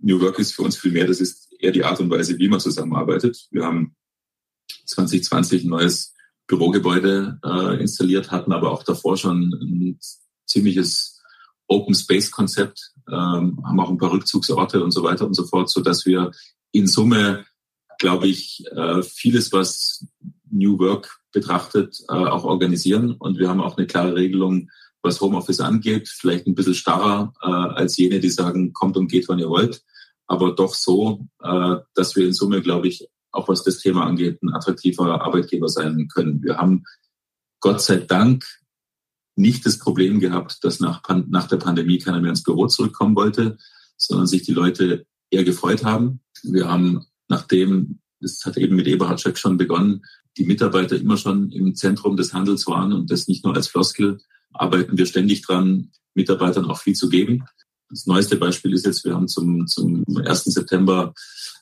New 0.00 0.20
Work 0.20 0.40
ist 0.40 0.52
für 0.52 0.62
uns 0.62 0.76
viel 0.76 0.90
mehr, 0.90 1.06
das 1.06 1.20
ist 1.20 1.52
eher 1.60 1.70
die 1.70 1.84
Art 1.84 2.00
und 2.00 2.10
Weise, 2.10 2.36
wie 2.38 2.48
man 2.48 2.58
zusammenarbeitet. 2.58 3.46
Wir 3.52 3.64
haben 3.64 3.94
2020 4.86 5.64
ein 5.64 5.70
neues 5.70 6.14
Bürogebäude 6.48 7.38
äh, 7.44 7.80
installiert, 7.80 8.32
hatten 8.32 8.52
aber 8.52 8.72
auch 8.72 8.82
davor 8.82 9.16
schon 9.16 9.52
ein 9.54 10.00
ziemliches 10.46 11.22
Open 11.68 11.94
Space 11.94 12.32
Konzept, 12.32 12.92
ähm, 13.08 13.62
haben 13.64 13.80
auch 13.80 13.88
ein 13.88 13.98
paar 13.98 14.12
Rückzugsorte 14.12 14.82
und 14.82 14.90
so 14.90 15.04
weiter 15.04 15.26
und 15.26 15.34
so 15.34 15.46
fort, 15.46 15.70
so 15.70 15.80
dass 15.80 16.04
wir 16.04 16.32
in 16.72 16.88
Summe, 16.88 17.46
glaube 18.00 18.26
ich, 18.26 18.64
äh, 18.72 19.00
vieles, 19.04 19.52
was 19.52 20.06
New 20.54 20.78
Work 20.78 21.20
betrachtet, 21.32 22.00
äh, 22.08 22.14
auch 22.14 22.44
organisieren. 22.44 23.12
Und 23.12 23.38
wir 23.38 23.48
haben 23.48 23.60
auch 23.60 23.76
eine 23.76 23.86
klare 23.86 24.14
Regelung, 24.14 24.70
was 25.02 25.20
Homeoffice 25.20 25.60
angeht. 25.60 26.08
Vielleicht 26.08 26.46
ein 26.46 26.54
bisschen 26.54 26.74
starrer 26.74 27.34
äh, 27.42 27.46
als 27.46 27.96
jene, 27.96 28.20
die 28.20 28.30
sagen, 28.30 28.72
kommt 28.72 28.96
und 28.96 29.08
geht, 29.08 29.28
wann 29.28 29.38
ihr 29.38 29.50
wollt. 29.50 29.82
Aber 30.26 30.54
doch 30.54 30.74
so, 30.74 31.26
äh, 31.42 31.76
dass 31.94 32.16
wir 32.16 32.24
in 32.24 32.32
Summe, 32.32 32.62
glaube 32.62 32.88
ich, 32.88 33.06
auch 33.32 33.48
was 33.48 33.64
das 33.64 33.78
Thema 33.78 34.06
angeht, 34.06 34.42
ein 34.42 34.54
attraktiver 34.54 35.20
Arbeitgeber 35.20 35.68
sein 35.68 36.08
können. 36.08 36.42
Wir 36.42 36.56
haben 36.56 36.84
Gott 37.60 37.82
sei 37.82 37.96
Dank 37.96 38.44
nicht 39.36 39.66
das 39.66 39.78
Problem 39.78 40.20
gehabt, 40.20 40.62
dass 40.62 40.80
nach, 40.80 41.02
nach 41.28 41.48
der 41.48 41.56
Pandemie 41.56 41.98
keiner 41.98 42.20
mehr 42.20 42.30
ins 42.30 42.44
Büro 42.44 42.68
zurückkommen 42.68 43.16
wollte, 43.16 43.58
sondern 43.96 44.28
sich 44.28 44.42
die 44.42 44.52
Leute 44.52 45.06
eher 45.30 45.44
gefreut 45.44 45.84
haben. 45.84 46.20
Wir 46.42 46.68
haben, 46.68 47.04
nachdem, 47.28 48.00
das 48.20 48.44
hat 48.44 48.56
eben 48.56 48.76
mit 48.76 48.86
Eberhard 48.86 49.20
Schöck 49.20 49.38
schon 49.38 49.56
begonnen, 49.56 50.04
die 50.36 50.44
Mitarbeiter 50.44 50.96
immer 50.96 51.16
schon 51.16 51.50
im 51.52 51.74
Zentrum 51.74 52.16
des 52.16 52.34
Handels 52.34 52.66
waren 52.66 52.92
und 52.92 53.10
das 53.10 53.28
nicht 53.28 53.44
nur 53.44 53.54
als 53.54 53.68
Floskel, 53.68 54.18
arbeiten 54.52 54.96
wir 54.98 55.06
ständig 55.06 55.42
dran, 55.42 55.90
Mitarbeitern 56.14 56.66
auch 56.66 56.78
viel 56.78 56.94
zu 56.94 57.08
geben. 57.08 57.44
Das 57.90 58.06
neueste 58.06 58.36
Beispiel 58.36 58.72
ist 58.72 58.86
jetzt, 58.86 59.04
wir 59.04 59.14
haben 59.14 59.28
zum, 59.28 59.66
zum 59.66 60.04
1. 60.24 60.44
September 60.44 61.12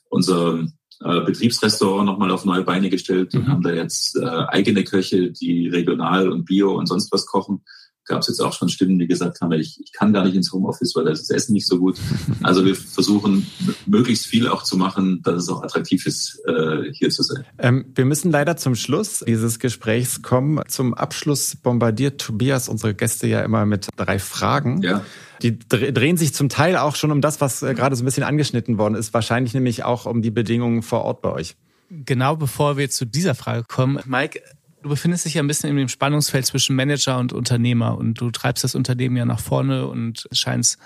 unser 0.08 0.66
äh, 1.00 1.20
Betriebsrestaurant 1.22 2.06
nochmal 2.06 2.30
auf 2.30 2.44
neue 2.44 2.62
Beine 2.62 2.90
gestellt 2.90 3.34
und 3.34 3.44
mhm. 3.44 3.48
haben 3.48 3.62
da 3.62 3.72
jetzt 3.72 4.16
äh, 4.16 4.24
eigene 4.24 4.84
Köche, 4.84 5.32
die 5.32 5.68
regional 5.68 6.30
und 6.30 6.44
bio 6.44 6.76
und 6.76 6.86
sonst 6.86 7.10
was 7.12 7.26
kochen 7.26 7.62
gab 8.04 8.20
es 8.20 8.28
jetzt 8.28 8.40
auch 8.40 8.52
schon 8.52 8.68
Stimmen, 8.68 8.98
die 8.98 9.06
gesagt 9.06 9.40
haben, 9.40 9.52
ich, 9.52 9.80
ich 9.82 9.92
kann 9.92 10.12
gar 10.12 10.24
nicht 10.24 10.34
ins 10.34 10.52
Homeoffice, 10.52 10.94
weil 10.94 11.04
da 11.04 11.10
ist 11.12 11.28
das 11.28 11.30
Essen 11.30 11.52
nicht 11.52 11.66
so 11.66 11.78
gut. 11.78 11.98
Also 12.42 12.64
wir 12.64 12.74
versuchen 12.74 13.46
möglichst 13.86 14.26
viel 14.26 14.48
auch 14.48 14.62
zu 14.62 14.76
machen, 14.76 15.22
dass 15.22 15.44
es 15.44 15.48
auch 15.48 15.62
attraktiv 15.62 16.06
ist, 16.06 16.40
äh, 16.46 16.92
hier 16.92 17.10
zu 17.10 17.22
sein. 17.22 17.44
Ähm, 17.58 17.86
wir 17.94 18.04
müssen 18.04 18.30
leider 18.30 18.56
zum 18.56 18.74
Schluss 18.74 19.24
dieses 19.26 19.58
Gesprächs 19.58 20.22
kommen. 20.22 20.60
Zum 20.68 20.94
Abschluss 20.94 21.56
bombardiert 21.56 22.20
Tobias 22.20 22.68
unsere 22.68 22.94
Gäste 22.94 23.26
ja 23.26 23.42
immer 23.42 23.66
mit 23.66 23.88
drei 23.96 24.18
Fragen. 24.18 24.82
Ja. 24.82 25.04
Die 25.42 25.58
drehen 25.58 26.16
sich 26.16 26.34
zum 26.34 26.48
Teil 26.48 26.76
auch 26.76 26.94
schon 26.94 27.10
um 27.10 27.20
das, 27.20 27.40
was 27.40 27.62
äh, 27.62 27.74
gerade 27.74 27.96
so 27.96 28.02
ein 28.02 28.06
bisschen 28.06 28.24
angeschnitten 28.24 28.78
worden 28.78 28.94
ist. 28.94 29.12
Wahrscheinlich 29.14 29.54
nämlich 29.54 29.84
auch 29.84 30.06
um 30.06 30.22
die 30.22 30.30
Bedingungen 30.30 30.82
vor 30.82 31.02
Ort 31.02 31.22
bei 31.22 31.32
euch. 31.32 31.56
Genau 31.90 32.36
bevor 32.36 32.78
wir 32.78 32.88
zu 32.88 33.04
dieser 33.04 33.34
Frage 33.34 33.64
kommen, 33.68 33.98
Mike, 34.06 34.40
du 34.82 34.88
befindest 34.88 35.24
dich 35.24 35.34
ja 35.34 35.42
ein 35.42 35.46
bisschen 35.46 35.70
in 35.70 35.76
dem 35.76 35.88
Spannungsfeld 35.88 36.46
zwischen 36.46 36.76
Manager 36.76 37.18
und 37.18 37.32
Unternehmer 37.32 37.96
und 37.96 38.20
du 38.20 38.30
treibst 38.30 38.64
das 38.64 38.74
Unternehmen 38.74 39.16
ja 39.16 39.24
nach 39.24 39.40
vorne 39.40 39.86
und 39.86 40.28
scheinst 40.32 40.78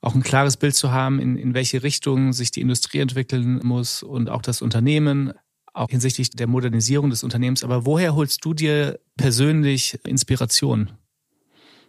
auch 0.00 0.14
ein 0.14 0.22
klares 0.22 0.56
Bild 0.56 0.74
zu 0.74 0.92
haben, 0.92 1.18
in, 1.18 1.36
in 1.36 1.54
welche 1.54 1.82
Richtung 1.82 2.32
sich 2.32 2.50
die 2.50 2.60
Industrie 2.60 2.98
entwickeln 2.98 3.60
muss 3.62 4.02
und 4.02 4.30
auch 4.30 4.42
das 4.42 4.62
Unternehmen, 4.62 5.32
auch 5.72 5.90
hinsichtlich 5.90 6.30
der 6.30 6.46
Modernisierung 6.46 7.10
des 7.10 7.24
Unternehmens. 7.24 7.64
Aber 7.64 7.86
woher 7.86 8.14
holst 8.14 8.44
du 8.44 8.54
dir 8.54 8.98
persönlich 9.16 9.98
Inspiration? 10.04 10.92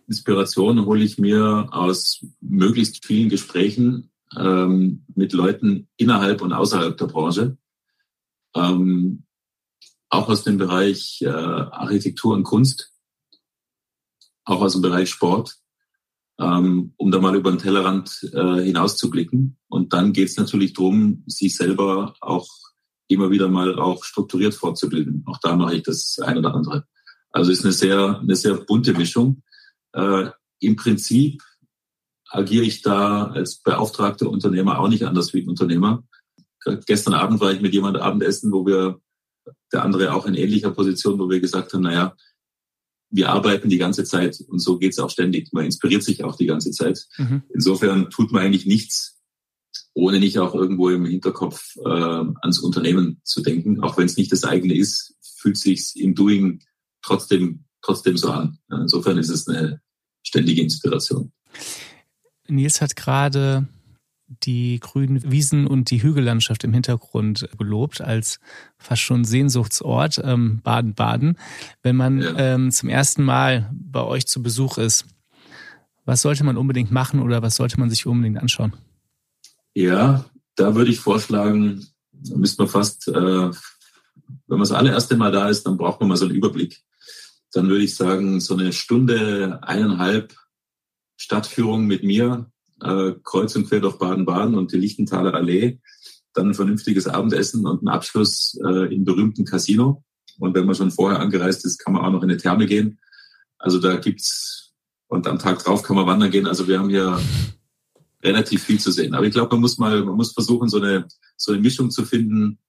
Inspiration 0.07 0.85
hole 0.85 1.03
ich 1.03 1.17
mir 1.17 1.67
aus 1.71 2.25
möglichst 2.39 3.05
vielen 3.05 3.29
Gesprächen 3.29 4.09
ähm, 4.37 5.03
mit 5.15 5.33
Leuten 5.33 5.87
innerhalb 5.97 6.41
und 6.41 6.53
außerhalb 6.53 6.97
der 6.97 7.05
Branche. 7.05 7.57
Ähm, 8.55 9.26
auch 10.09 10.29
aus 10.29 10.43
dem 10.43 10.57
Bereich 10.57 11.21
äh, 11.21 11.27
Architektur 11.27 12.33
und 12.33 12.43
Kunst, 12.43 12.91
auch 14.45 14.61
aus 14.61 14.73
dem 14.73 14.81
Bereich 14.81 15.09
Sport, 15.09 15.57
ähm, 16.39 16.93
um 16.97 17.11
da 17.11 17.19
mal 17.19 17.35
über 17.35 17.51
den 17.51 17.59
Tellerrand 17.59 18.29
äh, 18.33 18.61
hinauszublicken. 18.63 19.57
Und 19.67 19.93
dann 19.93 20.13
geht 20.13 20.29
es 20.29 20.37
natürlich 20.37 20.73
darum, 20.73 21.23
sich 21.27 21.55
selber 21.55 22.15
auch 22.21 22.47
immer 23.07 23.31
wieder 23.31 23.47
mal 23.47 23.79
auch 23.79 24.03
strukturiert 24.03 24.53
fortzubilden. 24.53 25.23
Auch 25.25 25.39
da 25.41 25.55
mache 25.55 25.75
ich 25.75 25.83
das 25.83 26.19
ein 26.19 26.37
oder 26.37 26.53
andere. 26.53 26.85
Also 27.31 27.51
ist 27.51 27.63
eine 27.63 27.73
sehr, 27.73 28.19
eine 28.19 28.35
sehr 28.35 28.55
bunte 28.55 28.93
Mischung. 28.93 29.43
Äh, 29.93 30.29
Im 30.59 30.75
Prinzip 30.75 31.41
agiere 32.29 32.65
ich 32.65 32.81
da 32.81 33.25
als 33.25 33.57
beauftragter 33.57 34.29
Unternehmer 34.29 34.79
auch 34.79 34.89
nicht 34.89 35.03
anders 35.03 35.33
wie 35.33 35.41
ein 35.41 35.49
Unternehmer. 35.49 36.03
Gestern 36.85 37.13
Abend 37.13 37.39
war 37.39 37.51
ich 37.51 37.61
mit 37.61 37.73
jemandem 37.73 38.01
Abendessen, 38.01 38.51
wo 38.51 38.65
wir, 38.65 38.99
der 39.71 39.83
andere 39.83 40.13
auch 40.13 40.25
in 40.25 40.35
ähnlicher 40.35 40.71
Position, 40.71 41.19
wo 41.19 41.29
wir 41.29 41.39
gesagt 41.39 41.73
haben, 41.73 41.83
naja, 41.83 42.15
wir 43.09 43.29
arbeiten 43.29 43.69
die 43.69 43.77
ganze 43.77 44.03
Zeit 44.03 44.39
und 44.47 44.59
so 44.59 44.77
geht's 44.77 44.99
auch 44.99 45.09
ständig. 45.09 45.53
Man 45.53 45.65
inspiriert 45.65 46.03
sich 46.03 46.23
auch 46.23 46.35
die 46.35 46.45
ganze 46.45 46.71
Zeit. 46.71 47.07
Mhm. 47.17 47.43
Insofern 47.53 48.09
tut 48.09 48.31
man 48.31 48.43
eigentlich 48.43 48.65
nichts, 48.65 49.21
ohne 49.93 50.19
nicht 50.19 50.39
auch 50.39 50.53
irgendwo 50.53 50.89
im 50.89 51.05
Hinterkopf 51.05 51.77
äh, 51.77 51.89
ans 51.89 52.59
Unternehmen 52.59 53.21
zu 53.23 53.41
denken. 53.41 53.81
Auch 53.81 53.97
wenn 53.97 54.05
es 54.05 54.17
nicht 54.17 54.31
das 54.31 54.43
eigene 54.43 54.75
ist, 54.75 55.15
fühlt 55.37 55.57
sich's 55.57 55.95
im 55.95 56.15
Doing 56.15 56.61
trotzdem 57.01 57.63
trotzdem 57.87 58.17
so 58.17 58.29
an. 58.29 58.59
Insofern 58.69 59.17
ist 59.17 59.29
es 59.29 59.47
eine 59.47 59.81
ständige 60.23 60.61
Inspiration. 60.61 61.31
Nils 62.47 62.81
hat 62.81 62.95
gerade 62.95 63.67
die 64.27 64.79
grünen 64.79 65.31
Wiesen 65.31 65.67
und 65.67 65.89
die 65.89 66.03
Hügellandschaft 66.03 66.63
im 66.63 66.73
Hintergrund 66.73 67.47
gelobt 67.57 68.01
als 68.01 68.39
fast 68.77 69.01
schon 69.01 69.23
Sehnsuchtsort 69.23 70.21
ähm, 70.23 70.61
Baden-Baden. 70.63 71.37
Wenn 71.81 71.95
man 71.95 72.21
ja. 72.21 72.37
ähm, 72.37 72.71
zum 72.71 72.89
ersten 72.89 73.23
Mal 73.23 73.71
bei 73.73 74.03
euch 74.03 74.27
zu 74.27 74.43
Besuch 74.43 74.77
ist, 74.77 75.05
was 76.05 76.21
sollte 76.21 76.43
man 76.43 76.57
unbedingt 76.57 76.91
machen 76.91 77.21
oder 77.21 77.41
was 77.41 77.55
sollte 77.55 77.79
man 77.79 77.89
sich 77.89 78.05
unbedingt 78.05 78.37
anschauen? 78.37 78.73
Ja, 79.73 80.25
da 80.55 80.75
würde 80.75 80.91
ich 80.91 80.99
vorschlagen, 80.99 81.85
da 82.11 82.35
müsste 82.35 82.63
man 82.63 82.69
fast, 82.69 83.07
äh, 83.07 83.13
wenn 83.13 83.53
man 84.47 84.59
das 84.59 84.71
allererste 84.71 85.15
Mal 85.15 85.31
da 85.31 85.49
ist, 85.49 85.63
dann 85.63 85.77
braucht 85.77 85.99
man 85.99 86.09
mal 86.09 86.17
so 86.17 86.25
einen 86.25 86.35
Überblick. 86.35 86.81
Dann 87.53 87.69
würde 87.69 87.83
ich 87.83 87.95
sagen, 87.95 88.39
so 88.39 88.55
eine 88.55 88.73
Stunde, 88.73 89.59
eineinhalb 89.63 90.35
Stadtführung 91.15 91.85
mit 91.85 92.03
mir 92.03 92.51
äh, 92.81 93.13
kreuz 93.23 93.55
und 93.55 93.67
quer 93.67 93.79
durch 93.79 93.97
Baden-Baden 93.97 94.55
und 94.55 94.71
die 94.71 94.77
Lichtenthaler 94.77 95.33
Allee, 95.33 95.79
dann 96.33 96.49
ein 96.49 96.53
vernünftiges 96.53 97.07
Abendessen 97.07 97.65
und 97.65 97.79
einen 97.79 97.89
Abschluss 97.89 98.59
äh, 98.63 98.93
im 98.93 99.03
berühmten 99.03 99.45
Casino. 99.45 100.03
Und 100.39 100.53
wenn 100.53 100.65
man 100.65 100.75
schon 100.75 100.91
vorher 100.91 101.19
angereist 101.19 101.65
ist, 101.65 101.79
kann 101.79 101.93
man 101.93 102.05
auch 102.05 102.11
noch 102.11 102.23
in 102.23 102.29
eine 102.29 102.37
Therme 102.37 102.67
gehen. 102.67 102.99
Also 103.57 103.79
da 103.79 103.95
gibt's 103.95 104.73
und 105.07 105.25
am 105.25 105.39
Tag 105.39 105.63
drauf 105.63 105.83
kann 105.83 105.95
man 105.95 106.05
wandern 106.05 106.31
gehen. 106.31 106.47
Also 106.47 106.67
wir 106.67 106.79
haben 106.79 106.89
hier 106.89 107.19
relativ 108.23 108.63
viel 108.63 108.79
zu 108.79 108.91
sehen. 108.91 109.13
Aber 109.15 109.25
ich 109.25 109.33
glaube, 109.33 109.55
man 109.55 109.61
muss 109.61 109.77
mal, 109.77 110.03
man 110.03 110.15
muss 110.15 110.33
versuchen, 110.33 110.69
so 110.69 110.77
eine 110.77 111.07
so 111.37 111.53
eine 111.53 111.61
Mischung 111.61 111.91
zu 111.91 112.03
finden 112.03 112.59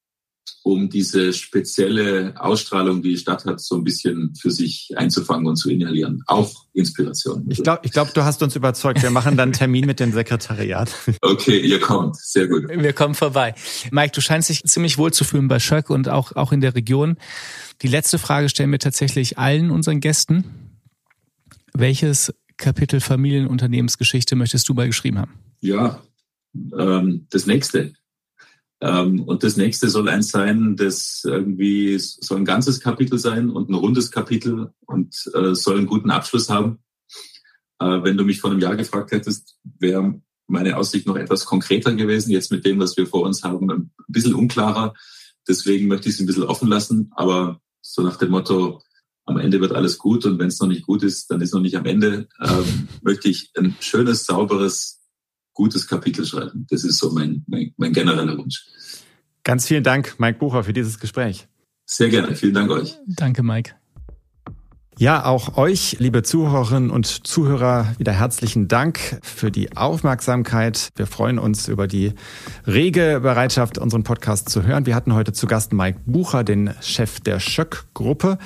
um 0.62 0.88
diese 0.88 1.32
spezielle 1.32 2.34
Ausstrahlung, 2.38 3.02
die 3.02 3.10
die 3.10 3.16
Stadt 3.16 3.44
hat, 3.44 3.60
so 3.60 3.76
ein 3.76 3.84
bisschen 3.84 4.34
für 4.34 4.50
sich 4.50 4.90
einzufangen 4.96 5.46
und 5.46 5.56
zu 5.56 5.70
inhalieren. 5.70 6.22
Auch 6.26 6.66
Inspiration. 6.72 7.44
Ich 7.48 7.62
glaube, 7.62 7.80
ich 7.84 7.92
glaub, 7.92 8.12
du 8.14 8.24
hast 8.24 8.42
uns 8.42 8.56
überzeugt. 8.56 9.02
Wir 9.02 9.10
machen 9.10 9.36
dann 9.36 9.48
einen 9.48 9.52
Termin 9.52 9.86
mit 9.86 10.00
dem 10.00 10.12
Sekretariat. 10.12 10.94
Okay, 11.20 11.58
ihr 11.58 11.80
kommt. 11.80 12.16
Sehr 12.16 12.46
gut. 12.46 12.68
Wir 12.68 12.92
kommen 12.92 13.14
vorbei. 13.14 13.54
Mike, 13.90 14.12
du 14.14 14.20
scheinst 14.20 14.48
dich 14.48 14.62
ziemlich 14.64 14.98
wohl 14.98 15.12
zu 15.12 15.24
fühlen 15.24 15.48
bei 15.48 15.58
Schöck 15.58 15.90
und 15.90 16.08
auch, 16.08 16.32
auch 16.36 16.52
in 16.52 16.60
der 16.60 16.74
Region. 16.74 17.16
Die 17.82 17.88
letzte 17.88 18.18
Frage 18.18 18.48
stellen 18.48 18.70
wir 18.70 18.78
tatsächlich 18.78 19.36
allen 19.36 19.70
unseren 19.70 20.00
Gästen. 20.00 20.44
Welches 21.74 22.32
Kapitel 22.56 23.00
Familienunternehmensgeschichte 23.00 24.36
möchtest 24.36 24.68
du 24.68 24.74
mal 24.74 24.86
geschrieben 24.86 25.18
haben? 25.18 25.32
Ja, 25.60 26.00
ähm, 26.78 27.26
das 27.30 27.46
nächste. 27.46 27.92
Ähm, 28.80 29.22
und 29.22 29.42
das 29.42 29.56
nächste 29.56 29.88
soll 29.88 30.08
eins 30.08 30.30
sein, 30.30 30.76
das 30.76 31.22
irgendwie 31.24 31.98
soll 31.98 32.38
ein 32.38 32.44
ganzes 32.44 32.80
Kapitel 32.80 33.18
sein 33.18 33.50
und 33.50 33.68
ein 33.68 33.74
rundes 33.74 34.10
Kapitel 34.10 34.72
und 34.86 35.14
äh, 35.34 35.54
soll 35.54 35.78
einen 35.78 35.86
guten 35.86 36.10
Abschluss 36.10 36.48
haben. 36.48 36.78
Äh, 37.80 38.02
wenn 38.02 38.16
du 38.16 38.24
mich 38.24 38.40
vor 38.40 38.50
einem 38.50 38.60
Jahr 38.60 38.76
gefragt 38.76 39.10
hättest, 39.10 39.58
wäre 39.78 40.20
meine 40.46 40.76
Aussicht 40.76 41.06
noch 41.06 41.16
etwas 41.16 41.44
konkreter 41.44 41.94
gewesen. 41.94 42.30
Jetzt 42.30 42.52
mit 42.52 42.64
dem, 42.64 42.78
was 42.78 42.96
wir 42.96 43.06
vor 43.06 43.22
uns 43.22 43.42
haben, 43.42 43.70
ein 43.70 43.90
bisschen 44.06 44.34
unklarer. 44.34 44.94
Deswegen 45.46 45.88
möchte 45.88 46.08
ich 46.08 46.14
es 46.14 46.20
ein 46.20 46.26
bisschen 46.26 46.44
offen 46.44 46.68
lassen, 46.68 47.10
aber 47.16 47.60
so 47.80 48.02
nach 48.02 48.16
dem 48.16 48.30
Motto, 48.30 48.82
am 49.24 49.38
Ende 49.38 49.60
wird 49.60 49.72
alles 49.72 49.98
gut 49.98 50.24
und 50.24 50.38
wenn 50.38 50.48
es 50.48 50.58
noch 50.58 50.68
nicht 50.68 50.86
gut 50.86 51.02
ist, 51.02 51.30
dann 51.30 51.40
ist 51.40 51.52
noch 51.52 51.60
nicht 51.60 51.76
am 51.76 51.84
Ende, 51.84 52.28
ähm, 52.40 52.88
möchte 53.02 53.28
ich 53.28 53.50
ein 53.56 53.76
schönes, 53.80 54.24
sauberes 54.24 54.97
gutes 55.58 55.88
Kapitel 55.88 56.24
schreiben. 56.24 56.66
Das 56.70 56.84
ist 56.84 56.98
so 56.98 57.10
mein, 57.10 57.44
mein, 57.48 57.74
mein 57.76 57.92
genereller 57.92 58.38
Wunsch. 58.38 58.64
Ganz 59.42 59.66
vielen 59.66 59.82
Dank, 59.82 60.14
Mike 60.18 60.38
Bucher, 60.38 60.62
für 60.62 60.72
dieses 60.72 61.00
Gespräch. 61.00 61.48
Sehr 61.84 62.10
gerne. 62.10 62.36
Vielen 62.36 62.54
Dank 62.54 62.70
euch. 62.70 62.94
Danke, 63.06 63.42
Mike. 63.42 63.72
Ja, 64.98 65.24
auch 65.24 65.56
euch, 65.56 65.96
liebe 65.98 66.22
Zuhörerinnen 66.22 66.90
und 66.90 67.06
Zuhörer, 67.26 67.94
wieder 67.98 68.12
herzlichen 68.12 68.68
Dank 68.68 69.20
für 69.22 69.50
die 69.50 69.76
Aufmerksamkeit. 69.76 70.90
Wir 70.96 71.06
freuen 71.06 71.38
uns 71.38 71.66
über 71.68 71.86
die 71.86 72.14
rege 72.66 73.20
Bereitschaft, 73.20 73.78
unseren 73.78 74.04
Podcast 74.04 74.48
zu 74.48 74.62
hören. 74.64 74.86
Wir 74.86 74.94
hatten 74.94 75.14
heute 75.14 75.32
zu 75.32 75.46
Gast 75.46 75.72
Mike 75.72 76.00
Bucher, 76.06 76.44
den 76.44 76.74
Chef 76.80 77.20
der 77.20 77.40
Schöck-Gruppe 77.40 78.38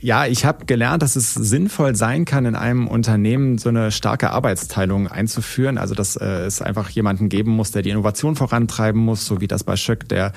ja, 0.00 0.26
ich 0.26 0.44
habe 0.44 0.64
gelernt, 0.66 1.02
dass 1.02 1.16
es 1.16 1.34
sinnvoll 1.34 1.96
sein 1.96 2.24
kann, 2.24 2.46
in 2.46 2.54
einem 2.54 2.86
Unternehmen 2.86 3.58
so 3.58 3.68
eine 3.68 3.90
starke 3.90 4.30
Arbeitsteilung 4.30 5.08
einzuführen. 5.08 5.76
Also 5.76 5.94
dass 5.94 6.16
äh, 6.16 6.24
es 6.46 6.62
einfach 6.62 6.88
jemanden 6.90 7.28
geben 7.28 7.50
muss, 7.50 7.72
der 7.72 7.82
die 7.82 7.90
Innovation 7.90 8.36
vorantreiben 8.36 9.00
muss, 9.00 9.26
so 9.26 9.40
wie 9.40 9.48
das 9.48 9.64
bei 9.64 9.76
Schöck 9.76 10.08
der 10.08 10.32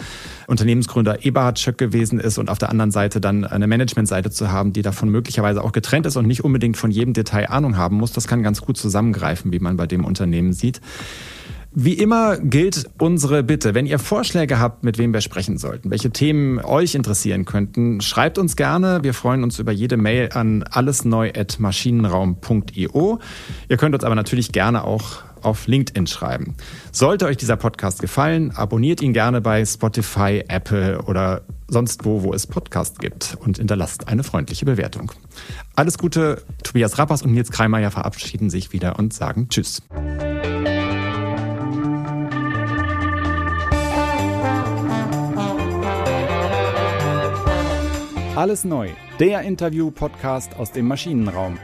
Unternehmensgründer 0.47 1.23
Eberhard 1.25 1.59
Schöck 1.59 1.77
gewesen 1.77 2.19
ist 2.19 2.39
und 2.39 2.49
auf 2.49 2.57
der 2.57 2.69
anderen 2.69 2.91
Seite 2.91 3.21
dann 3.21 3.45
eine 3.45 3.67
Managementseite 3.67 4.31
zu 4.31 4.51
haben, 4.51 4.73
die 4.73 4.81
davon 4.81 5.09
möglicherweise 5.09 5.63
auch 5.63 5.73
getrennt 5.73 6.07
ist 6.07 6.15
und 6.15 6.25
nicht 6.25 6.43
unbedingt 6.43 6.77
von 6.77 6.89
jedem 6.89 7.13
Detail 7.13 7.49
Ahnung 7.49 7.77
haben 7.77 7.97
muss. 7.97 8.11
Das 8.11 8.27
kann 8.27 8.41
ganz 8.41 8.61
gut 8.61 8.77
zusammengreifen, 8.77 9.51
wie 9.51 9.59
man 9.59 9.77
bei 9.77 9.85
dem 9.85 10.05
Unternehmen 10.05 10.53
sieht. 10.53 10.81
Wie 11.73 11.93
immer 11.93 12.37
gilt 12.37 12.89
unsere 12.99 13.43
Bitte, 13.43 13.73
wenn 13.73 13.85
ihr 13.85 13.97
Vorschläge 13.97 14.59
habt, 14.59 14.83
mit 14.83 14.97
wem 14.97 15.13
wir 15.13 15.21
sprechen 15.21 15.57
sollten, 15.57 15.89
welche 15.89 16.11
Themen 16.11 16.59
euch 16.59 16.95
interessieren 16.95 17.45
könnten, 17.45 18.01
schreibt 18.01 18.37
uns 18.37 18.57
gerne. 18.57 18.99
Wir 19.03 19.13
freuen 19.13 19.41
uns 19.43 19.57
über 19.57 19.71
jede 19.71 19.95
Mail 19.95 20.31
an 20.33 20.63
allesneu@maschinenraum.io. 20.63 23.19
Ihr 23.69 23.77
könnt 23.77 23.95
uns 23.95 24.03
aber 24.03 24.15
natürlich 24.15 24.51
gerne 24.51 24.83
auch 24.83 25.23
auf 25.41 25.67
LinkedIn 25.67 26.07
schreiben. 26.07 26.55
Sollte 26.91 27.25
euch 27.25 27.37
dieser 27.37 27.55
Podcast 27.55 28.01
gefallen, 28.01 28.51
abonniert 28.51 29.01
ihn 29.01 29.13
gerne 29.13 29.39
bei 29.39 29.65
Spotify, 29.65 30.43
Apple 30.49 31.01
oder 31.03 31.43
sonst 31.69 32.03
wo, 32.03 32.23
wo 32.23 32.33
es 32.33 32.47
Podcast 32.47 32.99
gibt 32.99 33.37
und 33.39 33.59
hinterlasst 33.59 34.09
eine 34.09 34.25
freundliche 34.25 34.65
Bewertung. 34.65 35.13
Alles 35.75 35.97
Gute, 35.97 36.43
Tobias 36.63 36.97
Rappers 36.97 37.21
und 37.21 37.31
Nils 37.31 37.49
Kreimeier 37.49 37.91
verabschieden 37.91 38.49
sich 38.49 38.73
wieder 38.73 38.99
und 38.99 39.13
sagen 39.13 39.47
Tschüss. 39.47 39.81
Alles 48.41 48.63
neu, 48.65 48.89
der 49.19 49.43
Interview-Podcast 49.43 50.55
aus 50.57 50.71
dem 50.71 50.87
Maschinenraum. 50.87 51.59